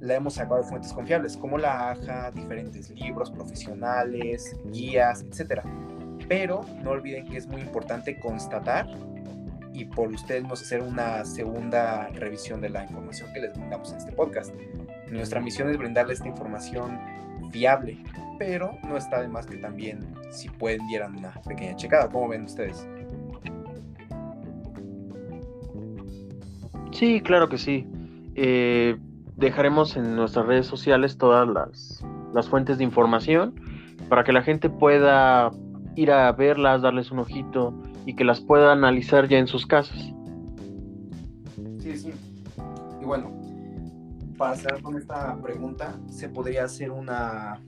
la 0.00 0.14
hemos 0.14 0.34
sacado 0.34 0.62
de 0.62 0.68
fuentes 0.68 0.92
confiables, 0.92 1.36
como 1.36 1.58
la 1.58 1.90
AJA, 1.90 2.30
diferentes 2.30 2.90
libros 2.90 3.30
profesionales, 3.30 4.56
guías, 4.66 5.22
etc. 5.22 5.62
Pero 6.28 6.62
no 6.82 6.90
olviden 6.90 7.26
que 7.26 7.36
es 7.36 7.46
muy 7.46 7.60
importante 7.62 8.18
constatar 8.18 8.86
y 9.76 9.84
por 9.84 10.08
ustedes 10.08 10.44
a 10.48 10.52
hacer 10.52 10.80
una 10.80 11.24
segunda 11.24 12.08
revisión 12.14 12.62
de 12.62 12.70
la 12.70 12.84
información 12.84 13.30
que 13.34 13.40
les 13.40 13.52
brindamos 13.52 13.90
en 13.92 13.98
este 13.98 14.12
podcast. 14.12 14.54
Nuestra 15.10 15.40
misión 15.40 15.68
es 15.68 15.76
brindarles 15.76 16.18
esta 16.18 16.28
información 16.28 16.98
fiable, 17.50 17.98
pero 18.38 18.78
no 18.88 18.96
está 18.96 19.20
de 19.20 19.28
más 19.28 19.46
que 19.46 19.58
también 19.58 20.00
si 20.30 20.48
pueden 20.48 20.86
dieran 20.88 21.16
una 21.16 21.32
pequeña 21.46 21.76
checada. 21.76 22.08
¿Cómo 22.08 22.28
ven 22.28 22.44
ustedes? 22.44 22.88
Sí, 26.92 27.20
claro 27.20 27.50
que 27.50 27.58
sí. 27.58 27.86
Eh, 28.34 28.96
dejaremos 29.36 29.96
en 29.96 30.16
nuestras 30.16 30.46
redes 30.46 30.66
sociales 30.66 31.18
todas 31.18 31.46
las, 31.46 32.02
las 32.32 32.48
fuentes 32.48 32.78
de 32.78 32.84
información 32.84 33.54
para 34.08 34.24
que 34.24 34.32
la 34.32 34.42
gente 34.42 34.70
pueda 34.70 35.50
ir 35.96 36.10
a 36.10 36.32
verlas, 36.32 36.80
darles 36.80 37.10
un 37.10 37.18
ojito 37.18 37.74
y 38.06 38.14
que 38.14 38.24
las 38.24 38.40
pueda 38.40 38.72
analizar 38.72 39.28
ya 39.28 39.38
en 39.38 39.48
sus 39.48 39.66
casas. 39.66 39.98
Sí, 41.80 41.96
sí. 41.96 42.12
Y 43.02 43.04
bueno, 43.04 43.36
para 44.38 44.54
cerrar 44.54 44.80
con 44.80 44.96
esta 44.96 45.36
pregunta, 45.42 45.98
se 46.08 46.28
podría 46.28 46.64
hacer 46.64 46.90
una. 46.90 47.60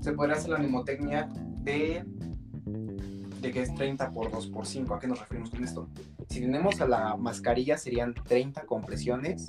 Se 0.00 0.12
podría 0.12 0.36
hacer 0.36 0.50
la 0.50 0.58
mnemotecnia 0.58 1.28
de. 1.62 2.04
de 3.40 3.50
que 3.50 3.62
es 3.62 3.74
30 3.74 4.10
por 4.12 4.30
2 4.30 4.48
por 4.48 4.66
5. 4.66 4.94
¿A 4.94 5.00
qué 5.00 5.08
nos 5.08 5.18
referimos 5.20 5.50
con 5.50 5.64
esto? 5.64 5.88
Si 6.28 6.40
tenemos 6.40 6.80
a 6.82 6.86
la 6.86 7.16
mascarilla, 7.16 7.78
serían 7.78 8.14
30 8.14 8.66
compresiones 8.66 9.46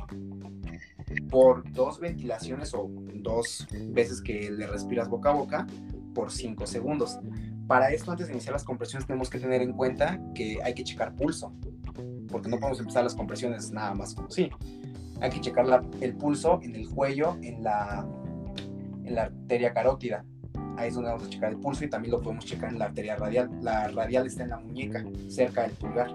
por 1.29 1.69
dos 1.71 1.99
ventilaciones 1.99 2.73
o 2.73 2.89
dos 3.15 3.67
veces 3.89 4.21
que 4.21 4.49
le 4.49 4.67
respiras 4.67 5.09
boca 5.09 5.31
a 5.31 5.33
boca 5.33 5.67
por 6.13 6.31
5 6.31 6.65
segundos. 6.65 7.19
Para 7.71 7.89
esto, 7.89 8.11
antes 8.11 8.27
de 8.27 8.33
iniciar 8.33 8.51
las 8.51 8.65
compresiones, 8.65 9.07
tenemos 9.07 9.29
que 9.29 9.39
tener 9.39 9.61
en 9.61 9.71
cuenta 9.71 10.19
que 10.35 10.59
hay 10.61 10.73
que 10.73 10.83
checar 10.83 11.15
pulso, 11.15 11.53
porque 12.27 12.49
no 12.49 12.59
podemos 12.59 12.81
empezar 12.81 13.01
las 13.01 13.15
compresiones 13.15 13.71
nada 13.71 13.93
más 13.93 14.13
como 14.13 14.29
sí. 14.29 14.49
Hay 15.21 15.29
que 15.29 15.39
checar 15.39 15.81
el 16.01 16.13
pulso 16.17 16.59
en 16.63 16.75
el 16.75 16.89
cuello, 16.89 17.37
en 17.41 17.63
la, 17.63 18.05
en 19.05 19.15
la 19.15 19.21
arteria 19.21 19.73
carótida. 19.73 20.25
Ahí 20.75 20.89
es 20.89 20.95
donde 20.95 21.11
vamos 21.11 21.25
a 21.25 21.29
checar 21.29 21.51
el 21.51 21.59
pulso 21.59 21.85
y 21.85 21.89
también 21.89 22.11
lo 22.11 22.19
podemos 22.19 22.43
checar 22.43 22.73
en 22.73 22.77
la 22.79 22.87
arteria 22.87 23.15
radial. 23.15 23.49
La 23.61 23.87
radial 23.87 24.27
está 24.27 24.43
en 24.43 24.49
la 24.49 24.59
muñeca, 24.59 25.05
cerca 25.29 25.61
del 25.61 25.71
pulgar. 25.71 26.13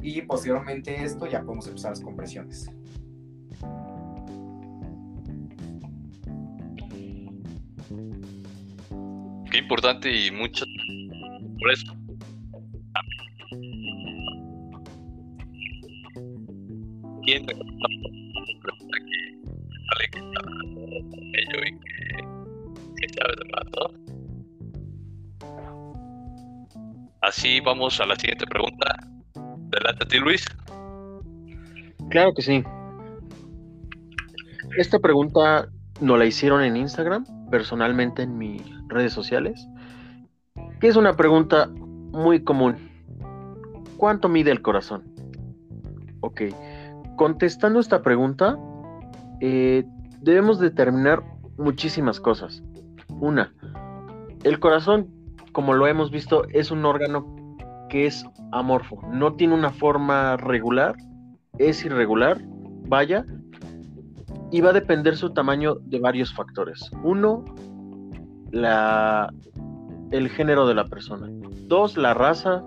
Y 0.00 0.22
posteriormente 0.22 1.04
esto 1.04 1.26
ya 1.26 1.42
podemos 1.42 1.66
empezar 1.66 1.90
las 1.90 2.00
compresiones. 2.00 2.70
Importante 9.58 10.10
y 10.10 10.30
mucho 10.30 10.64
por 11.60 11.70
eso. 11.72 11.94
¿Quién 17.22 17.46
que 17.46 17.54
y 21.42 21.78
que, 22.96 23.08
sabes 23.16 23.36
de 23.36 23.44
Así 27.22 27.60
vamos 27.60 28.00
a 28.00 28.06
la 28.06 28.16
siguiente 28.16 28.46
pregunta. 28.46 28.96
Adelante 29.72 30.04
a 30.04 30.08
ti, 30.08 30.18
Luis. 30.18 30.44
Claro 32.10 32.34
que 32.34 32.42
sí. 32.42 32.62
Esta 34.76 34.98
pregunta 34.98 35.68
nos 36.00 36.18
la 36.18 36.26
hicieron 36.26 36.62
en 36.62 36.76
Instagram, 36.76 37.24
personalmente 37.50 38.22
en 38.22 38.36
mi 38.36 38.73
redes 38.88 39.12
sociales, 39.12 39.68
que 40.80 40.88
es 40.88 40.96
una 40.96 41.14
pregunta 41.14 41.68
muy 42.12 42.42
común. 42.42 42.76
¿Cuánto 43.96 44.28
mide 44.28 44.50
el 44.50 44.62
corazón? 44.62 45.04
Ok, 46.20 46.42
contestando 47.16 47.80
esta 47.80 48.02
pregunta, 48.02 48.56
eh, 49.40 49.84
debemos 50.20 50.58
determinar 50.58 51.22
muchísimas 51.58 52.20
cosas. 52.20 52.62
Una, 53.20 53.52
el 54.42 54.58
corazón, 54.58 55.08
como 55.52 55.74
lo 55.74 55.86
hemos 55.86 56.10
visto, 56.10 56.44
es 56.50 56.70
un 56.70 56.84
órgano 56.84 57.56
que 57.88 58.06
es 58.06 58.24
amorfo, 58.52 59.00
no 59.12 59.34
tiene 59.34 59.54
una 59.54 59.70
forma 59.70 60.36
regular, 60.36 60.96
es 61.58 61.84
irregular, 61.84 62.40
vaya, 62.88 63.24
y 64.50 64.60
va 64.60 64.70
a 64.70 64.72
depender 64.74 65.16
su 65.16 65.32
tamaño 65.32 65.76
de 65.76 65.98
varios 65.98 66.32
factores. 66.34 66.90
Uno, 67.02 67.44
la, 68.54 69.32
el 70.12 70.28
género 70.30 70.66
de 70.66 70.74
la 70.74 70.86
persona. 70.86 71.28
Dos, 71.66 71.96
la 71.96 72.14
raza. 72.14 72.62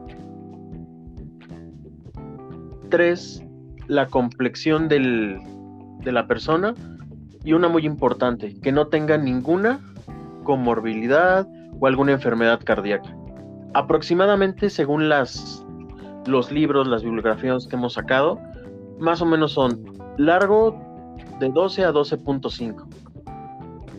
Tres, 2.89 3.43
la 3.87 4.07
complexión 4.07 4.89
del, 4.89 5.39
de 6.03 6.11
la 6.11 6.27
persona. 6.27 6.73
Y 7.43 7.53
una 7.53 7.69
muy 7.69 7.85
importante, 7.85 8.59
que 8.59 8.73
no 8.73 8.87
tenga 8.87 9.17
ninguna 9.17 9.79
comorbilidad 10.43 11.47
o 11.79 11.87
alguna 11.87 12.11
enfermedad 12.11 12.59
cardíaca. 12.63 13.15
Aproximadamente, 13.73 14.69
según 14.69 15.07
las, 15.07 15.65
los 16.25 16.51
libros, 16.51 16.87
las 16.87 17.03
bibliografías 17.03 17.65
que 17.67 17.77
hemos 17.77 17.93
sacado, 17.93 18.41
más 18.99 19.21
o 19.21 19.25
menos 19.25 19.53
son 19.53 19.85
largo 20.17 20.77
de 21.39 21.49
12 21.49 21.85
a 21.85 21.93
12.5. 21.93 23.06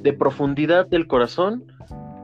De 0.03 0.13
profundidad 0.13 0.87
del 0.87 1.07
corazón 1.07 1.65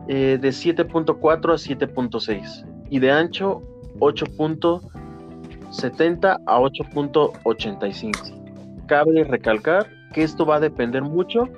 eh, 0.09 0.37
de 0.41 0.49
7.4 0.51 1.53
a 1.53 1.57
7.6 1.57 2.66
y 2.91 2.99
de 2.99 3.11
ancho 3.11 3.62
8.70 3.99 6.43
a 6.47 6.59
8.85. 6.59 8.87
Cabe 8.87 9.25
recalcar 9.25 9.87
que 10.12 10.22
esto 10.22 10.47
va 10.47 10.57
a 10.57 10.61
depender 10.61 11.03
mucho 11.03 11.49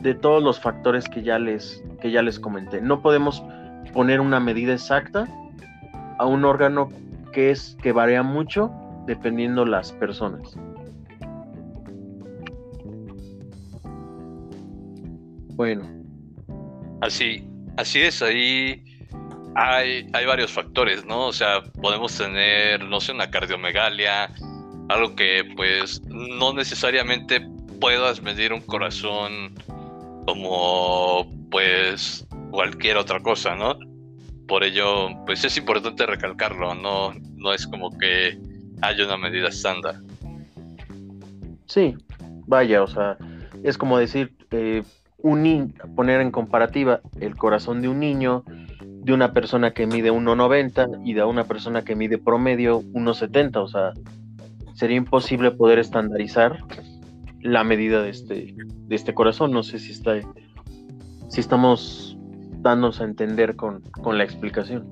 de 0.00 0.14
todos 0.14 0.42
los 0.42 0.58
factores 0.60 1.06
que 1.08 1.22
ya 1.22 1.38
les, 1.38 1.84
que 2.00 2.10
ya 2.10 2.22
les 2.22 2.40
comenté. 2.40 2.80
No 2.80 3.02
podemos 3.02 3.44
poner 3.92 4.20
una 4.20 4.40
medida 4.40 4.72
exacta 4.72 5.28
a 6.18 6.26
un 6.26 6.44
órgano 6.44 6.88
que 7.32 7.50
es 7.50 7.76
que 7.82 7.92
varía 7.92 8.22
mucho 8.22 8.70
dependiendo 9.06 9.64
las 9.64 9.92
personas. 9.92 10.56
Bueno. 15.56 15.88
Así, 17.00 17.46
así 17.76 18.00
es, 18.00 18.22
ahí 18.22 18.82
hay, 19.54 20.06
hay 20.12 20.26
varios 20.26 20.52
factores, 20.52 21.04
¿no? 21.04 21.28
O 21.28 21.32
sea, 21.32 21.62
podemos 21.80 22.16
tener, 22.16 22.84
no 22.84 23.00
sé, 23.00 23.12
una 23.12 23.30
cardiomegalia, 23.30 24.30
algo 24.88 25.14
que 25.14 25.44
pues 25.56 26.02
no 26.08 26.52
necesariamente 26.52 27.46
puedas 27.80 28.22
medir 28.22 28.52
un 28.52 28.60
corazón 28.60 29.54
como 30.26 31.30
pues 31.50 32.26
cualquier 32.50 32.96
otra 32.96 33.20
cosa, 33.20 33.54
¿no? 33.54 33.78
Por 34.48 34.64
ello, 34.64 35.08
pues 35.26 35.44
es 35.44 35.56
importante 35.56 36.06
recalcarlo, 36.06 36.74
no, 36.74 37.14
no 37.36 37.52
es 37.52 37.66
como 37.66 37.90
que 37.98 38.38
haya 38.82 39.04
una 39.04 39.16
medida 39.16 39.48
estándar. 39.48 39.96
Sí, 41.66 41.94
vaya, 42.46 42.82
o 42.82 42.86
sea, 42.86 43.16
es 43.62 43.78
como 43.78 43.98
decir, 43.98 44.34
eh, 44.50 44.82
un 45.24 45.74
poner 45.96 46.20
en 46.20 46.30
comparativa 46.30 47.00
el 47.18 47.34
corazón 47.34 47.80
de 47.80 47.88
un 47.88 47.98
niño, 47.98 48.44
de 48.82 49.12
una 49.14 49.32
persona 49.32 49.72
que 49.72 49.86
mide 49.86 50.12
1,90 50.12 51.00
y 51.02 51.14
de 51.14 51.24
una 51.24 51.44
persona 51.44 51.82
que 51.82 51.96
mide 51.96 52.18
promedio 52.18 52.82
1,70, 52.82 53.56
o 53.56 53.66
sea, 53.66 53.92
sería 54.74 54.98
imposible 54.98 55.50
poder 55.50 55.78
estandarizar 55.78 56.58
la 57.40 57.64
medida 57.64 58.02
de 58.02 58.10
este, 58.10 58.54
de 58.54 58.94
este 58.94 59.14
corazón. 59.14 59.50
No 59.52 59.62
sé 59.62 59.78
si 59.78 59.92
está 59.92 60.20
si 61.28 61.40
estamos 61.40 62.18
dándonos 62.58 63.00
a 63.00 63.04
entender 63.04 63.56
con, 63.56 63.80
con 63.80 64.18
la 64.18 64.24
explicación. 64.24 64.86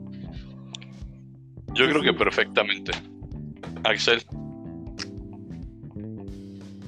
Yo 1.74 1.89
creo 1.91 2.03
que 2.03 2.14
perfectamente. 2.14 2.93
Axel. 3.85 4.22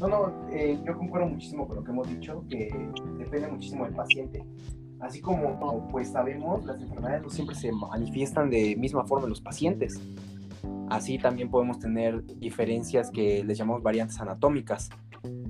No, 0.01 0.09
no, 0.09 0.51
eh, 0.51 0.79
yo 0.85 0.97
concuerdo 0.97 1.29
muchísimo 1.29 1.67
con 1.67 1.77
lo 1.77 1.85
que 1.85 1.91
hemos 1.91 2.09
dicho, 2.09 2.45
que 2.49 2.69
depende 3.19 3.49
muchísimo 3.49 3.85
del 3.85 3.95
paciente. 3.95 4.45
Así 5.01 5.21
como, 5.21 5.89
pues 5.89 6.09
sabemos, 6.09 6.65
las 6.65 6.81
enfermedades 6.81 7.23
no 7.23 7.31
siempre 7.31 7.55
se 7.55 7.71
manifiestan 7.73 8.51
de 8.51 8.75
misma 8.77 9.05
forma 9.05 9.25
en 9.25 9.31
los 9.31 9.41
pacientes. 9.41 10.01
Así 10.89 11.19
también 11.19 11.51
podemos 11.51 11.79
tener 11.79 12.25
diferencias 12.39 13.11
que 13.11 13.45
les 13.45 13.59
llamamos 13.59 13.83
variantes 13.83 14.21
anatómicas 14.21 14.91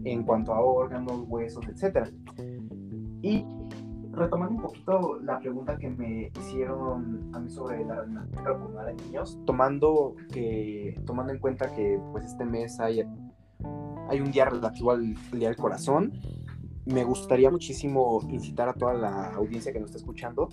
en 0.04 0.22
cuanto 0.24 0.52
a 0.52 0.60
órganos, 0.60 1.24
huesos, 1.26 1.64
etc. 1.68 2.08
Y 3.22 3.44
retomando 4.12 4.56
un 4.56 4.62
poquito 4.62 5.18
la 5.22 5.38
pregunta 5.40 5.76
que 5.76 5.90
me 5.90 6.30
hicieron 6.38 7.30
a 7.32 7.40
mí 7.40 7.50
sobre 7.50 7.84
la 7.84 7.96
radiografía 7.96 8.58
pulmonar 8.58 8.88
en 8.90 8.96
niños, 8.96 9.38
tomando, 9.44 10.14
que, 10.32 11.00
tomando 11.06 11.32
en 11.32 11.38
cuenta 11.38 11.72
que 11.74 12.00
pues 12.12 12.24
este 12.24 12.44
mes 12.44 12.78
hay, 12.80 13.02
hay 14.08 14.20
un 14.20 14.30
día 14.30 14.44
relativo 14.46 14.92
al 14.92 15.14
Día 15.32 15.48
del 15.48 15.56
Corazón, 15.56 16.12
me 16.86 17.04
gustaría 17.04 17.50
muchísimo 17.50 18.20
incitar 18.28 18.68
a 18.68 18.74
toda 18.74 18.94
la 18.94 19.34
audiencia 19.34 19.72
que 19.72 19.80
nos 19.80 19.90
está 19.90 19.98
escuchando 19.98 20.48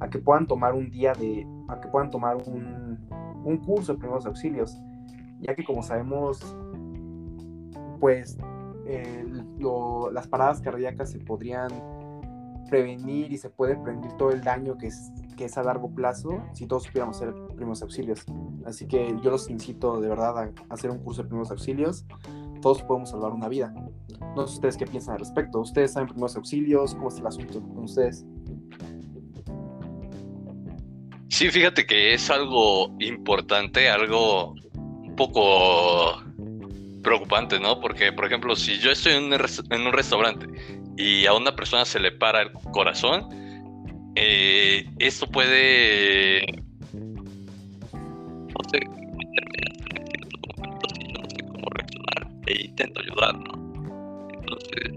a 0.00 0.08
que 0.10 0.18
puedan 0.18 0.46
tomar 0.46 0.74
un 0.74 0.90
día 0.90 1.12
de, 1.14 1.46
a 1.68 1.80
que 1.80 1.88
puedan 1.88 2.10
tomar 2.10 2.36
un, 2.36 2.98
un 3.44 3.56
curso 3.58 3.92
de 3.92 3.98
primeros 3.98 4.26
auxilios, 4.26 4.76
ya 5.40 5.54
que 5.54 5.64
como 5.64 5.82
sabemos, 5.82 6.40
pues 7.98 8.38
las 10.10 10.26
paradas 10.26 10.60
cardíacas 10.60 11.10
se 11.10 11.18
podrían 11.20 11.70
prevenir 12.68 13.32
y 13.32 13.36
se 13.36 13.50
puede 13.50 13.76
prevenir 13.76 14.12
todo 14.12 14.30
el 14.30 14.42
daño 14.42 14.76
que 14.78 14.88
es, 14.88 15.12
que 15.36 15.44
es 15.44 15.58
a 15.58 15.62
largo 15.62 15.90
plazo 15.94 16.42
si 16.52 16.66
todos 16.66 16.84
supiéramos 16.84 17.16
hacer 17.16 17.34
primeros 17.56 17.82
auxilios. 17.82 18.24
Así 18.64 18.86
que 18.86 19.16
yo 19.22 19.30
los 19.30 19.50
incito 19.50 20.00
de 20.00 20.08
verdad 20.08 20.38
a 20.38 20.50
hacer 20.68 20.90
un 20.90 20.98
curso 20.98 21.22
de 21.22 21.28
primeros 21.28 21.50
auxilios. 21.50 22.04
Todos 22.60 22.82
podemos 22.82 23.10
salvar 23.10 23.32
una 23.32 23.48
vida. 23.48 23.72
No 24.36 24.46
sé 24.46 24.54
ustedes 24.54 24.76
qué 24.76 24.86
piensan 24.86 25.14
al 25.14 25.20
respecto. 25.20 25.60
¿Ustedes 25.60 25.92
saben 25.92 26.08
primeros 26.08 26.36
auxilios? 26.36 26.94
¿Cómo 26.94 27.08
es 27.08 27.18
el 27.18 27.26
asunto 27.26 27.60
con 27.60 27.84
ustedes? 27.84 28.24
Sí, 31.28 31.48
fíjate 31.50 31.86
que 31.86 32.12
es 32.12 32.28
algo 32.28 32.94
importante, 32.98 33.88
algo 33.88 34.54
un 34.74 35.14
poco 35.16 36.22
preocupante, 37.02 37.58
¿no? 37.58 37.80
Porque, 37.80 38.12
por 38.12 38.26
ejemplo, 38.26 38.54
si 38.56 38.78
yo 38.78 38.90
estoy 38.90 39.14
en 39.14 39.32
un, 39.32 39.92
restaurante 39.92 40.46
y 40.96 41.26
a 41.26 41.32
una 41.32 41.54
persona 41.54 41.84
se 41.84 41.98
le 41.98 42.12
para 42.12 42.42
el 42.42 42.52
corazón, 42.52 43.28
eh, 44.16 44.84
esto 44.98 45.26
puede, 45.26 46.44
no 46.92 48.68
sé, 48.70 48.80
intento 52.52 53.00
ayudar, 53.00 53.36
¿no? 53.38 54.30
Entonces, 54.32 54.92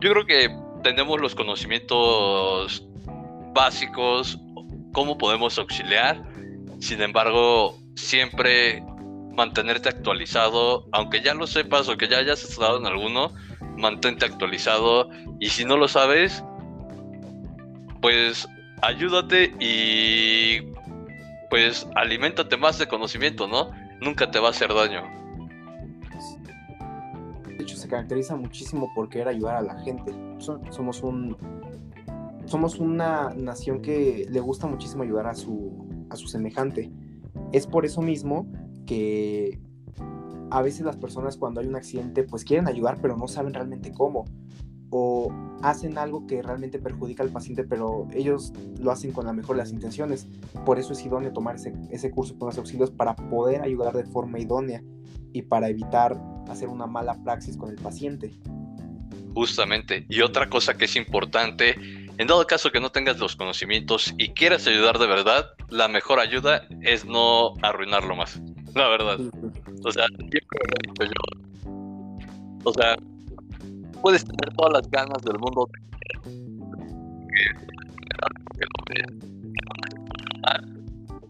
yo 0.00 0.12
creo 0.12 0.26
que 0.26 0.50
tenemos 0.82 1.20
los 1.20 1.34
conocimientos 1.34 2.86
básicos, 3.54 4.38
cómo 4.92 5.18
podemos 5.18 5.58
auxiliar, 5.58 6.22
sin 6.80 7.02
embargo, 7.02 7.78
siempre 7.96 8.82
mantenerte 9.34 9.88
actualizado, 9.88 10.88
aunque 10.92 11.22
ya 11.22 11.34
lo 11.34 11.46
sepas 11.46 11.88
o 11.88 11.96
que 11.96 12.08
ya 12.08 12.18
hayas 12.18 12.42
estado 12.42 12.78
en 12.78 12.86
alguno, 12.86 13.32
mantente 13.76 14.26
actualizado 14.26 15.08
y 15.40 15.48
si 15.48 15.64
no 15.64 15.76
lo 15.76 15.88
sabes, 15.88 16.42
pues 18.00 18.48
ayúdate 18.82 19.54
y 19.60 20.62
pues 21.50 21.86
aliméntate 21.94 22.56
más 22.56 22.78
de 22.78 22.86
conocimiento, 22.86 23.46
¿no? 23.46 23.70
Nunca 24.00 24.30
te 24.30 24.38
va 24.38 24.48
a 24.48 24.50
hacer 24.50 24.72
daño. 24.72 25.17
Caracteriza 27.88 28.36
muchísimo 28.36 28.92
por 28.94 29.08
querer 29.08 29.28
ayudar 29.28 29.56
a 29.56 29.62
la 29.62 29.80
gente. 29.80 30.12
Somos 30.38 31.02
un 31.02 31.36
somos 32.46 32.78
una 32.78 33.34
nación 33.34 33.82
que 33.82 34.26
le 34.30 34.40
gusta 34.40 34.66
muchísimo 34.66 35.02
ayudar 35.02 35.26
a 35.26 35.34
su 35.34 35.86
a 36.10 36.16
su 36.16 36.28
semejante. 36.28 36.90
Es 37.52 37.66
por 37.66 37.84
eso 37.84 38.02
mismo 38.02 38.50
que 38.86 39.60
a 40.50 40.62
veces 40.62 40.86
las 40.86 40.96
personas 40.96 41.36
cuando 41.36 41.60
hay 41.60 41.66
un 41.66 41.76
accidente 41.76 42.22
pues 42.22 42.44
quieren 42.44 42.68
ayudar 42.68 42.98
pero 43.02 43.16
no 43.16 43.28
saben 43.28 43.52
realmente 43.52 43.92
cómo 43.92 44.24
o 44.90 45.32
hacen 45.62 45.98
algo 45.98 46.26
que 46.26 46.42
realmente 46.42 46.78
perjudica 46.78 47.22
al 47.22 47.30
paciente 47.30 47.64
pero 47.64 48.08
ellos 48.12 48.52
lo 48.80 48.90
hacen 48.90 49.12
con 49.12 49.26
la 49.26 49.32
mejor 49.32 49.56
de 49.56 49.62
las 49.62 49.72
intenciones 49.72 50.26
por 50.64 50.78
eso 50.78 50.92
es 50.92 51.04
idóneo 51.04 51.32
tomar 51.32 51.56
ese, 51.56 51.72
ese 51.90 52.10
curso 52.10 52.34
de 52.34 52.46
los 52.46 52.58
auxilios 52.58 52.90
para 52.90 53.14
poder 53.14 53.62
ayudar 53.62 53.94
de 53.94 54.04
forma 54.04 54.38
idónea 54.38 54.82
y 55.32 55.42
para 55.42 55.68
evitar 55.68 56.20
hacer 56.48 56.68
una 56.68 56.86
mala 56.86 57.22
praxis 57.22 57.56
con 57.56 57.70
el 57.70 57.76
paciente 57.76 58.38
justamente 59.34 60.06
y 60.08 60.22
otra 60.22 60.48
cosa 60.48 60.74
que 60.74 60.86
es 60.86 60.96
importante 60.96 61.76
en 62.16 62.26
dado 62.26 62.46
caso 62.46 62.70
que 62.70 62.80
no 62.80 62.90
tengas 62.90 63.18
los 63.18 63.36
conocimientos 63.36 64.14
y 64.16 64.30
quieras 64.30 64.66
ayudar 64.66 64.98
de 64.98 65.06
verdad 65.06 65.46
la 65.68 65.88
mejor 65.88 66.18
ayuda 66.18 66.66
es 66.82 67.04
no 67.04 67.54
arruinarlo 67.62 68.16
más 68.16 68.40
la 68.74 68.88
verdad. 68.88 69.18
O 69.84 69.92
sea, 69.92 70.06
siempre 70.16 70.58
lo 70.68 70.74
he 70.74 70.88
dicho 70.88 71.04
yo. 71.04 72.60
O 72.64 72.72
sea, 72.72 72.96
puedes 74.00 74.24
tener 74.24 74.54
todas 74.56 74.72
las 74.72 74.90
ganas 74.90 75.22
del 75.22 75.38
mundo 75.38 75.68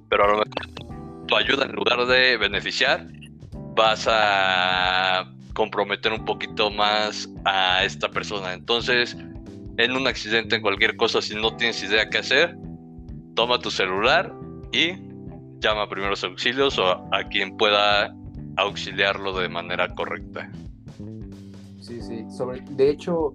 pero 0.08 0.24
a 0.24 0.28
lo 0.28 0.38
mejor 0.38 1.26
tu 1.26 1.36
ayuda 1.36 1.64
en 1.66 1.72
lugar 1.72 2.06
de 2.06 2.36
beneficiar 2.36 3.06
vas 3.74 4.06
a 4.10 5.30
comprometer 5.54 6.12
un 6.12 6.24
poquito 6.24 6.70
más 6.70 7.28
a 7.44 7.84
esta 7.84 8.08
persona. 8.08 8.52
Entonces, 8.52 9.16
en 9.76 9.92
un 9.92 10.06
accidente, 10.06 10.56
en 10.56 10.62
cualquier 10.62 10.96
cosa, 10.96 11.20
si 11.20 11.34
no 11.34 11.56
tienes 11.56 11.82
idea 11.82 12.08
qué 12.08 12.18
hacer, 12.18 12.56
toma 13.34 13.58
tu 13.58 13.70
celular 13.70 14.32
y 14.72 14.92
llama 15.60 15.82
a 15.82 15.88
primeros 15.88 16.24
auxilios 16.24 16.78
o 16.78 17.08
a 17.12 17.24
quien 17.30 17.56
pueda 17.56 18.14
auxiliarlo 18.56 19.38
de 19.38 19.48
manera 19.48 19.88
correcta. 19.94 20.50
De 22.46 22.90
hecho, 22.90 23.32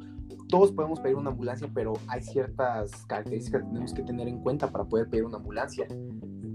todos 0.49 0.72
podemos 0.72 0.99
pedir 0.99 1.16
una 1.16 1.32
ambulancia, 1.32 1.70
pero 1.74 1.93
hay 2.08 2.22
ciertas 2.22 3.06
características 3.06 3.62
que 3.62 3.68
tenemos 3.68 3.93
que 3.93 4.04
tener 4.04 4.28
en 4.28 4.39
cuenta 4.39 4.68
para 4.70 4.86
poder 4.86 5.10
pedir 5.10 5.26
una 5.26 5.38
ambulancia 5.38 5.88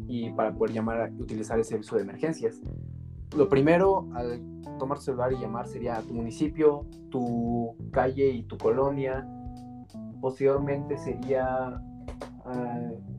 y 0.07 0.31
para 0.31 0.55
poder 0.55 0.75
llamar, 0.75 1.13
utilizar 1.19 1.59
ese 1.59 1.71
servicio 1.71 1.97
de 1.97 2.05
emergencias. 2.05 2.61
Lo 3.37 3.49
primero, 3.49 4.09
al 4.15 4.41
tomar 4.79 4.99
celular 4.99 5.33
y 5.33 5.37
llamar, 5.37 5.67
sería 5.67 6.01
tu 6.03 6.15
municipio, 6.15 6.87
tu 7.11 7.75
calle 7.91 8.31
y 8.31 8.43
tu 8.45 8.57
colonia. 8.57 9.29
Posteriormente 10.21 10.97
sería 10.97 11.83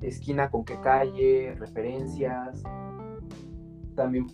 esquina 0.02 0.50
con 0.50 0.66
qué 0.66 0.80
calle, 0.82 1.56
referencias, 1.56 2.64
también 3.96 4.28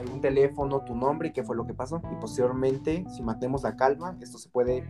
algún 0.00 0.20
teléfono, 0.20 0.82
tu 0.84 0.94
nombre 0.94 1.28
y 1.28 1.32
qué 1.32 1.42
fue 1.42 1.56
lo 1.56 1.66
que 1.66 1.74
pasó. 1.74 2.02
Y 2.12 2.20
posteriormente, 2.20 3.04
si 3.08 3.22
mantenemos 3.22 3.62
la 3.62 3.76
calma, 3.76 4.16
esto 4.20 4.38
se 4.38 4.48
puede 4.48 4.88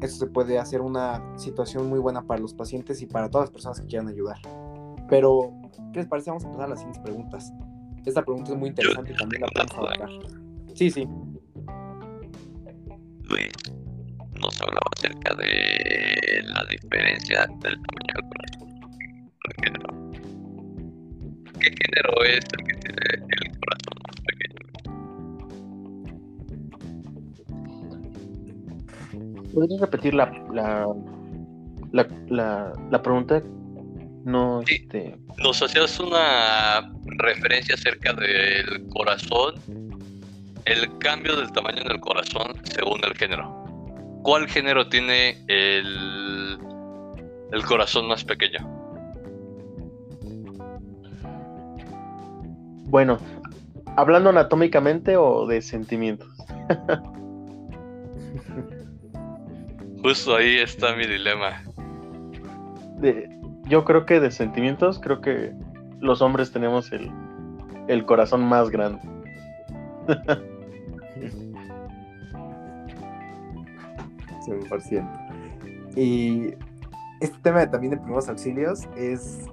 eso 0.00 0.16
se 0.16 0.26
puede 0.26 0.58
hacer 0.58 0.80
una 0.80 1.22
situación 1.38 1.88
muy 1.88 2.00
buena 2.00 2.22
para 2.22 2.40
los 2.40 2.54
pacientes 2.54 3.00
y 3.02 3.06
para 3.06 3.30
todas 3.30 3.48
las 3.48 3.52
personas 3.52 3.80
que 3.80 3.86
quieran 3.86 4.08
ayudar. 4.08 4.36
Pero, 5.08 5.52
¿qué 5.92 6.00
les 6.00 6.08
parece? 6.08 6.30
Vamos 6.30 6.44
a 6.44 6.48
pasar 6.48 6.64
a 6.64 6.68
las 6.68 6.80
siguientes 6.80 7.02
preguntas. 7.02 7.52
Esta 8.04 8.24
pregunta 8.24 8.50
es 8.52 8.58
muy 8.58 8.70
interesante 8.70 9.12
y 9.12 9.16
también 9.16 9.42
la 9.42 9.48
podemos 9.48 9.74
abarcar. 9.78 10.10
Sí, 10.74 10.90
sí. 10.90 11.08
Luis 13.28 13.52
nos 14.40 14.60
hablaba 14.60 14.90
acerca 14.96 15.34
de 15.36 16.42
la 16.46 16.64
diferencia 16.68 17.46
del 17.60 17.78
del 17.78 17.78
corazón. 18.28 18.72
¿Qué 21.60 21.70
género 21.70 22.24
es 22.24 22.44
el 22.58 22.64
que 22.64 22.74
tiene 22.80 23.02
el 23.14 23.41
corazón 23.62 23.94
más 24.06 24.16
pequeño? 24.26 24.60
¿Podrías 29.54 29.80
repetir 29.80 30.14
la, 30.14 30.30
la, 30.52 30.86
la, 31.92 32.06
la, 32.28 32.72
la 32.90 33.02
pregunta? 33.02 33.42
No, 34.24 34.62
Sí. 34.66 34.74
este, 34.76 35.16
Nos 35.42 35.62
hacías 35.62 35.98
una 36.00 36.92
referencia 37.18 37.74
acerca 37.74 38.12
del 38.14 38.86
corazón, 38.88 39.54
el 40.64 40.96
cambio 40.98 41.36
del 41.36 41.50
tamaño 41.52 41.82
del 41.84 42.00
corazón 42.00 42.52
según 42.64 43.00
el 43.04 43.14
género. 43.14 43.58
¿Cuál 44.22 44.46
género 44.48 44.88
tiene 44.88 45.36
el, 45.48 46.56
el 47.52 47.64
corazón 47.64 48.06
más 48.08 48.24
pequeño? 48.24 48.58
bueno, 52.86 53.18
hablando 53.96 54.30
anatómicamente 54.30 55.16
o 55.16 55.46
de 55.46 55.62
sentimientos. 55.62 56.28
Justo 60.02 60.34
ahí 60.36 60.56
está 60.58 60.94
mi 60.96 61.06
dilema. 61.06 61.62
De, 62.98 63.28
yo 63.68 63.84
creo 63.84 64.04
que 64.06 64.20
de 64.20 64.30
sentimientos, 64.30 64.98
creo 64.98 65.20
que 65.20 65.52
los 66.00 66.20
hombres 66.22 66.50
tenemos 66.52 66.90
el, 66.92 67.10
el 67.88 68.04
corazón 68.04 68.44
más 68.44 68.70
grande. 68.70 69.00
100%. 74.46 75.94
Y 75.96 76.54
este 77.20 77.38
tema 77.42 77.60
de- 77.60 77.66
también 77.68 77.92
de 77.92 77.96
primeros 77.98 78.28
auxilios 78.28 78.88
es. 78.96 79.46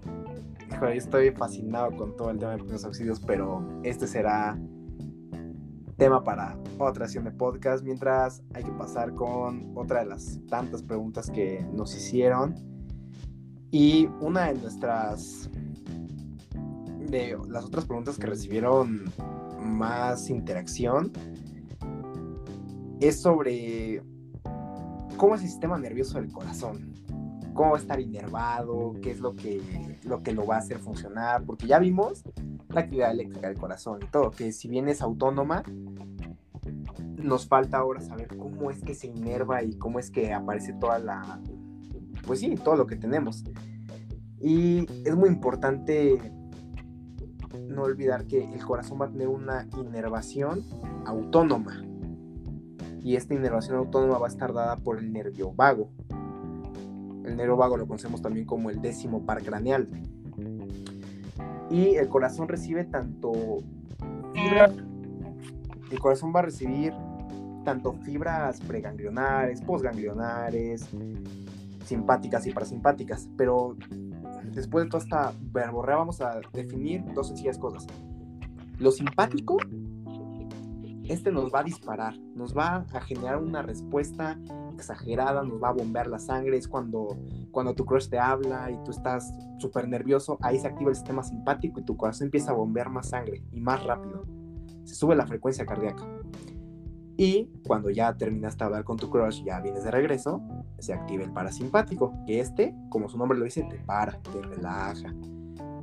Estoy 0.87 1.31
fascinado 1.31 1.91
con 1.95 2.15
todo 2.15 2.31
el 2.31 2.39
tema 2.39 2.51
de 2.51 2.57
primeros 2.59 2.85
auxilios, 2.85 3.19
pero 3.19 3.67
este 3.83 4.07
será 4.07 4.57
tema 5.97 6.23
para 6.23 6.57
otra 6.77 7.05
sesión 7.05 7.25
de 7.25 7.31
podcast. 7.31 7.83
Mientras 7.83 8.41
hay 8.53 8.63
que 8.63 8.71
pasar 8.71 9.13
con 9.13 9.73
otra 9.75 9.99
de 9.99 10.05
las 10.05 10.39
tantas 10.47 10.81
preguntas 10.81 11.29
que 11.29 11.65
nos 11.73 11.93
hicieron. 11.95 12.55
Y 13.71 14.07
una 14.21 14.47
de 14.47 14.55
nuestras. 14.55 15.49
de 17.09 17.37
las 17.49 17.65
otras 17.65 17.85
preguntas 17.85 18.17
que 18.17 18.27
recibieron 18.27 19.03
más 19.61 20.29
interacción 20.29 21.11
es 23.01 23.21
sobre 23.21 24.01
cómo 25.17 25.35
es 25.35 25.41
el 25.41 25.49
sistema 25.49 25.77
nervioso 25.77 26.19
del 26.19 26.31
corazón. 26.31 26.93
Cómo 27.59 27.71
va 27.71 27.77
a 27.77 27.81
estar 27.81 27.99
inervado, 27.99 28.93
qué 29.01 29.11
es 29.11 29.19
lo 29.19 29.35
que, 29.35 29.61
lo 30.05 30.23
que 30.23 30.31
lo 30.31 30.45
va 30.45 30.55
a 30.55 30.59
hacer 30.59 30.77
funcionar, 30.77 31.43
porque 31.43 31.67
ya 31.67 31.77
vimos 31.77 32.23
la 32.69 32.79
actividad 32.79 33.11
eléctrica 33.11 33.49
del 33.49 33.57
corazón 33.57 33.99
y 34.01 34.05
todo, 34.05 34.31
que 34.31 34.53
si 34.53 34.69
bien 34.69 34.87
es 34.87 35.01
autónoma, 35.01 35.63
nos 37.17 37.49
falta 37.49 37.79
ahora 37.79 37.99
saber 37.99 38.29
cómo 38.37 38.71
es 38.71 38.81
que 38.81 38.95
se 38.95 39.07
inerva 39.07 39.61
y 39.61 39.73
cómo 39.73 39.99
es 39.99 40.09
que 40.09 40.31
aparece 40.33 40.71
toda 40.71 40.99
la, 40.99 41.41
pues 42.25 42.39
sí, 42.39 42.55
todo 42.55 42.77
lo 42.77 42.87
que 42.87 42.95
tenemos. 42.95 43.43
Y 44.39 44.87
es 45.03 45.17
muy 45.17 45.27
importante 45.27 46.17
no 47.67 47.83
olvidar 47.83 48.25
que 48.25 48.41
el 48.41 48.65
corazón 48.65 49.01
va 49.01 49.07
a 49.07 49.11
tener 49.11 49.27
una 49.27 49.67
inervación 49.77 50.63
autónoma 51.05 51.83
y 53.03 53.17
esta 53.17 53.33
inervación 53.33 53.75
autónoma 53.75 54.17
va 54.17 54.27
a 54.27 54.29
estar 54.29 54.53
dada 54.53 54.77
por 54.77 54.97
el 54.97 55.11
nervio 55.11 55.51
vago. 55.51 55.91
El 57.29 57.37
nervio 57.37 57.57
vago 57.57 57.77
lo 57.77 57.85
conocemos 57.85 58.21
también 58.21 58.45
como 58.47 58.71
el 58.71 58.81
décimo 58.81 59.23
par 59.23 59.43
craneal. 59.43 59.87
Y 61.69 61.95
el 61.95 62.09
corazón 62.09 62.47
recibe 62.47 62.85
tanto 62.85 63.31
fibras, 64.33 64.71
el 65.91 65.99
corazón 65.99 66.33
va 66.35 66.39
a 66.39 66.43
recibir 66.43 66.91
tanto 67.63 67.93
fibras 67.93 68.59
preganglionares, 68.61 69.61
postganglionares, 69.61 70.89
simpáticas 71.85 72.47
y 72.47 72.51
parasimpáticas, 72.51 73.29
pero 73.37 73.75
después 74.51 74.85
de 74.85 74.89
toda 74.89 75.03
esta 75.03 75.33
verborrea 75.51 75.97
vamos 75.97 76.21
a 76.21 76.41
definir 76.51 77.03
dos 77.13 77.27
sencillas 77.27 77.59
cosas. 77.59 77.85
Lo 78.79 78.91
simpático 78.91 79.57
este 81.09 81.31
nos 81.31 81.51
va 81.53 81.61
a 81.61 81.63
disparar, 81.63 82.17
nos 82.35 82.55
va 82.55 82.85
a 82.93 83.01
generar 83.01 83.37
una 83.41 83.61
respuesta 83.61 84.39
exagerada, 84.73 85.43
nos 85.43 85.61
va 85.61 85.69
a 85.69 85.73
bombear 85.73 86.07
la 86.07 86.19
sangre, 86.19 86.57
es 86.57 86.67
cuando, 86.67 87.17
cuando 87.51 87.73
tu 87.73 87.83
crush 87.83 88.09
te 88.09 88.19
habla 88.19 88.71
y 88.71 88.77
tú 88.83 88.91
estás 88.91 89.33
súper 89.57 89.87
nervioso, 89.87 90.37
ahí 90.41 90.59
se 90.59 90.67
activa 90.67 90.91
el 90.91 90.95
sistema 90.95 91.23
simpático 91.23 91.79
y 91.79 91.83
tu 91.83 91.97
corazón 91.97 92.27
empieza 92.27 92.51
a 92.51 92.53
bombear 92.53 92.89
más 92.89 93.09
sangre 93.09 93.43
y 93.51 93.59
más 93.59 93.83
rápido, 93.83 94.25
se 94.83 94.95
sube 94.95 95.15
la 95.15 95.25
frecuencia 95.25 95.65
cardíaca. 95.65 96.05
Y 97.17 97.51
cuando 97.67 97.89
ya 97.89 98.15
terminaste 98.15 98.59
de 98.59 98.65
hablar 98.65 98.83
con 98.85 98.95
tu 98.95 99.09
crush, 99.09 99.43
ya 99.43 99.59
vienes 99.59 99.83
de 99.83 99.91
regreso, 99.91 100.41
se 100.77 100.93
activa 100.93 101.23
el 101.23 101.33
parasimpático, 101.33 102.13
que 102.25 102.39
este, 102.39 102.73
como 102.89 103.09
su 103.09 103.17
nombre 103.17 103.37
lo 103.37 103.43
dice, 103.43 103.63
te 103.63 103.79
para, 103.79 104.21
te 104.21 104.41
relaja, 104.41 105.13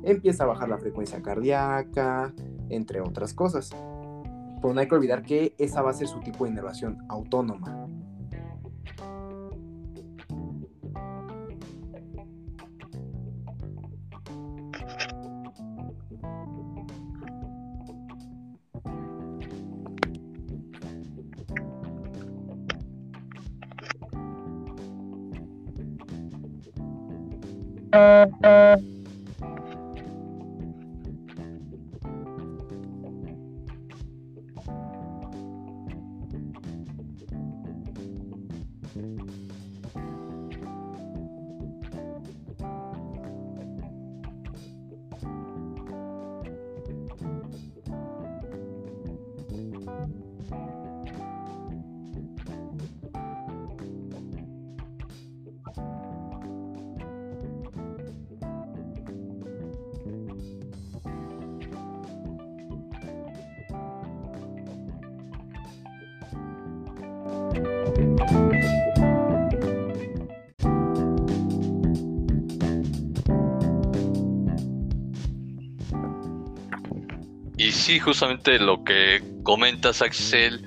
empieza 0.01 0.45
a 0.45 0.47
bajar 0.47 0.69
la 0.69 0.79
frecuencia 0.79 1.21
cardíaca, 1.21 2.33
entre 2.69 3.01
otras 3.01 3.33
cosas. 3.33 3.69
Pero 4.61 4.73
no 4.73 4.79
hay 4.79 4.87
que 4.87 4.95
olvidar 4.95 5.23
que 5.23 5.53
esa 5.57 5.81
va 5.81 5.91
a 5.91 5.93
ser 5.93 6.07
su 6.07 6.19
tipo 6.19 6.45
de 6.45 6.51
inervación 6.51 6.97
autónoma. 7.09 7.87
Y 27.93 28.96
sí, 77.87 77.99
justamente 78.01 78.59
lo 78.59 78.83
que 78.83 79.23
comentas, 79.43 80.01
Axel, 80.01 80.61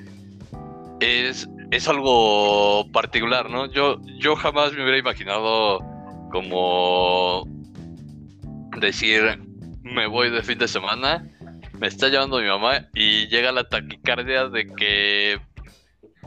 es, 1.01 1.47
es 1.71 1.87
algo 1.87 2.91
particular, 2.93 3.51
¿no? 3.51 3.71
Yo, 3.71 4.01
yo 4.19 4.37
jamás 4.37 4.73
me 4.73 4.83
hubiera 4.83 4.97
imaginado 4.97 5.81
como 6.33 7.47
decir, 8.79 9.39
me 9.83 10.07
voy 10.07 10.31
de 10.31 10.43
fin 10.43 10.57
de 10.57 10.67
semana, 10.67 11.29
me 11.79 11.89
está 11.89 12.09
llevando 12.09 12.41
mi 12.41 12.47
mamá 12.47 12.89
y 12.95 13.29
llega 13.29 13.53
la 13.53 13.69
taquicardia 13.69 14.49
de 14.49 14.67
que 14.69 15.39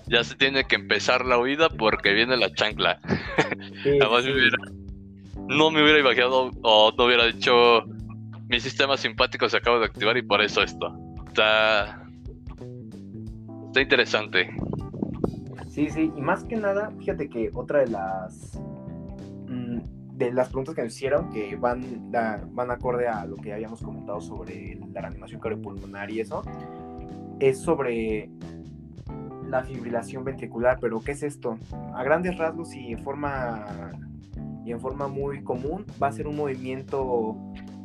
ya 0.05 0.23
se 0.23 0.35
tiene 0.35 0.65
que 0.65 0.75
empezar 0.75 1.25
la 1.25 1.39
huida 1.39 1.69
porque 1.69 2.13
viene 2.13 2.37
la 2.37 2.53
chancla. 2.53 2.99
Jamás 3.99 4.25
me 4.25 4.31
hubiera, 4.31 4.57
no 5.47 5.71
me 5.71 5.81
hubiera 5.81 6.01
imaginado 6.01 6.51
o 6.61 6.93
no 6.95 7.05
hubiera 7.05 7.25
dicho 7.25 7.83
mi 8.53 8.59
sistema 8.59 8.95
simpático 8.97 9.49
se 9.49 9.57
acaba 9.57 9.79
de 9.79 9.85
activar 9.85 10.15
y 10.15 10.21
por 10.21 10.39
eso 10.39 10.61
esto. 10.61 10.95
Está, 11.27 12.05
está 13.65 13.81
interesante. 13.81 14.47
Sí, 15.69 15.89
sí, 15.89 16.11
y 16.15 16.21
más 16.21 16.43
que 16.43 16.55
nada, 16.55 16.91
fíjate 16.99 17.29
que 17.29 17.49
otra 17.51 17.79
de 17.79 17.87
las 17.87 18.59
mm, 19.47 19.79
de 20.17 20.31
las 20.33 20.49
preguntas 20.49 20.75
que 20.75 20.83
nos 20.83 20.93
hicieron 20.93 21.31
que 21.31 21.55
van, 21.55 22.11
van 22.11 22.69
acorde 22.69 23.07
a 23.07 23.25
lo 23.25 23.37
que 23.37 23.53
habíamos 23.53 23.81
comentado 23.81 24.21
sobre 24.21 24.79
la 24.93 25.01
reanimación 25.01 25.41
cardiopulmonar 25.41 26.11
y 26.11 26.19
eso, 26.19 26.43
es 27.39 27.59
sobre 27.59 28.29
la 29.47 29.63
fibrilación 29.63 30.23
ventricular, 30.25 30.77
pero 30.79 30.99
¿qué 30.99 31.13
es 31.13 31.23
esto? 31.23 31.57
A 31.95 32.03
grandes 32.03 32.37
rasgos 32.37 32.75
y 32.75 32.91
en 32.91 32.99
forma 32.99 33.65
y 34.63 34.71
en 34.71 34.79
forma 34.79 35.07
muy 35.07 35.43
común 35.43 35.87
va 36.01 36.09
a 36.09 36.11
ser 36.11 36.27
un 36.27 36.35
movimiento 36.35 37.35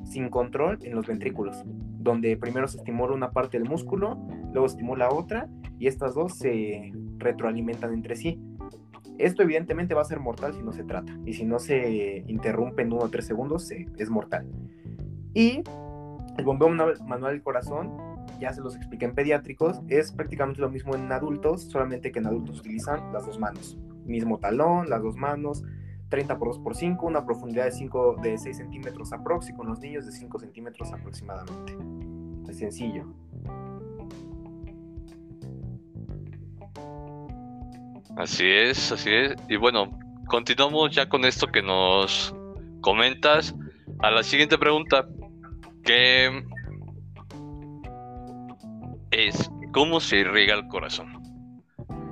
sin 0.08 0.28
control 0.30 0.78
en 0.82 0.94
los 0.94 1.06
ventrículos, 1.06 1.62
donde 1.66 2.36
primero 2.36 2.66
se 2.68 2.78
estimula 2.78 3.14
una 3.14 3.30
parte 3.30 3.58
del 3.58 3.68
músculo, 3.68 4.18
luego 4.52 4.68
se 4.68 4.76
estimula 4.76 5.10
otra 5.10 5.48
y 5.78 5.86
estas 5.86 6.14
dos 6.14 6.36
se 6.38 6.92
retroalimentan 7.18 7.92
entre 7.92 8.16
sí. 8.16 8.40
Esto 9.18 9.42
evidentemente 9.42 9.94
va 9.94 10.02
a 10.02 10.04
ser 10.04 10.20
mortal 10.20 10.54
si 10.54 10.62
no 10.62 10.72
se 10.72 10.84
trata 10.84 11.18
y 11.26 11.32
si 11.32 11.44
no 11.44 11.58
se 11.58 12.24
interrumpe 12.28 12.82
en 12.82 12.92
uno 12.92 13.02
o 13.04 13.08
tres 13.08 13.26
segundos 13.26 13.70
es 13.70 14.10
mortal. 14.10 14.46
Y 15.34 15.62
el 16.36 16.44
bombeo 16.44 16.68
manual 16.68 17.32
del 17.32 17.42
corazón, 17.42 17.96
ya 18.40 18.52
se 18.52 18.60
los 18.60 18.76
expliqué 18.76 19.06
en 19.06 19.14
pediátricos, 19.14 19.80
es 19.88 20.12
prácticamente 20.12 20.60
lo 20.60 20.70
mismo 20.70 20.94
en 20.94 21.10
adultos, 21.10 21.62
solamente 21.64 22.12
que 22.12 22.20
en 22.20 22.26
adultos 22.26 22.60
utilizan 22.60 23.12
las 23.12 23.26
dos 23.26 23.38
manos. 23.40 23.76
Mismo 24.06 24.38
talón, 24.38 24.88
las 24.88 25.02
dos 25.02 25.16
manos, 25.16 25.64
30 26.08 26.38
por 26.38 26.48
2 26.48 26.58
por 26.60 26.74
5, 26.74 27.06
una 27.06 27.24
profundidad 27.24 27.64
de, 27.64 27.72
5, 27.72 28.16
de 28.22 28.38
6 28.38 28.56
centímetros 28.56 29.12
aprox 29.12 29.50
y 29.50 29.54
con 29.54 29.68
los 29.68 29.78
niños 29.80 30.06
de 30.06 30.12
5 30.12 30.38
centímetros 30.38 30.92
aproximadamente. 30.92 31.76
Es 32.48 32.58
sencillo. 32.58 33.04
Así 38.16 38.46
es, 38.46 38.90
así 38.90 39.10
es. 39.10 39.36
Y 39.48 39.56
bueno, 39.56 39.96
continuamos 40.26 40.90
ya 40.90 41.08
con 41.08 41.24
esto 41.24 41.46
que 41.46 41.62
nos 41.62 42.34
comentas. 42.80 43.54
A 44.00 44.10
la 44.10 44.22
siguiente 44.22 44.58
pregunta, 44.58 45.06
que 45.84 46.44
es, 49.10 49.50
¿cómo 49.72 50.00
se 50.00 50.18
irriga 50.18 50.54
el 50.54 50.66
corazón? 50.68 51.17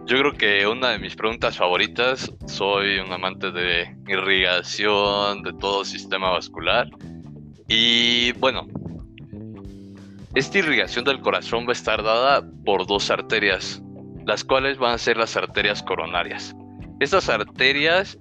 Yo 0.07 0.16
creo 0.18 0.32
que 0.34 0.64
una 0.68 0.90
de 0.90 1.00
mis 1.00 1.16
preguntas 1.16 1.57
favoritas, 1.57 2.32
soy 2.46 3.00
un 3.00 3.12
amante 3.12 3.50
de 3.50 3.92
irrigación, 4.07 5.42
de 5.42 5.52
todo 5.54 5.84
sistema 5.84 6.30
vascular. 6.30 6.88
Y 7.66 8.30
bueno, 8.34 8.68
esta 10.36 10.59
irrigación 10.59 11.04
del 11.04 11.20
corazón 11.20 11.64
va 11.66 11.70
a 11.70 11.72
estar 11.72 12.04
dada 12.04 12.48
por 12.64 12.86
dos 12.86 13.11
arterias, 13.11 13.82
las 14.24 14.44
cuales 14.44 14.78
van 14.78 14.94
a 14.94 14.98
ser 14.98 15.16
las 15.16 15.36
arterias 15.36 15.82
coronarias. 15.82 16.54
Estas 17.00 17.28
arterias 17.28 18.16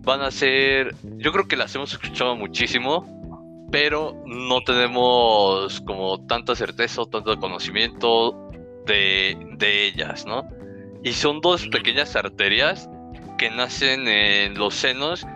van 0.00 0.22
a 0.22 0.32
ser, 0.32 0.92
yo 1.18 1.30
creo 1.30 1.46
que 1.46 1.54
las 1.54 1.72
hemos 1.76 1.92
escuchado 1.92 2.34
muchísimo, 2.34 3.68
pero 3.70 4.20
no 4.26 4.60
tenemos 4.62 5.80
como 5.82 6.26
tanta 6.26 6.56
certeza 6.56 7.02
o 7.02 7.06
tanto 7.06 7.38
conocimiento 7.38 8.50
de, 8.86 9.36
de 9.56 9.86
ellas, 9.86 10.26
¿no? 10.26 10.48
Y 11.04 11.12
son 11.12 11.40
dos 11.40 11.66
pequeñas 11.68 12.14
arterias 12.16 12.88
que 13.38 13.50
nacen 13.50 14.06
en 14.06 14.54
los 14.54 14.74
senos 14.74 15.26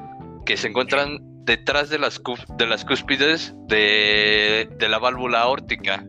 que 0.45 0.57
se 0.57 0.69
encuentran 0.69 1.19
detrás 1.45 1.89
de 1.89 1.99
las, 1.99 2.21
de 2.57 2.67
las 2.67 2.85
cúspides 2.85 3.55
de, 3.67 4.69
de, 4.79 4.89
la 4.89 4.99
válvula 4.99 5.41
aórtica. 5.41 6.05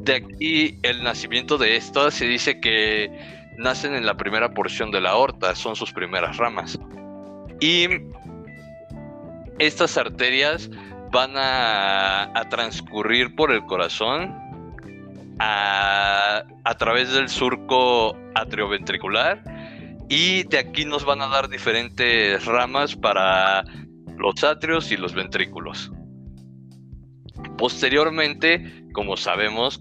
De 0.00 0.16
aquí 0.16 0.78
el 0.82 1.02
nacimiento 1.02 1.58
de 1.58 1.76
estas 1.76 2.14
se 2.14 2.26
dice 2.26 2.60
que 2.60 3.10
nacen 3.58 3.94
en 3.94 4.06
la 4.06 4.16
primera 4.16 4.54
porción 4.54 4.90
de 4.90 5.00
la 5.00 5.10
aorta, 5.10 5.54
son 5.54 5.76
sus 5.76 5.92
primeras 5.92 6.36
ramas. 6.36 6.78
Y 7.60 7.88
estas 9.58 9.98
arterias 9.98 10.70
van 11.10 11.32
a, 11.36 12.38
a 12.38 12.48
transcurrir 12.48 13.34
por 13.34 13.50
el 13.50 13.64
corazón 13.64 14.47
a, 15.38 16.44
través 16.78 17.12
del 17.12 17.28
surco 17.28 18.16
atrioventricular 18.34 19.42
y 20.08 20.44
de 20.44 20.58
aquí 20.58 20.84
nos 20.84 21.04
van 21.04 21.20
a 21.22 21.28
dar 21.28 21.48
diferentes 21.48 22.44
ramas 22.44 22.94
para 22.96 23.64
los 24.16 24.44
atrios 24.44 24.90
y 24.92 24.96
los 24.96 25.14
ventrículos. 25.14 25.90
Posteriormente, 27.56 28.84
como 28.92 29.16
sabemos, 29.16 29.78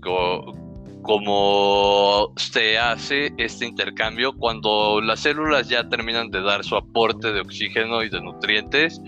como 1.08 2.34
se 2.36 2.78
hace 2.78 3.32
este 3.38 3.66
intercambio, 3.66 4.34
cuando 4.34 5.02
las 5.02 5.22
células 5.22 5.70
ya 5.70 5.88
terminan 5.88 6.30
de 6.30 6.42
dar 6.42 6.64
su 6.64 6.76
aporte 6.76 7.32
de 7.32 7.42
oxígeno 7.42 8.04
y 8.04 8.10
de 8.10 8.22
nutrientes, 8.22 9.02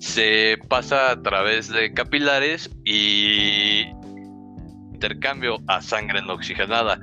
se 0.00 0.58
pasa 0.68 1.10
a 1.10 1.22
través 1.22 1.68
de 1.68 1.92
capilares 1.92 2.70
y 2.84 3.84
intercambio 4.96 5.58
a 5.68 5.80
sangre 5.80 6.22
no 6.22 6.32
oxigenada. 6.32 6.98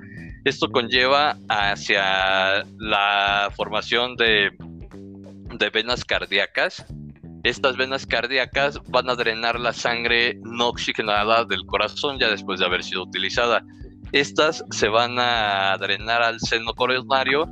Esto 0.46 0.70
conlleva 0.70 1.38
hacia 1.48 2.66
la 2.78 3.52
formación 3.56 4.16
de, 4.18 4.52
venas 5.72 6.04
cardíacas. 6.04 6.86
Estas 7.44 7.78
venas 7.78 8.06
cardíacas 8.06 8.80
van 8.90 9.10
a 9.10 9.16
drenar 9.16 9.60
la 9.60 9.74
sangre 9.74 10.38
no 10.44 10.70
oxigenada 10.70 11.46
del 11.46 11.66
corazón 11.66 12.18
ya 12.20 12.30
después 12.30 12.60
de 12.60 12.66
haber 12.66 12.84
sido 12.84 13.04
utilizada. 13.04 13.64
Estas 14.12 14.64
se 14.72 14.88
van 14.90 15.18
a 15.18 15.78
drenar 15.78 16.22
al 16.22 16.40
seno 16.40 16.74
coronario 16.74 17.48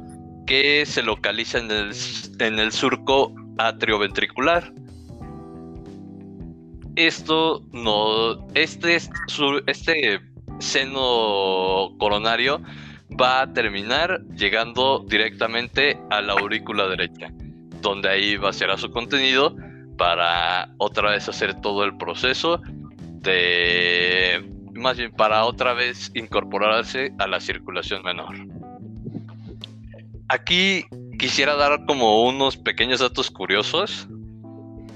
que 0.46 0.86
se 0.86 1.02
localiza 1.02 1.60
en 1.60 1.72
el, 1.72 1.92
en 2.40 2.60
el 2.60 2.72
surco 2.72 3.34
atrioventricular. 3.58 4.74
Esto 6.96 7.64
no, 7.72 8.48
este, 8.54 8.98
este 9.68 10.31
seno 10.62 11.96
coronario 11.98 12.62
va 13.20 13.42
a 13.42 13.54
terminar 13.54 14.22
llegando 14.36 15.04
directamente 15.08 15.98
a 16.10 16.22
la 16.22 16.34
aurícula 16.34 16.88
derecha, 16.88 17.32
donde 17.82 18.10
ahí 18.10 18.38
va 18.38 18.50
a 18.50 18.54
ser 18.54 18.76
su 18.78 18.90
contenido 18.92 19.56
para 19.98 20.74
otra 20.78 21.12
vez 21.12 21.28
hacer 21.30 21.60
todo 21.62 21.84
el 21.84 21.98
proceso 21.98 22.62
de, 23.22 24.50
más 24.74 24.98
bien 24.98 25.12
para 25.12 25.46
otra 25.46 25.74
vez 25.74 26.12
incorporarse 26.16 27.14
a 27.20 27.28
la 27.28 27.40
circulación 27.40 28.02
menor. 28.04 28.36
Aquí 30.30 30.86
quisiera 31.20 31.56
dar 31.56 31.86
como 31.86 32.24
unos 32.24 32.58
pequeños 32.58 33.00
datos 33.00 33.30
curiosos 33.30 34.08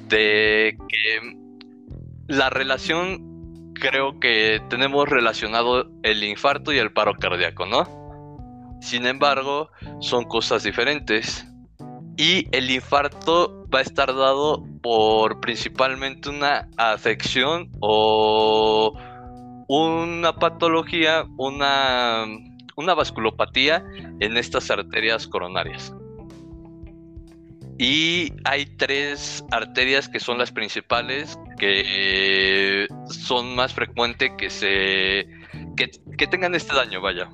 de 0.07 0.77
que 0.87 1.37
la 2.27 2.49
relación 2.49 3.34
creo 3.79 4.19
que 4.19 4.61
tenemos 4.69 5.07
relacionado 5.07 5.89
el 6.03 6.23
infarto 6.23 6.73
y 6.73 6.77
el 6.77 6.91
paro 6.91 7.13
cardíaco, 7.15 7.65
¿no? 7.65 8.05
Sin 8.81 9.05
embargo, 9.05 9.69
son 9.99 10.25
cosas 10.25 10.63
diferentes. 10.63 11.45
Y 12.17 12.47
el 12.55 12.69
infarto 12.71 13.65
va 13.73 13.79
a 13.79 13.81
estar 13.81 14.13
dado 14.15 14.63
por 14.81 15.39
principalmente 15.39 16.29
una 16.29 16.69
afección 16.77 17.69
o 17.79 18.93
una 19.67 20.35
patología, 20.35 21.25
una, 21.37 22.25
una 22.75 22.93
vasculopatía 22.93 23.83
en 24.19 24.37
estas 24.37 24.69
arterias 24.69 25.27
coronarias. 25.27 25.94
Y 27.77 28.31
hay 28.45 28.65
tres 28.77 29.43
arterias 29.51 30.07
que 30.07 30.19
son 30.19 30.37
las 30.37 30.51
principales 30.51 31.37
que 31.57 32.87
son 33.07 33.55
más 33.55 33.73
frecuentes 33.73 34.31
que 34.37 34.49
se 34.49 35.27
que, 35.75 36.27
tengan 36.27 36.55
este 36.55 36.75
daño, 36.75 37.01
vaya. 37.01 37.29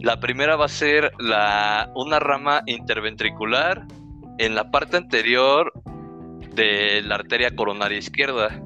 La 0.00 0.20
primera 0.20 0.56
va 0.56 0.66
a 0.66 0.68
ser 0.68 1.12
la, 1.18 1.90
una 1.94 2.18
rama 2.18 2.62
interventricular 2.66 3.86
en 4.38 4.54
la 4.54 4.70
parte 4.70 4.96
anterior 4.96 5.72
de 6.54 7.02
la 7.02 7.16
arteria 7.16 7.54
coronaria 7.54 7.98
izquierda. 7.98 8.60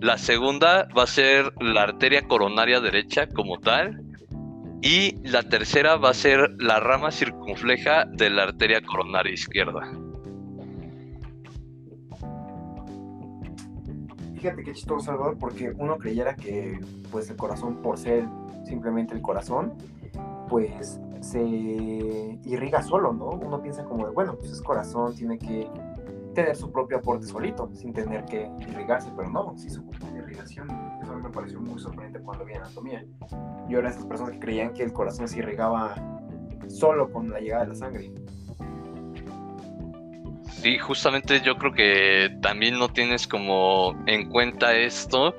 La 0.00 0.18
segunda 0.18 0.88
va 0.96 1.04
a 1.04 1.06
ser 1.06 1.52
la 1.60 1.82
arteria 1.82 2.22
coronaria 2.22 2.80
derecha 2.80 3.28
como 3.28 3.58
tal. 3.58 4.02
Y 4.82 5.16
la 5.28 5.42
tercera 5.42 5.96
va 5.96 6.10
a 6.10 6.14
ser 6.14 6.54
la 6.58 6.80
rama 6.80 7.10
circunfleja 7.10 8.04
de 8.04 8.30
la 8.30 8.44
arteria 8.44 8.80
coronaria 8.82 9.32
izquierda. 9.32 9.80
Fíjate 14.34 14.62
qué 14.62 14.72
chistoso, 14.74 15.06
Salvador, 15.06 15.38
porque 15.38 15.72
uno 15.76 15.96
creyera 15.96 16.36
que 16.36 16.78
pues 17.10 17.30
el 17.30 17.36
corazón, 17.36 17.82
por 17.82 17.98
ser 17.98 18.28
simplemente 18.64 19.14
el 19.14 19.22
corazón, 19.22 19.74
pues 20.48 21.00
se 21.20 21.42
irriga 21.42 22.82
solo, 22.82 23.12
¿no? 23.12 23.30
Uno 23.30 23.60
piensa 23.60 23.84
como 23.84 24.06
de, 24.06 24.12
bueno, 24.12 24.36
pues 24.36 24.52
es 24.52 24.62
corazón, 24.62 25.14
tiene 25.14 25.38
que 25.38 25.68
tener 26.34 26.54
su 26.54 26.70
propio 26.70 26.98
aporte 26.98 27.26
solito, 27.26 27.70
sin 27.74 27.92
tener 27.92 28.24
que 28.26 28.48
irrigarse, 28.60 29.10
pero 29.16 29.30
no, 29.30 29.54
sí 29.56 29.68
ocupa 29.78 30.10
de 30.10 30.18
irrigación. 30.18 30.68
Eso 31.16 31.22
me 31.22 31.30
pareció 31.30 31.60
muy 31.60 31.80
sorprendente 31.80 32.20
cuando 32.20 32.44
vi 32.44 32.54
anatomía. 32.54 33.02
Yo 33.68 33.78
era 33.78 33.88
esas 33.88 34.04
personas 34.04 34.34
que 34.34 34.40
creían 34.40 34.74
que 34.74 34.82
el 34.82 34.92
corazón 34.92 35.26
se 35.28 35.38
irrigaba 35.38 35.94
solo 36.68 37.10
con 37.10 37.30
la 37.30 37.40
llegada 37.40 37.62
de 37.62 37.68
la 37.68 37.74
sangre. 37.74 38.10
Sí, 40.50 40.78
justamente 40.78 41.40
yo 41.40 41.56
creo 41.56 41.72
que 41.72 42.36
también 42.42 42.78
no 42.78 42.88
tienes 42.88 43.26
como 43.26 43.94
en 44.06 44.28
cuenta 44.28 44.76
esto 44.76 45.34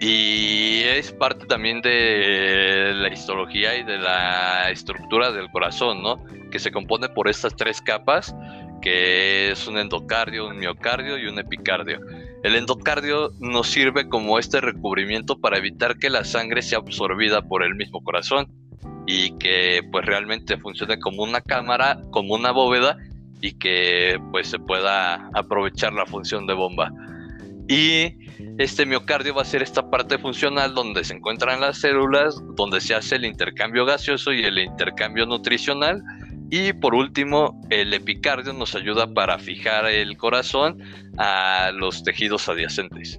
y 0.00 0.82
es 0.82 1.12
parte 1.12 1.46
también 1.46 1.80
de 1.80 2.92
la 2.94 3.08
histología 3.08 3.76
y 3.76 3.82
de 3.82 3.98
la 3.98 4.70
estructura 4.70 5.32
del 5.32 5.50
corazón, 5.50 6.02
¿no? 6.02 6.22
Que 6.50 6.60
se 6.60 6.70
compone 6.70 7.08
por 7.08 7.28
estas 7.28 7.56
tres 7.56 7.80
capas, 7.80 8.36
que 8.80 9.50
es 9.50 9.66
un 9.66 9.78
endocardio, 9.78 10.46
un 10.46 10.58
miocardio 10.58 11.18
y 11.18 11.26
un 11.26 11.40
epicardio. 11.40 11.98
El 12.42 12.56
endocardio 12.56 13.30
nos 13.40 13.68
sirve 13.68 14.08
como 14.08 14.38
este 14.38 14.60
recubrimiento 14.60 15.38
para 15.38 15.58
evitar 15.58 15.98
que 15.98 16.10
la 16.10 16.24
sangre 16.24 16.62
sea 16.62 16.78
absorbida 16.78 17.42
por 17.42 17.62
el 17.62 17.74
mismo 17.76 18.02
corazón 18.02 18.48
y 19.06 19.36
que 19.38 19.82
pues 19.92 20.04
realmente 20.04 20.56
funcione 20.56 20.98
como 20.98 21.22
una 21.22 21.40
cámara, 21.40 22.00
como 22.10 22.34
una 22.34 22.50
bóveda 22.50 22.96
y 23.40 23.52
que 23.52 24.20
pues 24.32 24.48
se 24.48 24.58
pueda 24.58 25.28
aprovechar 25.34 25.92
la 25.92 26.06
función 26.06 26.46
de 26.46 26.54
bomba. 26.54 26.92
Y 27.68 28.16
este 28.58 28.86
miocardio 28.86 29.34
va 29.34 29.42
a 29.42 29.44
ser 29.46 29.62
esta 29.62 29.88
parte 29.88 30.18
funcional 30.18 30.74
donde 30.74 31.04
se 31.04 31.14
encuentran 31.14 31.60
las 31.60 31.78
células, 31.78 32.36
donde 32.56 32.80
se 32.80 32.94
hace 32.94 33.16
el 33.16 33.24
intercambio 33.24 33.84
gaseoso 33.84 34.32
y 34.32 34.42
el 34.42 34.58
intercambio 34.58 35.26
nutricional. 35.26 36.02
Y 36.54 36.74
por 36.74 36.94
último, 36.94 37.58
el 37.70 37.94
epicardio 37.94 38.52
nos 38.52 38.74
ayuda 38.74 39.06
para 39.06 39.38
fijar 39.38 39.86
el 39.86 40.18
corazón 40.18 40.82
a 41.16 41.70
los 41.72 42.02
tejidos 42.02 42.46
adyacentes. 42.46 43.18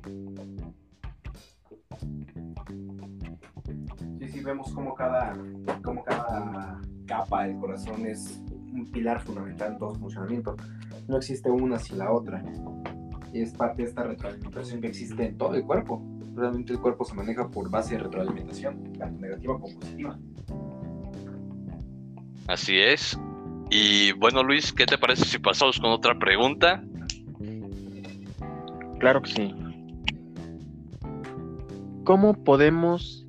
Sí, 4.20 4.30
sí, 4.30 4.40
vemos 4.44 4.72
como 4.72 4.94
cada, 4.94 5.36
como 5.84 6.04
cada 6.04 6.80
capa 7.08 7.48
del 7.48 7.58
corazón 7.58 8.06
es 8.06 8.40
un 8.72 8.92
pilar 8.92 9.20
fundamental 9.20 9.72
en 9.72 9.78
todo 9.80 9.96
su 9.96 10.02
funcionamiento. 10.02 10.56
No 11.08 11.18
existe 11.18 11.50
una 11.50 11.80
sin 11.80 11.98
la 11.98 12.12
otra. 12.12 12.46
Y 13.34 13.42
es 13.42 13.52
parte 13.56 13.82
de 13.82 13.90
esta 13.90 14.04
retroalimentación 14.04 14.80
que 14.80 14.90
existe 14.90 15.26
en 15.26 15.40
todo 15.40 15.56
el 15.56 15.64
cuerpo. 15.64 16.06
Realmente 16.36 16.74
el 16.74 16.80
cuerpo 16.80 17.04
se 17.04 17.16
maneja 17.16 17.50
por 17.50 17.68
base 17.72 17.96
de 17.96 18.04
retroalimentación, 18.04 18.94
tanto 18.94 19.20
negativa 19.20 19.60
como 19.60 19.74
positiva. 19.80 20.20
Así 22.48 22.78
es. 22.78 23.18
Y 23.70 24.12
bueno, 24.14 24.44
Luis, 24.44 24.72
¿qué 24.74 24.86
te 24.86 24.98
parece 24.98 25.26
si 25.26 25.40
pasamos 25.40 25.80
con 25.80 25.92
otra 25.92 26.18
pregunta? 26.18 26.84
Claro 29.00 29.22
que 29.22 29.32
sí. 29.32 29.56
¿Cómo 32.04 32.44
podemos 32.44 33.26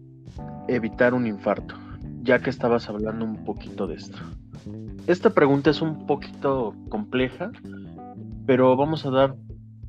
evitar 0.69 1.15
un 1.15 1.27
infarto? 1.27 1.75
Ya 2.23 2.41
que 2.41 2.51
estabas 2.51 2.89
hablando 2.89 3.25
un 3.25 3.45
poquito 3.45 3.87
de 3.87 3.95
esto. 3.95 4.19
Esta 5.07 5.31
pregunta 5.31 5.71
es 5.71 5.81
un 5.81 6.07
poquito 6.07 6.75
compleja, 6.89 7.53
pero 8.47 8.77
vamos 8.77 9.05
a 9.07 9.11
dar 9.11 9.37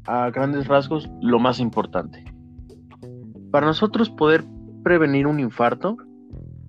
a 0.05 0.29
grandes 0.29 0.67
rasgos 0.67 1.09
lo 1.21 1.39
más 1.39 1.59
importante. 1.59 2.23
Para 3.51 3.65
nosotros 3.65 4.09
poder 4.09 4.43
prevenir 4.83 5.27
un 5.27 5.39
infarto, 5.39 5.97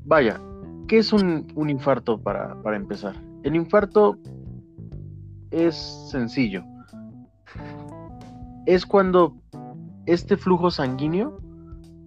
vaya, 0.05 0.41
¿qué 0.87 0.99
es 0.99 1.13
un, 1.13 1.47
infarto 1.57 2.19
para, 2.19 2.61
para 2.63 2.77
empezar? 2.77 3.15
El 3.43 3.57
infarto 3.57 4.19
es 5.51 5.77
sencillo. 6.11 6.65
Es 8.67 8.87
cuando 8.87 9.37
este 10.07 10.37
flujo 10.37 10.71
sanguíneo, 10.71 11.41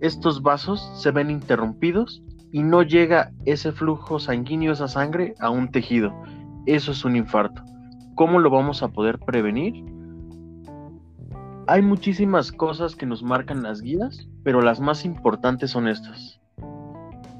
estos 0.01 0.41
vasos 0.41 0.91
se 0.95 1.11
ven 1.11 1.29
interrumpidos 1.29 2.23
y 2.51 2.63
no 2.63 2.83
llega 2.83 3.31
ese 3.45 3.71
flujo 3.71 4.19
sanguíneo, 4.19 4.73
esa 4.73 4.87
sangre, 4.87 5.35
a 5.39 5.49
un 5.49 5.69
tejido. 5.69 6.13
Eso 6.65 6.91
es 6.91 7.05
un 7.05 7.15
infarto. 7.15 7.63
¿Cómo 8.15 8.39
lo 8.39 8.49
vamos 8.49 8.83
a 8.83 8.89
poder 8.89 9.19
prevenir? 9.19 9.83
Hay 11.67 11.81
muchísimas 11.81 12.51
cosas 12.51 12.95
que 12.95 13.05
nos 13.05 13.21
marcan 13.21 13.61
las 13.61 13.81
guías, 13.81 14.27
pero 14.43 14.61
las 14.61 14.79
más 14.79 15.05
importantes 15.05 15.71
son 15.71 15.87
estas. 15.87 16.38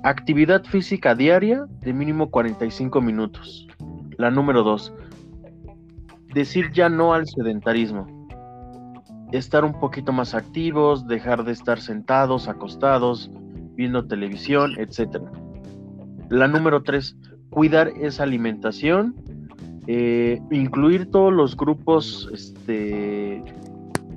Actividad 0.03 0.63
física 0.63 1.13
diaria 1.13 1.65
de 1.81 1.91
mínimo 1.91 2.31
45 2.31 3.01
minutos. 3.01 3.67
La 4.17 4.31
número 4.31 4.63
2. 4.63 4.93
Decir 6.33 6.71
ya 6.71 6.87
no 6.87 7.13
al 7.13 7.27
sedentarismo. 7.27 8.07
Estar 9.33 9.65
un 9.65 9.77
poquito 9.77 10.13
más 10.13 10.33
activos, 10.33 11.05
dejar 11.05 11.43
de 11.43 11.51
estar 11.51 11.81
sentados, 11.81 12.47
acostados, 12.47 13.29
viendo 13.75 14.07
televisión, 14.07 14.71
etc. 14.77 15.21
La 16.29 16.47
número 16.47 16.81
tres, 16.81 17.17
cuidar 17.49 17.89
esa 17.89 18.23
alimentación, 18.23 19.15
eh, 19.87 20.41
incluir 20.49 21.11
todos 21.11 21.33
los 21.33 21.57
grupos, 21.57 22.29
este, 22.33 23.43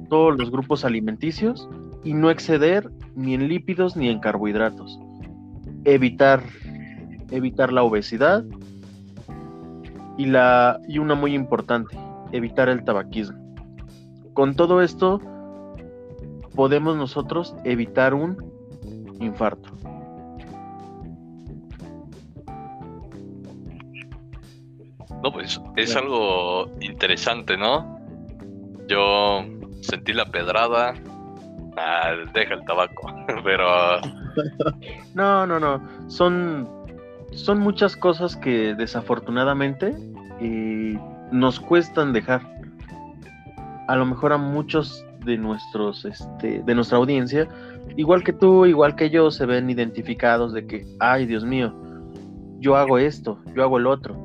todos 0.08 0.38
los 0.38 0.52
grupos 0.52 0.84
alimenticios 0.84 1.68
y 2.04 2.14
no 2.14 2.30
exceder 2.30 2.88
ni 3.16 3.34
en 3.34 3.48
lípidos 3.48 3.96
ni 3.96 4.08
en 4.08 4.20
carbohidratos. 4.20 5.00
Evitar, 5.84 6.42
evitar 7.30 7.72
la 7.72 7.82
obesidad 7.82 8.44
y, 10.16 10.26
la, 10.26 10.80
y 10.88 10.98
una 10.98 11.14
muy 11.14 11.34
importante, 11.34 11.96
evitar 12.32 12.68
el 12.68 12.84
tabaquismo. 12.84 13.38
Con 14.34 14.54
todo 14.54 14.82
esto, 14.82 15.20
podemos 16.54 16.96
nosotros 16.96 17.54
evitar 17.64 18.14
un 18.14 18.36
infarto. 19.20 19.70
No, 25.22 25.32
pues 25.32 25.60
es 25.76 25.94
algo 25.94 26.66
interesante, 26.80 27.56
¿no? 27.56 28.00
Yo 28.88 29.44
sentí 29.80 30.12
la 30.12 30.26
pedrada, 30.26 30.94
ah, 31.76 32.12
deja 32.34 32.54
el 32.54 32.64
tabaco, 32.64 33.12
pero... 33.44 34.21
No, 35.14 35.46
no, 35.46 35.60
no, 35.60 35.82
son, 36.08 36.68
son 37.32 37.58
muchas 37.58 37.96
cosas 37.96 38.36
que 38.36 38.74
desafortunadamente 38.74 39.94
eh, 40.40 40.98
nos 41.30 41.60
cuestan 41.60 42.12
dejar. 42.12 42.42
A 43.88 43.96
lo 43.96 44.06
mejor 44.06 44.32
a 44.32 44.38
muchos 44.38 45.04
de 45.24 45.36
nuestros, 45.36 46.04
este, 46.04 46.62
de 46.62 46.74
nuestra 46.74 46.98
audiencia, 46.98 47.48
igual 47.96 48.22
que 48.24 48.32
tú, 48.32 48.66
igual 48.66 48.96
que 48.96 49.10
yo, 49.10 49.30
se 49.30 49.46
ven 49.46 49.68
identificados 49.70 50.52
de 50.52 50.66
que, 50.66 50.86
ay 50.98 51.26
Dios 51.26 51.44
mío, 51.44 51.74
yo 52.58 52.76
hago 52.76 52.98
esto, 52.98 53.38
yo 53.54 53.62
hago 53.62 53.78
el 53.78 53.86
otro. 53.86 54.16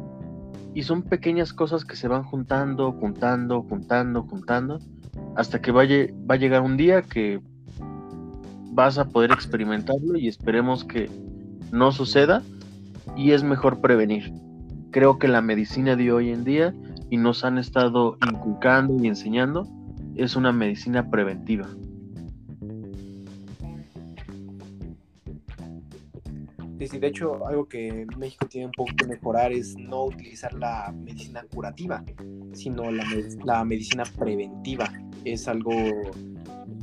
Y 0.74 0.84
son 0.84 1.02
pequeñas 1.02 1.54
cosas 1.54 1.86
que 1.86 1.96
se 1.96 2.08
van 2.08 2.24
juntando, 2.24 2.92
juntando, 2.92 3.64
juntando, 3.64 4.24
juntando, 4.24 4.80
hasta 5.36 5.60
que 5.60 5.72
vaya, 5.72 6.08
va 6.30 6.36
a 6.36 6.38
llegar 6.38 6.62
un 6.62 6.78
día 6.78 7.02
que 7.02 7.42
vas 8.78 9.00
a 9.00 9.06
poder 9.06 9.32
experimentarlo 9.32 10.20
y 10.20 10.28
esperemos 10.28 10.84
que 10.86 11.10
no 11.72 11.92
suceda 11.92 12.44
y 13.16 13.32
es 13.32 13.42
mejor 13.42 13.82
prevenir. 13.82 14.32
Creo 14.92 15.18
que 15.18 15.28
la 15.28 15.42
medicina 15.42 15.96
de 15.96 16.12
hoy 16.12 16.30
en 16.30 16.44
día 16.44 16.76
y 17.10 17.18
nos 17.18 17.44
han 17.44 17.58
estado 17.58 18.20
inculcando 18.32 19.04
y 19.04 19.08
enseñando 19.08 19.68
es 20.16 20.36
una 20.36 20.52
medicina 20.52 21.10
preventiva. 21.10 21.68
Sí, 26.80 27.00
de 27.00 27.08
hecho, 27.08 27.48
algo 27.48 27.68
que 27.68 28.06
México 28.16 28.46
tiene 28.48 28.68
un 28.68 28.72
poco 28.74 28.92
que 28.96 29.08
mejorar 29.08 29.52
es 29.52 29.76
no 29.76 30.06
utilizar 30.06 30.54
la 30.54 30.94
medicina 30.96 31.44
curativa, 31.52 32.04
sino 32.54 32.92
la, 32.92 33.04
la 33.44 33.66
medicina 33.66 34.04
preventiva. 34.18 34.88
Es 35.26 35.48
algo, 35.48 35.72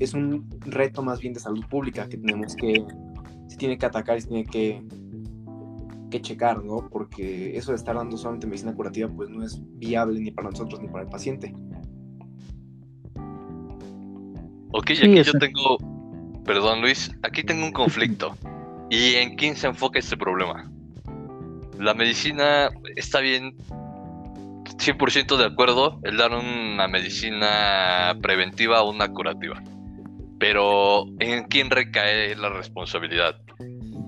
es 0.01 0.15
un 0.15 0.49
reto 0.61 1.03
más 1.03 1.21
bien 1.21 1.35
de 1.35 1.41
salud 1.41 1.65
pública 1.67 2.09
que 2.09 2.17
tenemos 2.17 2.57
que, 2.57 2.85
se 3.49 3.57
tiene 3.57 3.79
que 3.79 3.87
atacar 3.87 4.19
y 4.19 4.21
se 4.23 4.29
tiene 4.29 4.45
que, 4.45 4.83
que 6.11 6.21
checar, 6.21 6.63
¿no? 6.63 6.89
Porque 6.91 7.57
eso 7.57 7.73
de 7.73 7.77
estar 7.77 7.97
dando 7.97 8.17
solamente 8.17 8.47
medicina 8.47 8.75
curativa, 8.75 9.09
pues 9.09 9.29
no 9.31 9.45
es 9.45 9.61
viable 9.79 10.21
ni 10.21 10.31
para 10.31 10.51
nosotros 10.51 10.81
ni 10.81 10.89
para 10.89 11.05
el 11.05 11.11
paciente. 11.11 11.55
Ok, 14.77 14.91
aquí 14.91 15.23
yo 15.23 15.33
tengo, 15.35 15.79
perdón 16.45 16.81
Luis, 16.81 17.11
aquí 17.23 17.45
tengo 17.45 17.65
un 17.65 17.73
conflicto. 17.73 18.37
¿Y 18.91 19.15
en 19.15 19.37
quién 19.37 19.57
se 19.57 19.69
enfoca 19.69 19.99
este 19.99 20.17
problema? 20.17 20.71
La 21.79 21.95
medicina 21.95 22.71
está 22.97 23.21
bien, 23.21 23.57
100% 24.65 25.37
de 25.37 25.45
acuerdo, 25.45 26.01
el 26.03 26.17
dar 26.17 26.33
una 26.33 26.89
medicina 26.89 28.17
preventiva 28.21 28.83
o 28.83 28.91
una 28.91 29.09
curativa. 29.09 29.63
Pero 30.39 31.07
¿en 31.21 31.45
quién 31.45 31.71
recae 31.71 32.35
la 32.37 32.51
responsabilidad? 32.51 33.37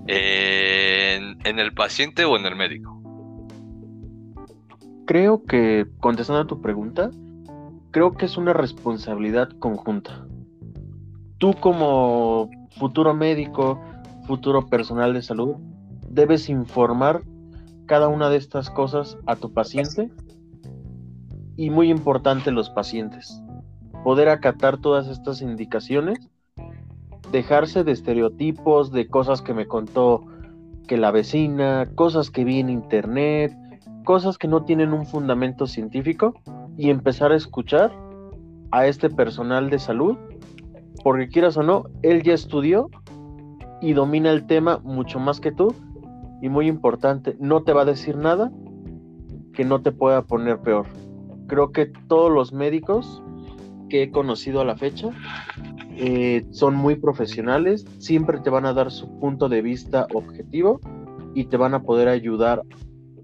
¿En, 0.07 1.37
¿En, 1.45 1.59
el 1.59 1.73
paciente 1.73 2.25
o 2.25 2.37
en 2.37 2.45
el 2.45 2.55
médico? 2.55 3.01
Creo 5.05 5.43
que, 5.43 5.85
contestando 5.99 6.41
a 6.41 6.47
tu 6.47 6.61
pregunta, 6.61 7.09
creo 7.91 8.13
que 8.13 8.25
es 8.25 8.37
una 8.37 8.53
responsabilidad 8.53 9.49
conjunta 9.59 10.27
tú 11.37 11.53
como 11.59 12.49
futuro 12.77 13.13
médico, 13.13 13.79
futuro 14.25 14.67
personal 14.67 15.13
de 15.13 15.21
salud, 15.21 15.55
debes 16.09 16.49
informar 16.49 17.21
cada 17.85 18.07
una 18.07 18.29
de 18.29 18.37
estas 18.37 18.69
cosas 18.69 19.17
a 19.25 19.35
tu 19.35 19.53
paciente 19.53 20.09
y 21.55 21.69
muy 21.69 21.89
importante 21.89 22.51
los 22.51 22.69
pacientes. 22.69 23.41
Poder 24.07 24.29
acatar 24.29 24.77
todas 24.77 25.09
estas 25.09 25.41
indicaciones, 25.41 26.29
dejarse 27.29 27.83
de 27.83 27.91
estereotipos, 27.91 28.93
de 28.93 29.09
cosas 29.09 29.41
que 29.41 29.53
me 29.53 29.67
contó 29.67 30.23
que 30.87 30.95
la 30.95 31.11
vecina, 31.11 31.89
cosas 31.93 32.31
que 32.31 32.45
vi 32.45 32.61
en 32.61 32.69
internet, 32.69 33.53
cosas 34.05 34.37
que 34.37 34.47
no 34.47 34.63
tienen 34.63 34.93
un 34.93 35.05
fundamento 35.05 35.67
científico 35.67 36.35
y 36.77 36.89
empezar 36.89 37.33
a 37.33 37.35
escuchar 37.35 37.91
a 38.71 38.87
este 38.87 39.09
personal 39.09 39.69
de 39.69 39.77
salud, 39.77 40.17
porque 41.03 41.27
quieras 41.27 41.57
o 41.57 41.63
no, 41.63 41.83
él 42.01 42.23
ya 42.23 42.33
estudió 42.33 42.89
y 43.81 43.91
domina 43.91 44.31
el 44.31 44.47
tema 44.47 44.79
mucho 44.85 45.19
más 45.19 45.41
que 45.41 45.51
tú 45.51 45.75
y 46.41 46.47
muy 46.47 46.67
importante, 46.69 47.35
no 47.41 47.63
te 47.63 47.73
va 47.73 47.81
a 47.81 47.85
decir 47.85 48.15
nada 48.15 48.53
que 49.51 49.65
no 49.65 49.81
te 49.81 49.91
pueda 49.91 50.21
poner 50.21 50.59
peor. 50.61 50.85
Creo 51.47 51.73
que 51.73 51.87
todos 52.07 52.31
los 52.31 52.53
médicos 52.53 53.21
que 53.89 54.03
he 54.03 54.11
conocido 54.11 54.61
a 54.61 54.65
la 54.65 54.75
fecha 54.75 55.09
eh, 55.99 56.45
son 56.51 56.75
muy 56.75 56.95
profesionales, 56.95 57.85
siempre 57.97 58.39
te 58.39 58.51
van 58.51 58.65
a 58.65 58.73
dar 58.73 58.91
su 58.91 59.17
punto 59.19 59.49
de 59.49 59.63
vista 59.63 60.07
objetivo 60.13 60.79
y 61.33 61.45
te 61.45 61.57
van 61.57 61.73
a 61.73 61.81
poder 61.81 62.07
ayudar 62.07 62.61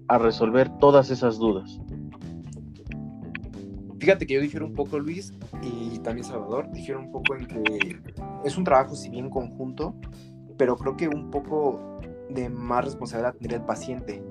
a 0.08 0.18
resolver 0.18 0.68
todas 0.78 1.10
esas 1.10 1.38
dudas. 1.38 1.80
Fíjate 4.00 4.26
que 4.26 4.34
yo 4.34 4.40
difiero 4.40 4.66
un 4.66 4.74
poco, 4.74 4.98
Luis, 4.98 5.32
y 5.62 5.98
también 6.00 6.24
Salvador, 6.24 6.70
difiero 6.72 7.00
un 7.00 7.10
poco 7.10 7.36
en 7.36 7.46
que 7.46 7.96
es 8.44 8.58
un 8.58 8.64
trabajo, 8.64 8.94
si 8.96 9.08
bien 9.08 9.30
conjunto, 9.30 9.94
pero 10.58 10.76
creo 10.76 10.96
que 10.96 11.08
un 11.08 11.30
poco 11.30 12.00
de 12.28 12.48
más 12.48 12.84
responsabilidad 12.84 13.34
tendría 13.34 13.58
el 13.58 13.64
paciente. 13.64 14.22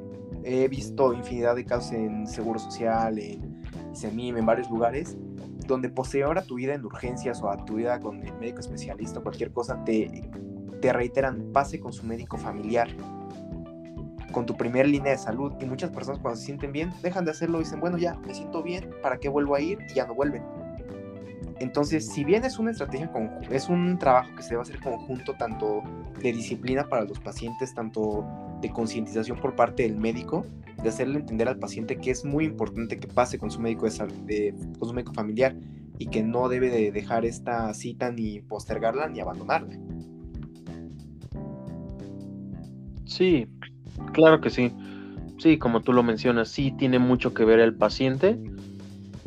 He 0.44 0.68
visto 0.68 1.14
infinidad 1.14 1.56
de 1.56 1.64
casos 1.66 1.94
en 1.94 2.28
Seguro 2.28 2.60
Social, 2.60 3.18
en 3.18 3.64
CEMIM, 3.96 4.38
en 4.38 4.46
varios 4.46 4.70
lugares, 4.70 5.18
donde 5.68 5.89
posterior 5.89 6.38
a 6.38 6.43
tu 6.43 6.55
vida 6.55 6.74
en 6.74 6.86
urgencias 6.86 7.41
o 7.41 7.49
a 7.49 7.64
tu 7.66 7.76
vida 7.76 7.99
con 7.99 8.22
el 8.24 8.34
médico 8.36 8.59
especialista 8.59 9.20
o 9.20 9.24
cualquier 9.24 9.51
cosa, 9.51 9.84
te, 9.84 10.30
te 10.82 10.93
reiteran, 10.93 11.51
pase 11.53 11.80
con 11.80 11.93
su 11.93 12.05
médico 12.05 12.38
familiar 12.38 12.89
con 14.34 14.45
tu 14.45 14.57
primera 14.57 14.86
línea 14.86 15.14
de 15.14 15.18
salud 15.18 15.53
y 15.61 15.66
muchas 15.66 15.91
personas 15.91 16.20
cuando 16.20 16.38
se 16.38 16.47
sienten 16.47 16.74
bien 16.74 16.91
dejan 17.01 17.24
de 17.24 17.32
hacerlo 17.32 17.59
y 17.59 17.64
dicen, 17.64 17.80
bueno, 17.80 17.97
ya 17.97 18.16
me 18.16 18.34
siento 18.34 18.61
bien, 18.61 18.89
¿para 19.01 19.18
qué 19.18 19.30
vuelvo 19.30 19.55
a 19.55 19.61
ir? 19.61 19.78
Y 19.89 19.93
ya 19.93 20.05
no 20.05 20.16
vuelven. 20.16 20.43
Entonces, 21.59 22.09
si 22.09 22.26
bien 22.26 22.43
es 22.43 22.59
una 22.59 22.72
estrategia, 22.72 23.09
es 23.49 23.70
un 23.70 23.97
trabajo 23.97 24.30
que 24.36 24.43
se 24.43 24.49
debe 24.49 24.64
hacer 24.64 24.82
conjunto 24.82 25.34
tanto 25.36 25.82
de 26.20 26.34
disciplina 26.34 26.89
para 26.89 27.05
los 27.05 27.20
pacientes, 27.20 27.74
tanto 27.74 28.26
de 28.59 28.70
concientización 28.70 29.39
por 29.39 29.55
parte 29.55 29.84
del 29.84 29.95
médico, 29.95 30.45
de 30.84 30.90
hacerle 30.90 31.20
entender 31.20 31.48
al 31.48 31.58
paciente 31.58 31.98
que 31.98 32.12
es 32.12 32.26
muy 32.26 32.46
importante 32.46 33.00
que 33.00 33.08
pase 33.08 33.40
con 33.40 33.50
su 33.50 33.60
médico, 33.60 33.88
de, 33.88 34.54
con 34.78 34.90
su 34.90 34.94
médico 34.94 35.14
familiar 35.14 35.56
y 35.98 36.08
que 36.08 36.22
no 36.24 36.50
debe 36.50 36.70
de 36.70 36.92
dejar 36.92 37.26
esta 37.26 37.74
cita 37.74 38.12
ni 38.12 38.42
postergarla 38.42 39.08
ni 39.08 39.20
abandonarla. 39.20 39.80
Sí, 43.06 43.48
Claro 44.12 44.42
que 44.42 44.50
sí. 44.50 44.72
Sí, 45.38 45.58
como 45.58 45.82
tú 45.82 45.94
lo 45.94 46.04
mencionas, 46.04 46.50
sí 46.50 46.72
tiene 46.78 47.00
mucho 47.00 47.34
que 47.34 47.46
ver 47.46 47.60
el 47.60 47.76
paciente 47.76 48.40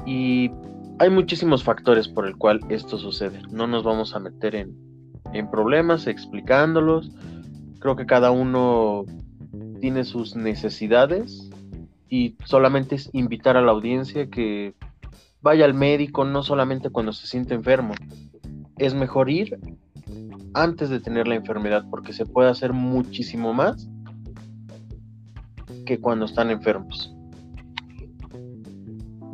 y 0.07 0.51
hay 0.99 1.11
muchísimos 1.11 1.63
factores 1.63 2.09
por 2.09 2.27
el 2.27 2.37
cual 2.37 2.61
esto 2.69 2.99
sucede. 2.99 3.43
No 3.51 3.67
nos 3.67 3.85
vamos 3.85 4.15
a 4.15 4.21
meter 4.21 4.55
en, 4.55 4.77
en 5.33 5.51
problemas 5.51 6.07
explicándolos. 6.07 7.11
Creo 7.81 7.97
que 7.97 8.07
cada 8.07 8.31
uno 8.31 9.05
tiene 9.81 10.05
sus 10.05 10.37
necesidades 10.37 11.51
y 12.09 12.37
solamente 12.45 12.95
es 12.95 13.11
invitar 13.13 13.57
a 13.57 13.63
la 13.63 13.73
audiencia 13.73 14.29
que 14.29 14.75
vaya 15.41 15.65
al 15.65 15.75
médico 15.75 16.25
no 16.25 16.43
solamente 16.43 16.91
cuando 16.91 17.13
se 17.13 17.27
siente 17.27 17.55
enfermo. 17.55 17.95
Es 18.79 18.95
mejor 18.95 19.31
ir 19.31 19.59
antes 20.55 20.89
de 20.89 21.01
tener 21.01 21.29
la 21.29 21.35
enfermedad 21.35 21.85
porque 21.91 22.13
se 22.13 22.27
puede 22.27 22.51
hacer 22.51 22.73
muchísimo 22.73 23.53
más 23.53 23.89
que 25.85 26.01
cuando 26.01 26.25
están 26.27 26.51
enfermos. 26.51 27.13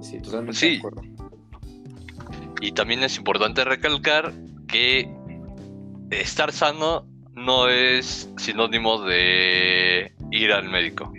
Sí, 0.00 0.20
totalmente 0.20 0.66
de 0.66 0.78
acuerdo. 0.78 1.02
Y 2.60 2.72
también 2.72 3.02
es 3.02 3.16
importante 3.16 3.64
recalcar 3.64 4.32
que 4.66 5.12
estar 6.10 6.52
sano 6.52 7.06
no 7.44 7.68
es 7.68 8.30
sinónimo 8.36 9.02
de 9.02 10.12
ir 10.30 10.52
al 10.52 10.68
médico. 10.68 11.12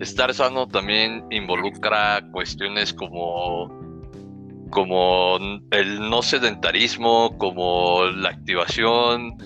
Estar 0.00 0.32
sano 0.34 0.66
también 0.66 1.24
involucra 1.30 2.22
cuestiones 2.32 2.92
como 2.92 3.82
como 4.70 5.38
el 5.70 6.08
no 6.08 6.22
sedentarismo, 6.22 7.36
como 7.36 8.06
la 8.06 8.30
activación, 8.30 9.36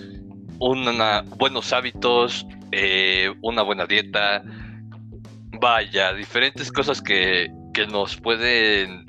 una, 0.59 1.23
buenos 1.37 1.73
hábitos, 1.73 2.47
eh, 2.71 3.33
una 3.41 3.61
buena 3.61 3.85
dieta, 3.85 4.41
vaya, 5.59 6.13
diferentes 6.13 6.71
cosas 6.71 7.01
que, 7.01 7.51
nos 7.91 8.17
pueden 8.17 9.05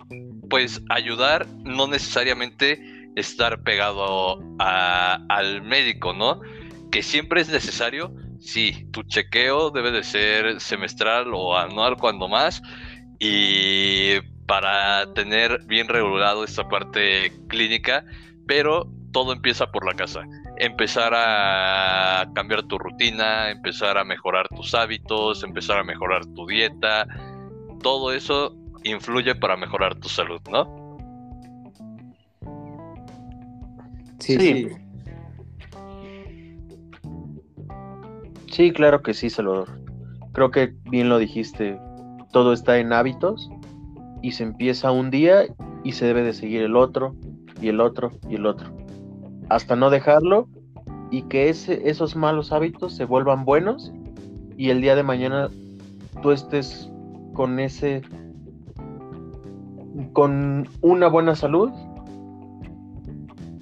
pues 0.50 0.82
ayudar, 0.90 1.46
no 1.64 1.86
necesariamente 1.86 2.78
estar 3.16 3.62
pegado 3.62 4.38
al 4.58 5.62
médico, 5.62 6.12
¿no? 6.12 6.42
Que 6.90 7.02
siempre 7.02 7.40
es 7.40 7.48
necesario, 7.48 8.12
sí, 8.40 8.88
tu 8.92 9.02
chequeo 9.02 9.70
debe 9.70 9.90
de 9.90 10.02
ser 10.02 10.60
semestral 10.60 11.32
o 11.34 11.56
anual 11.56 11.96
cuando 11.96 12.28
más, 12.28 12.62
y 13.18 14.20
para 14.46 15.12
tener 15.12 15.60
bien 15.66 15.88
regulado 15.88 16.44
esta 16.44 16.66
parte 16.68 17.32
clínica, 17.48 18.04
pero 18.46 18.90
todo 19.12 19.32
empieza 19.32 19.66
por 19.70 19.84
la 19.86 19.94
casa 19.94 20.22
empezar 20.58 21.12
a 21.14 22.28
cambiar 22.34 22.64
tu 22.64 22.78
rutina, 22.78 23.50
empezar 23.50 23.96
a 23.96 24.04
mejorar 24.04 24.48
tus 24.48 24.74
hábitos, 24.74 25.42
empezar 25.44 25.78
a 25.78 25.84
mejorar 25.84 26.24
tu 26.34 26.46
dieta. 26.46 27.06
Todo 27.82 28.12
eso 28.12 28.56
influye 28.82 29.34
para 29.34 29.56
mejorar 29.56 29.94
tu 29.96 30.08
salud, 30.08 30.40
¿no? 30.50 30.98
Sí, 34.18 34.36
sí. 34.38 34.68
Sí, 34.68 34.68
claro 38.74 39.02
que 39.02 39.14
sí, 39.14 39.30
Salvador. 39.30 39.68
Creo 40.32 40.50
que 40.50 40.74
bien 40.90 41.08
lo 41.08 41.18
dijiste. 41.18 41.78
Todo 42.32 42.52
está 42.52 42.78
en 42.78 42.92
hábitos 42.92 43.50
y 44.22 44.32
se 44.32 44.42
empieza 44.42 44.90
un 44.90 45.10
día 45.10 45.46
y 45.84 45.92
se 45.92 46.06
debe 46.06 46.22
de 46.22 46.32
seguir 46.32 46.62
el 46.62 46.76
otro 46.76 47.14
y 47.60 47.68
el 47.68 47.80
otro 47.80 48.12
y 48.28 48.34
el 48.34 48.46
otro 48.46 48.78
hasta 49.48 49.76
no 49.76 49.90
dejarlo 49.90 50.48
y 51.10 51.22
que 51.22 51.48
ese, 51.48 51.88
esos 51.88 52.16
malos 52.16 52.52
hábitos 52.52 52.94
se 52.94 53.04
vuelvan 53.04 53.44
buenos 53.44 53.92
y 54.56 54.70
el 54.70 54.80
día 54.80 54.94
de 54.94 55.02
mañana 55.02 55.48
tú 56.22 56.32
estés 56.32 56.90
con 57.34 57.58
ese 57.58 58.02
con 60.12 60.68
una 60.80 61.08
buena 61.08 61.34
salud 61.34 61.70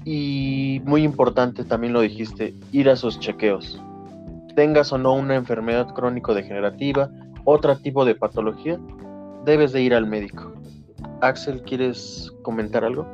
y 0.05 0.81
muy 0.85 1.03
importante 1.03 1.65
también 1.65 1.93
lo 1.93 2.01
dijiste 2.01 2.55
ir 2.73 2.89
a 2.89 2.97
sus 2.97 3.21
chequeos 3.21 3.81
tengas 4.57 4.93
o 4.93 4.99
no 4.99 5.15
una 5.15 5.37
enfermedad 5.37 5.95
crónico 5.95 6.35
degenerativa 6.35 7.09
otro 7.45 7.77
tipo 7.79 8.05
de 8.05 8.17
patología 8.17 8.81
debes 9.45 9.71
de 9.71 9.83
ir 9.83 9.95
al 9.95 10.09
médico 10.09 10.53
Axel 11.21 11.63
quieres 11.63 12.33
comentar 12.43 12.85
algo 12.85 13.07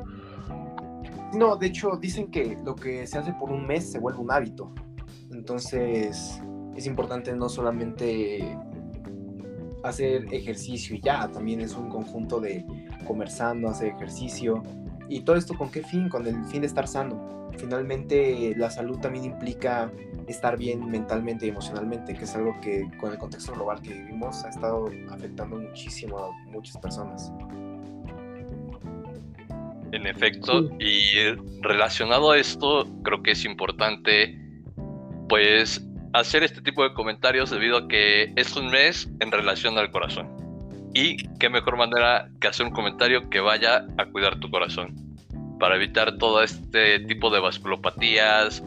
no, 1.32 1.56
de 1.56 1.68
hecho 1.68 1.96
dicen 1.96 2.30
que 2.30 2.58
lo 2.62 2.74
que 2.74 3.06
se 3.06 3.18
hace 3.18 3.32
por 3.32 3.50
un 3.50 3.66
mes 3.66 3.90
se 3.90 3.98
vuelve 3.98 4.20
un 4.20 4.30
hábito. 4.30 4.72
Entonces 5.30 6.42
es 6.76 6.86
importante 6.86 7.34
no 7.34 7.48
solamente 7.48 8.56
hacer 9.82 10.26
ejercicio 10.32 10.94
y 10.94 11.00
ya, 11.00 11.28
también 11.30 11.60
es 11.60 11.74
un 11.74 11.88
conjunto 11.88 12.38
de 12.38 12.64
comer 13.06 13.30
sano, 13.30 13.68
hacer 13.68 13.88
ejercicio. 13.88 14.62
¿Y 15.12 15.20
todo 15.20 15.36
esto 15.36 15.54
con 15.54 15.70
qué 15.70 15.82
fin? 15.82 16.08
Con 16.08 16.26
el 16.26 16.42
fin 16.46 16.62
de 16.62 16.66
estar 16.66 16.88
sano. 16.88 17.50
Finalmente 17.58 18.54
la 18.56 18.70
salud 18.70 18.98
también 18.98 19.26
implica 19.26 19.92
estar 20.26 20.56
bien 20.56 20.90
mentalmente 20.90 21.44
y 21.44 21.50
emocionalmente, 21.50 22.14
que 22.14 22.24
es 22.24 22.34
algo 22.34 22.58
que 22.62 22.88
con 22.98 23.12
el 23.12 23.18
contexto 23.18 23.52
global 23.52 23.82
que 23.82 23.92
vivimos 23.92 24.42
ha 24.44 24.48
estado 24.48 24.88
afectando 25.10 25.56
muchísimo 25.56 26.18
a 26.18 26.30
muchas 26.50 26.78
personas. 26.78 27.30
En 29.92 30.06
efecto, 30.06 30.70
y 30.80 31.04
relacionado 31.60 32.30
a 32.30 32.38
esto, 32.38 32.86
creo 33.02 33.22
que 33.22 33.32
es 33.32 33.44
importante, 33.44 34.38
pues, 35.28 35.86
hacer 36.14 36.42
este 36.42 36.62
tipo 36.62 36.82
de 36.84 36.94
comentarios 36.94 37.50
debido 37.50 37.76
a 37.76 37.88
que 37.88 38.32
es 38.36 38.56
un 38.56 38.70
mes 38.70 39.10
en 39.20 39.30
relación 39.30 39.76
al 39.76 39.90
corazón. 39.90 40.30
Y 40.94 41.16
qué 41.38 41.50
mejor 41.50 41.76
manera 41.76 42.30
que 42.40 42.48
hacer 42.48 42.64
un 42.64 42.72
comentario 42.72 43.28
que 43.28 43.40
vaya 43.40 43.86
a 43.98 44.06
cuidar 44.06 44.40
tu 44.40 44.50
corazón, 44.50 45.01
para 45.62 45.76
evitar 45.76 46.18
todo 46.18 46.42
este 46.42 46.98
tipo 47.06 47.30
de 47.30 47.38
vasculopatías, 47.38 48.64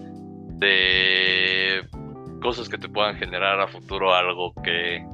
de 0.59 1.85
cosas 2.41 2.69
que 2.69 2.77
te 2.77 2.87
puedan 2.87 3.17
generar 3.17 3.59
a 3.59 3.67
futuro 3.67 4.15
algo 4.15 4.53
que 4.63 5.05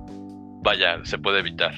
vaya, 0.62 1.04
se 1.06 1.18
puede 1.18 1.40
evitar. 1.40 1.74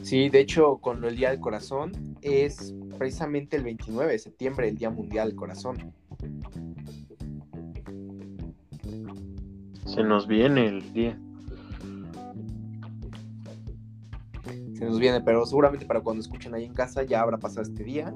Sí, 0.00 0.30
de 0.30 0.40
hecho, 0.40 0.78
con 0.78 1.04
el 1.04 1.14
Día 1.14 1.28
del 1.28 1.40
Corazón 1.40 2.16
es 2.22 2.74
precisamente 2.96 3.58
el 3.58 3.64
29 3.64 4.10
de 4.10 4.18
septiembre, 4.18 4.68
el 4.68 4.78
Día 4.78 4.88
Mundial 4.88 5.28
del 5.28 5.36
Corazón. 5.36 5.92
Se 9.84 10.02
nos 10.02 10.26
viene 10.26 10.68
el 10.68 10.90
día. 10.94 11.18
Se 14.80 14.86
nos 14.86 14.98
viene, 14.98 15.20
pero 15.20 15.44
seguramente 15.44 15.84
para 15.84 16.00
cuando 16.00 16.22
escuchen 16.22 16.54
ahí 16.54 16.64
en 16.64 16.72
casa 16.72 17.02
ya 17.02 17.20
habrá 17.20 17.36
pasado 17.36 17.60
este 17.60 17.84
día 17.84 18.14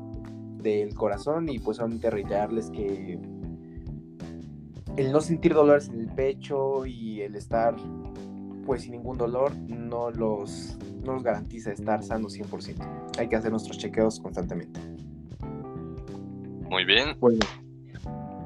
del 0.63 0.95
corazón 0.95 1.51
y 1.51 1.59
pues 1.59 1.77
solamente 1.77 2.09
reiterarles 2.09 2.71
que 2.71 3.21
el 4.97 5.13
no 5.13 5.21
sentir 5.21 5.53
dolores 5.53 5.91
en 5.91 6.01
el 6.01 6.09
pecho 6.09 6.87
y 6.87 7.21
el 7.21 7.35
estar 7.35 7.77
pues 8.65 8.81
sin 8.81 8.93
ningún 8.93 9.19
dolor 9.19 9.55
no 9.69 10.11
los, 10.11 10.79
no 11.05 11.13
los 11.13 11.23
garantiza 11.23 11.71
estar 11.71 12.03
sanos 12.03 12.35
100%. 12.35 13.19
Hay 13.19 13.29
que 13.29 13.37
hacer 13.37 13.51
nuestros 13.51 13.77
chequeos 13.77 14.19
constantemente. 14.19 14.81
Muy 16.71 16.87
bien. 16.87 17.15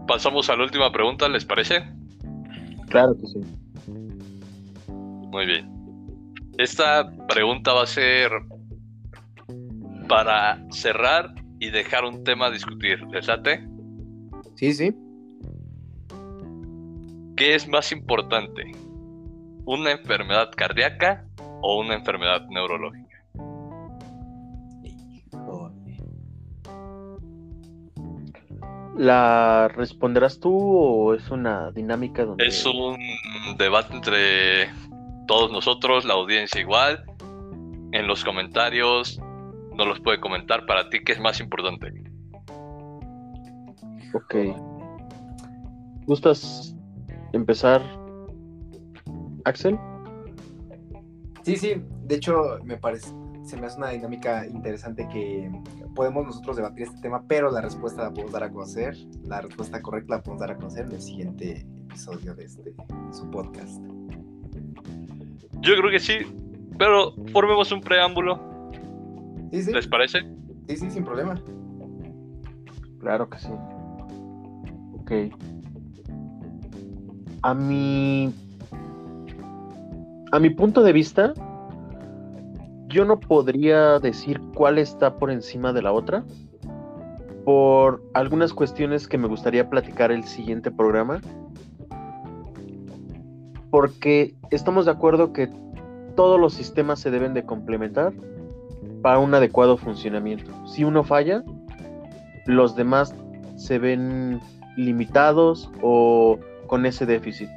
Pasamos 0.09 0.51
a 0.51 0.57
la 0.57 0.65
última 0.65 0.91
pregunta, 0.91 1.29
¿les 1.29 1.45
parece? 1.45 1.85
Claro 2.89 3.17
que 3.17 3.29
sí. 3.29 3.41
Muy 4.89 5.47
bien. 5.47 5.78
Esta 6.59 7.09
pregunta 7.29 7.73
va 7.73 7.85
a 7.85 7.87
ser 7.87 8.33
para 10.09 10.61
cerrar 10.73 11.33
y 11.61 11.71
dejar 11.71 12.05
un 12.05 12.25
tema 12.25 12.47
a 12.47 12.51
discutir. 12.51 13.01
¿Les 13.13 13.29
late? 13.29 13.65
Sí, 14.57 14.73
sí. 14.73 14.93
¿Qué 17.37 17.55
es 17.55 17.69
más 17.69 17.93
importante? 17.93 18.73
¿Una 19.67 19.93
enfermedad 19.93 20.51
cardíaca 20.57 21.25
o 21.63 21.79
una 21.79 21.95
enfermedad 21.95 22.45
neurológica? 22.49 23.23
¿La 28.97 29.69
responderás 29.69 30.41
tú 30.41 30.59
o 30.59 31.15
es 31.15 31.31
una 31.31 31.71
dinámica 31.71 32.25
donde... 32.25 32.45
Es 32.45 32.67
un 32.67 32.99
debate 33.57 33.95
entre 33.95 34.88
todos 35.29 35.53
nosotros, 35.53 36.05
la 36.05 36.15
audiencia 36.15 36.61
igual. 36.61 37.05
En 37.93 38.09
los 38.09 38.25
comentarios 38.25 39.21
nos 39.77 39.87
los 39.87 40.01
puede 40.01 40.19
comentar 40.19 40.67
para 40.67 40.91
ti 40.91 40.99
qué 41.05 41.13
es 41.13 41.21
más 41.21 41.39
importante. 41.39 41.93
Ok. 44.13 44.35
¿Gustas 46.07 46.75
empezar, 47.33 47.81
Axel? 49.45 49.79
Sí, 51.43 51.57
sí. 51.57 51.83
De 52.05 52.17
hecho, 52.17 52.59
me 52.65 52.77
parece, 52.77 53.15
se 53.45 53.57
me 53.57 53.67
hace 53.67 53.77
una 53.77 53.91
dinámica 53.91 54.47
interesante 54.47 55.07
que 55.09 55.51
podemos 55.95 56.27
nosotros 56.27 56.57
debatir 56.57 56.85
este 56.85 57.01
tema, 57.01 57.23
pero 57.29 57.51
la 57.51 57.61
respuesta 57.61 58.03
la 58.03 58.11
podemos 58.11 58.33
dar 58.33 58.45
a 58.45 58.51
conocer, 58.51 58.97
la 59.25 59.43
respuesta 59.43 59.81
correcta 59.83 60.17
la 60.17 60.23
podemos 60.23 60.41
dar 60.41 60.53
a 60.53 60.57
conocer 60.57 60.87
en 60.87 60.93
el 60.93 61.03
siguiente 61.03 61.67
episodio 61.87 62.35
de 62.35 62.45
este 62.45 62.75
su 63.13 63.31
podcast. 63.31 63.79
Yo 65.61 65.77
creo 65.77 65.91
que 65.91 65.99
sí, 65.99 66.19
pero 66.79 67.13
formemos 67.33 67.71
un 67.73 67.81
preámbulo. 67.81 68.41
¿Sí, 69.53 69.63
sí? 69.63 69.73
¿Les 69.73 69.87
parece? 69.87 70.21
Sí, 70.69 70.77
sí, 70.77 70.91
sin 70.91 71.05
problema. 71.05 71.41
Claro 73.01 73.29
que 73.29 73.39
sí. 73.39 73.49
Ok. 75.01 75.13
A 77.43 77.55
mi. 77.55 78.33
A 80.31 80.39
mi 80.39 80.51
punto 80.51 80.83
de 80.83 80.93
vista, 80.93 81.33
yo 82.89 83.05
no 83.05 83.19
podría 83.19 83.99
decir 83.99 84.41
cuál 84.55 84.79
está 84.79 85.17
por 85.17 85.31
encima 85.31 85.73
de 85.73 85.83
la 85.83 85.93
otra 85.93 86.25
por 87.49 88.03
algunas 88.13 88.53
cuestiones 88.53 89.09
que 89.09 89.17
me 89.17 89.27
gustaría 89.27 89.71
platicar 89.71 90.13
el 90.13 90.23
siguiente 90.25 90.71
programa. 90.71 91.19
Porque 93.71 94.35
estamos 94.51 94.87
de 94.87 94.93
acuerdo 94.93 95.33
que 95.33 95.49
todos 96.17 96.41
los 96.41 96.55
sistemas 96.55 97.01
se 97.01 97.11
deben 97.11 97.35
de 97.35 97.45
complementar 97.45 98.13
para 99.03 99.19
un 99.19 99.35
adecuado 99.35 99.77
funcionamiento. 99.77 100.51
Si 100.67 100.85
uno 100.85 101.05
falla, 101.05 101.45
los 102.47 102.75
demás 102.75 103.15
se 103.57 103.79
ven 103.79 104.41
limitados 104.77 105.71
o 105.83 106.39
con 106.67 106.87
ese 106.87 107.07
déficit. 107.07 107.49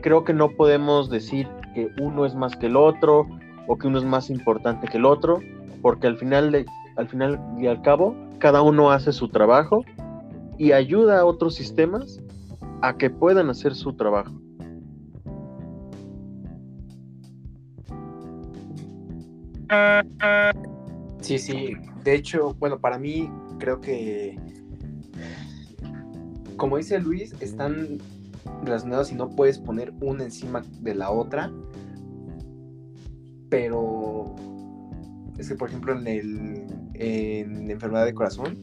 Creo 0.00 0.24
que 0.24 0.32
no 0.32 0.50
podemos 0.50 1.10
decir 1.10 1.48
que 1.74 1.90
uno 2.00 2.24
es 2.24 2.34
más 2.34 2.56
que 2.56 2.66
el 2.66 2.76
otro 2.76 3.26
o 3.66 3.76
que 3.76 3.86
uno 3.86 3.98
es 3.98 4.04
más 4.04 4.30
importante 4.30 4.88
que 4.88 4.98
el 4.98 5.04
otro, 5.04 5.40
porque 5.82 6.06
al 6.06 6.16
final, 6.16 6.52
de, 6.52 6.66
al 6.96 7.08
final 7.08 7.40
y 7.58 7.66
al 7.66 7.82
cabo, 7.82 8.14
cada 8.38 8.62
uno 8.62 8.90
hace 8.90 9.12
su 9.12 9.28
trabajo 9.28 9.84
y 10.56 10.72
ayuda 10.72 11.20
a 11.20 11.24
otros 11.24 11.54
sistemas 11.54 12.20
a 12.80 12.96
que 12.96 13.10
puedan 13.10 13.50
hacer 13.50 13.74
su 13.74 13.94
trabajo. 13.94 14.32
Sí, 21.20 21.38
sí. 21.38 21.74
De 22.04 22.14
hecho, 22.14 22.54
bueno, 22.54 22.78
para 22.78 22.98
mí 22.98 23.30
creo 23.58 23.80
que, 23.80 24.38
como 26.56 26.76
dice 26.76 26.98
Luis, 27.00 27.34
están 27.40 27.98
relacionados 28.62 29.12
y 29.12 29.14
no 29.14 29.28
puedes 29.30 29.58
poner 29.58 29.92
una 30.00 30.24
encima 30.24 30.62
de 30.80 30.94
la 30.94 31.10
otra 31.10 31.50
pero 33.48 34.34
es 35.38 35.48
que, 35.48 35.54
por 35.54 35.68
ejemplo, 35.68 35.98
en, 35.98 36.06
el, 36.06 36.66
en 36.94 37.70
enfermedad 37.70 38.04
de 38.04 38.14
corazón, 38.14 38.58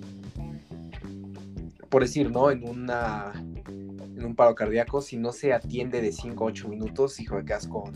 por 1.89 2.01
decir, 2.01 2.31
¿no? 2.31 2.51
En 2.51 2.67
una 2.67 3.31
en 3.35 4.23
un 4.23 4.35
paro 4.35 4.55
cardíaco, 4.55 5.01
si 5.01 5.17
no 5.17 5.31
se 5.31 5.53
atiende 5.53 6.01
de 6.01 6.11
5 6.11 6.43
a 6.43 6.47
8 6.47 6.69
minutos, 6.69 7.19
hijo, 7.19 7.43
quedas 7.43 7.67
con. 7.67 7.93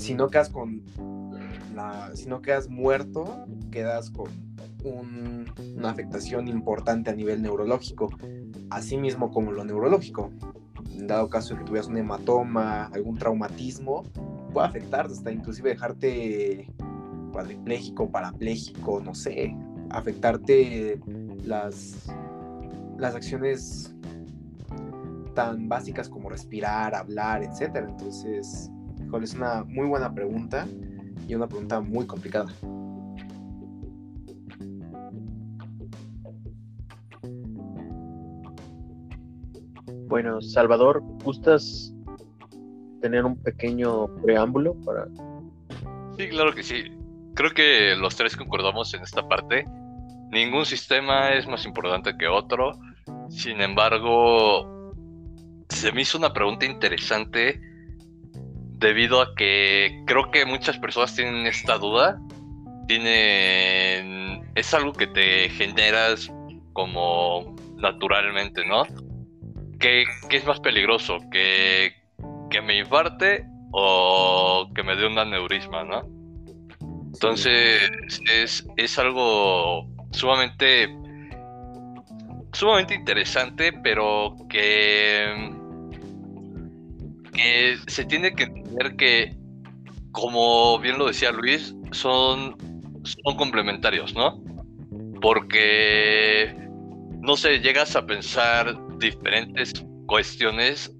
Si 0.00 0.14
no 0.14 0.28
quedas 0.28 0.48
con. 0.48 0.82
Si 2.14 2.26
no 2.26 2.40
quedas 2.40 2.68
muerto, 2.70 3.46
quedas 3.70 4.10
con 4.10 4.30
una 4.82 5.90
afectación 5.90 6.48
importante 6.48 7.10
a 7.10 7.14
nivel 7.14 7.42
neurológico, 7.42 8.08
así 8.70 8.96
mismo 8.96 9.30
como 9.30 9.52
lo 9.52 9.62
neurológico. 9.62 10.30
Dado 10.96 11.28
caso 11.28 11.52
de 11.52 11.60
que 11.60 11.66
tuvieras 11.66 11.88
un 11.88 11.98
hematoma, 11.98 12.86
algún 12.86 13.18
traumatismo, 13.18 14.04
puede 14.54 14.66
afectar, 14.66 15.04
hasta 15.04 15.32
inclusive 15.32 15.68
dejarte 15.68 16.66
cuadripléjico, 17.32 18.10
parapléjico, 18.10 19.00
no 19.00 19.14
sé, 19.14 19.54
afectarte 19.90 20.98
las, 21.44 22.10
las 22.96 23.14
acciones 23.14 23.94
tan 25.34 25.68
básicas 25.68 26.08
como 26.08 26.30
respirar, 26.30 26.94
hablar, 26.94 27.42
etcétera. 27.42 27.86
Entonces, 27.86 28.70
es 29.22 29.34
una 29.34 29.64
muy 29.64 29.86
buena 29.86 30.12
pregunta 30.12 30.66
y 31.26 31.34
una 31.34 31.46
pregunta 31.46 31.80
muy 31.80 32.06
complicada. 32.06 32.48
Bueno, 40.08 40.40
Salvador, 40.40 41.02
¿gustas 41.22 41.94
tener 43.00 43.24
un 43.24 43.36
pequeño 43.36 44.08
preámbulo 44.22 44.74
para... 44.84 45.06
Sí, 46.16 46.28
claro 46.28 46.52
que 46.52 46.62
sí. 46.62 46.84
Creo 47.34 47.50
que 47.52 47.94
los 47.96 48.16
tres 48.16 48.36
concordamos 48.36 48.92
en 48.94 49.02
esta 49.02 49.26
parte. 49.28 49.64
Ningún 50.30 50.66
sistema 50.66 51.32
es 51.34 51.46
más 51.46 51.64
importante 51.64 52.16
que 52.18 52.26
otro. 52.26 52.72
Sin 53.28 53.60
embargo, 53.60 54.92
se 55.68 55.92
me 55.92 56.02
hizo 56.02 56.18
una 56.18 56.32
pregunta 56.32 56.66
interesante 56.66 57.69
debido 58.80 59.22
a 59.22 59.34
que 59.36 60.02
creo 60.06 60.30
que 60.30 60.44
muchas 60.44 60.78
personas 60.78 61.14
tienen 61.14 61.46
esta 61.46 61.78
duda. 61.78 62.20
Tienen... 62.88 64.42
Es 64.56 64.74
algo 64.74 64.92
que 64.92 65.06
te 65.06 65.48
generas 65.50 66.30
como 66.72 67.54
naturalmente, 67.76 68.66
¿no? 68.66 68.84
¿Qué, 69.78 70.04
qué 70.28 70.36
es 70.36 70.44
más 70.44 70.60
peligroso? 70.60 71.18
¿Que 71.30 72.00
que 72.50 72.60
me 72.60 72.76
infarte 72.76 73.46
o 73.70 74.68
que 74.74 74.82
me 74.82 74.96
dé 74.96 75.06
un 75.06 75.18
aneurisma, 75.18 75.84
¿no? 75.84 76.02
Entonces 77.14 77.80
es, 78.26 78.66
es, 78.76 78.98
algo 78.98 79.88
sumamente 80.10 80.88
sumamente 82.52 82.94
interesante, 82.94 83.72
pero 83.72 84.36
que, 84.48 85.52
se 87.86 88.04
tiene 88.04 88.34
que 88.34 88.44
entender 88.44 88.96
que, 88.96 89.36
como 90.12 90.78
bien 90.78 90.98
lo 90.98 91.06
decía 91.06 91.32
Luis, 91.32 91.74
son, 91.92 92.56
son 93.04 93.36
complementarios, 93.36 94.14
¿no? 94.14 94.42
Porque, 95.20 96.54
no 97.20 97.36
sé, 97.36 97.60
llegas 97.60 97.96
a 97.96 98.06
pensar 98.06 98.76
diferentes 98.98 99.72
cuestiones 100.06 100.92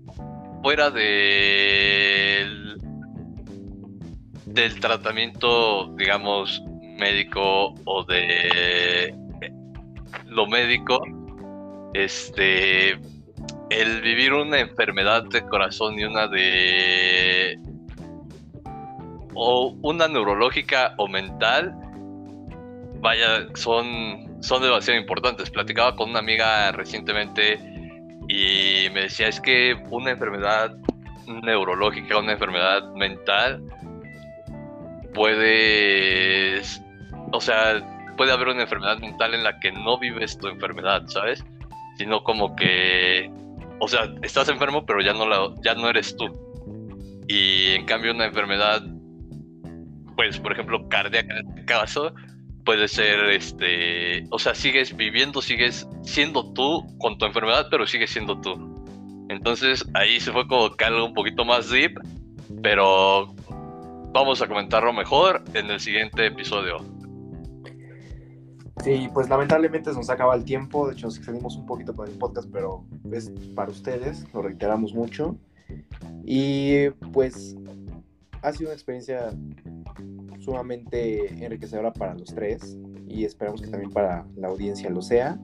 fuera 0.63 0.91
del, 0.91 2.77
del 4.47 4.81
tratamiento, 4.81 5.95
digamos, 5.97 6.63
médico 6.99 7.75
o 7.85 8.05
de 8.05 9.15
lo 10.27 10.47
médico, 10.47 11.01
este, 11.95 12.99
el 13.71 14.03
vivir 14.03 14.33
una 14.33 14.59
enfermedad 14.59 15.25
de 15.25 15.43
corazón 15.43 15.99
y 15.99 16.05
una 16.05 16.27
de 16.27 17.59
o 19.35 19.75
una 19.83 20.09
neurológica 20.09 20.95
o 20.99 21.09
mental, 21.09 21.75
vaya, 23.01 23.47
son, 23.55 24.43
son 24.43 24.63
demasiado 24.63 24.99
importantes. 24.99 25.51
Platicaba 25.51 25.97
con 25.97 26.11
una 26.11 26.19
amiga 26.19 26.73
recientemente 26.73 27.59
y 28.29 28.89
me 28.93 29.03
decía, 29.03 29.29
es 29.29 29.41
que 29.41 29.77
una 29.91 30.11
enfermedad 30.11 30.77
neurológica, 31.27 32.19
una 32.19 32.33
enfermedad 32.33 32.93
mental, 32.95 33.63
puedes, 35.15 36.83
o 37.33 37.41
sea, 37.41 37.81
puede 38.17 38.33
haber 38.33 38.49
una 38.49 38.63
enfermedad 38.63 38.99
mental 38.99 39.35
en 39.35 39.45
la 39.45 39.59
que 39.61 39.73
no 39.73 39.99
vives 39.99 40.37
tu 40.39 40.49
enfermedad, 40.49 41.03
¿sabes? 41.07 41.45
Sino 41.97 42.23
como 42.23 42.55
que, 42.57 43.31
o 43.81 43.89
sea, 43.89 44.15
estás 44.23 44.49
enfermo, 44.49 44.85
pero 44.87 45.01
ya 45.01 45.13
no, 45.13 45.27
la, 45.27 45.55
ya 45.65 45.75
no 45.75 45.89
eres 45.89 46.17
tú. 46.17 46.29
Y 47.27 47.71
en 47.71 47.87
cambio 47.87 48.13
una 48.13 48.27
enfermedad, 48.27 48.83
pues, 50.17 50.39
por 50.39 50.53
ejemplo, 50.53 50.89
cardíaca 50.89 51.39
en 51.39 51.49
este 51.49 51.65
caso, 51.65 52.15
puede 52.65 52.89
ser, 52.89 53.19
este, 53.31 54.25
o 54.31 54.39
sea, 54.39 54.55
sigues 54.55 54.97
viviendo, 54.97 55.41
sigues 55.43 55.89
siendo 56.03 56.53
tú 56.53 56.87
con 56.99 57.19
tu 57.19 57.25
enfermedad, 57.25 57.69
pero 57.71 57.87
sigues 57.87 58.11
siendo 58.11 58.41
tú. 58.41 58.71
Entonces 59.29 59.87
ahí 59.95 60.21
se 60.21 60.33
fue 60.33 60.47
como 60.47 60.71
que 60.77 60.85
algo 60.85 61.05
un 61.05 61.15
poquito 61.15 61.45
más 61.45 61.71
deep, 61.71 61.95
pero 62.63 63.33
vamos 64.13 64.43
a 64.43 64.47
comentarlo 64.47 64.93
mejor 64.93 65.43
en 65.55 65.71
el 65.71 65.81
siguiente 65.81 66.27
episodio. 66.27 66.79
Sí, 68.85 69.09
pues 69.13 69.29
lamentablemente 69.29 69.93
nos 69.93 70.09
acaba 70.09 70.35
el 70.35 70.45
tiempo, 70.45 70.87
de 70.87 70.95
hecho 70.95 71.07
nos 71.07 71.17
extendimos 71.17 71.57
un 71.57 71.67
poquito 71.67 71.95
con 71.95 72.09
el 72.09 72.17
podcast, 72.17 72.49
pero 72.51 72.85
es 73.13 73.31
para 73.55 73.71
ustedes, 73.71 74.27
lo 74.33 74.43
reiteramos 74.43 74.95
mucho. 74.95 75.37
Y 76.25 76.89
pues 77.13 77.57
ha 78.43 78.53
sido 78.53 78.71
una 78.71 78.75
experiencia 78.75 79.35
sumamente 80.39 81.45
enriquecedora 81.45 81.93
para 81.93 82.15
los 82.15 82.35
tres 82.35 82.79
y 83.07 83.25
esperamos 83.25 83.61
que 83.61 83.69
también 83.69 83.91
para 83.91 84.27
la 84.37 84.49
audiencia 84.49 84.89
lo 84.89 85.03
sea. 85.03 85.39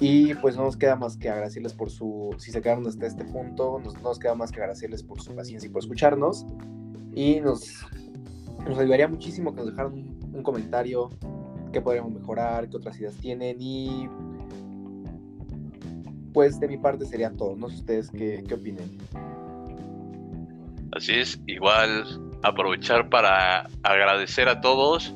Y 0.00 0.34
pues 0.34 0.56
no 0.56 0.64
nos 0.64 0.76
queda 0.76 0.96
más 0.96 1.16
que 1.16 1.28
agradecerles 1.28 1.72
por 1.72 1.90
su, 1.90 2.34
si 2.38 2.50
se 2.50 2.60
quedaron 2.60 2.86
hasta 2.86 3.06
este 3.06 3.24
punto, 3.24 3.78
nos, 3.78 3.94
no 3.94 4.08
nos 4.08 4.18
queda 4.18 4.34
más 4.34 4.50
que 4.50 4.60
agradecerles 4.60 5.02
por 5.02 5.20
su 5.20 5.34
paciencia 5.34 5.68
y 5.68 5.70
por 5.70 5.82
escucharnos. 5.82 6.46
Y 7.12 7.40
nos, 7.40 7.86
nos 8.66 8.78
ayudaría 8.78 9.06
muchísimo 9.06 9.52
que 9.52 9.58
nos 9.58 9.66
dejaran 9.66 9.92
un, 9.92 10.18
un 10.34 10.42
comentario 10.42 11.10
qué 11.74 11.80
podríamos 11.80 12.12
mejorar, 12.12 12.70
qué 12.70 12.76
otras 12.76 12.98
ideas 13.00 13.16
tienen 13.16 13.56
y 13.60 14.08
pues 16.32 16.58
de 16.60 16.68
mi 16.68 16.78
parte 16.78 17.04
sería 17.04 17.30
todo. 17.30 17.56
No 17.56 17.68
sé 17.68 17.76
ustedes 17.76 18.10
qué, 18.10 18.44
qué 18.46 18.54
opinen. 18.54 18.96
Así 20.92 21.14
es, 21.14 21.40
igual 21.46 22.04
aprovechar 22.44 23.08
para 23.08 23.68
agradecer 23.82 24.48
a 24.48 24.60
todos 24.60 25.14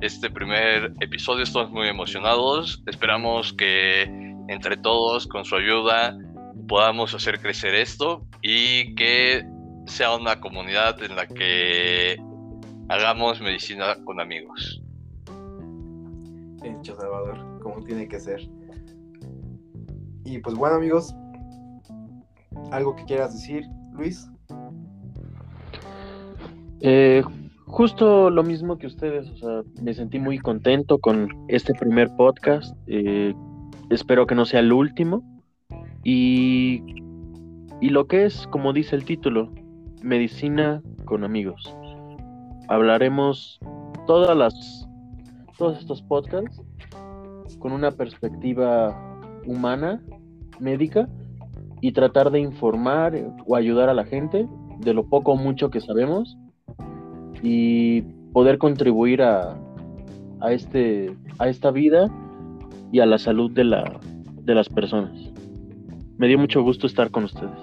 este 0.00 0.28
primer 0.30 0.92
episodio. 1.00 1.44
Estamos 1.44 1.70
muy 1.70 1.86
emocionados. 1.86 2.82
Esperamos 2.86 3.52
que 3.52 4.02
entre 4.48 4.76
todos, 4.76 5.28
con 5.28 5.44
su 5.44 5.54
ayuda, 5.54 6.18
podamos 6.66 7.14
hacer 7.14 7.40
crecer 7.40 7.76
esto 7.76 8.26
y 8.42 8.96
que 8.96 9.46
sea 9.86 10.16
una 10.16 10.40
comunidad 10.40 11.00
en 11.04 11.14
la 11.14 11.26
que 11.28 12.20
hagamos 12.88 13.40
medicina 13.40 13.96
con 14.04 14.20
amigos. 14.20 14.82
Dicho, 16.62 16.94
Salvador, 16.96 17.60
como 17.62 17.82
tiene 17.82 18.06
que 18.06 18.20
ser. 18.20 18.48
Y 20.24 20.38
pues 20.38 20.54
bueno, 20.54 20.76
amigos, 20.76 21.14
¿algo 22.70 22.94
que 22.94 23.04
quieras 23.04 23.32
decir, 23.32 23.64
Luis? 23.92 24.30
Eh, 26.80 27.22
justo 27.66 28.30
lo 28.30 28.42
mismo 28.42 28.78
que 28.78 28.86
ustedes, 28.86 29.28
o 29.30 29.36
sea, 29.36 29.62
me 29.82 29.94
sentí 29.94 30.18
muy 30.18 30.38
contento 30.38 30.98
con 30.98 31.28
este 31.48 31.74
primer 31.74 32.14
podcast. 32.16 32.76
eh, 32.86 33.34
espero 33.90 34.26
que 34.26 34.34
no 34.34 34.44
sea 34.44 34.60
el 34.60 34.72
último. 34.72 35.22
Y, 36.04 36.82
y 37.80 37.90
lo 37.90 38.06
que 38.06 38.24
es, 38.24 38.46
como 38.46 38.72
dice 38.72 38.96
el 38.96 39.04
título, 39.04 39.52
medicina 40.02 40.82
con 41.04 41.24
amigos. 41.24 41.74
Hablaremos 42.68 43.58
todas 44.06 44.36
las, 44.36 44.79
todos 45.60 45.78
estos 45.78 46.00
podcasts 46.00 46.62
con 47.58 47.72
una 47.72 47.90
perspectiva 47.90 49.20
humana, 49.46 50.02
médica, 50.58 51.06
y 51.82 51.92
tratar 51.92 52.30
de 52.30 52.40
informar 52.40 53.14
o 53.46 53.56
ayudar 53.56 53.90
a 53.90 53.94
la 53.94 54.04
gente 54.04 54.48
de 54.78 54.94
lo 54.94 55.04
poco 55.04 55.32
o 55.32 55.36
mucho 55.36 55.70
que 55.70 55.82
sabemos 55.82 56.38
y 57.42 58.00
poder 58.32 58.56
contribuir 58.56 59.20
a, 59.20 59.54
a, 60.40 60.52
este, 60.52 61.14
a 61.38 61.48
esta 61.48 61.70
vida 61.70 62.10
y 62.90 63.00
a 63.00 63.06
la 63.06 63.18
salud 63.18 63.50
de, 63.50 63.64
la, 63.64 64.00
de 64.42 64.54
las 64.54 64.70
personas. 64.70 65.12
Me 66.16 66.26
dio 66.26 66.38
mucho 66.38 66.62
gusto 66.62 66.86
estar 66.86 67.10
con 67.10 67.24
ustedes. 67.24 67.60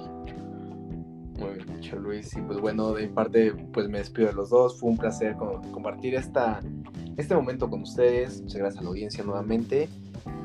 Muy 1.39 1.55
bien 1.55 1.81
dicho, 1.81 1.97
Luis. 1.97 2.35
Y 2.37 2.41
pues 2.41 2.59
bueno, 2.59 2.93
de 2.93 3.07
mi 3.07 3.13
parte, 3.13 3.53
pues 3.73 3.89
me 3.89 3.97
despido 3.97 4.27
de 4.27 4.33
los 4.33 4.51
dos. 4.51 4.79
Fue 4.79 4.91
un 4.91 4.97
placer 4.97 5.35
compartir 5.35 6.13
esta, 6.13 6.59
este 7.17 7.35
momento 7.35 7.69
con 7.69 7.81
ustedes. 7.81 8.41
Muchas 8.41 8.57
gracias 8.57 8.79
a 8.79 8.83
la 8.83 8.89
audiencia 8.89 9.23
nuevamente. 9.23 9.89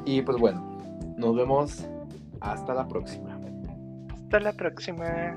Y 0.05 0.23
pues 0.23 0.39
bueno, 0.39 0.78
nos 1.16 1.36
vemos 1.36 1.86
hasta 2.40 2.74
la 2.74 2.89
próxima. 2.89 3.39
Hasta 4.12 4.40
la 4.40 4.53
próxima. 4.53 5.36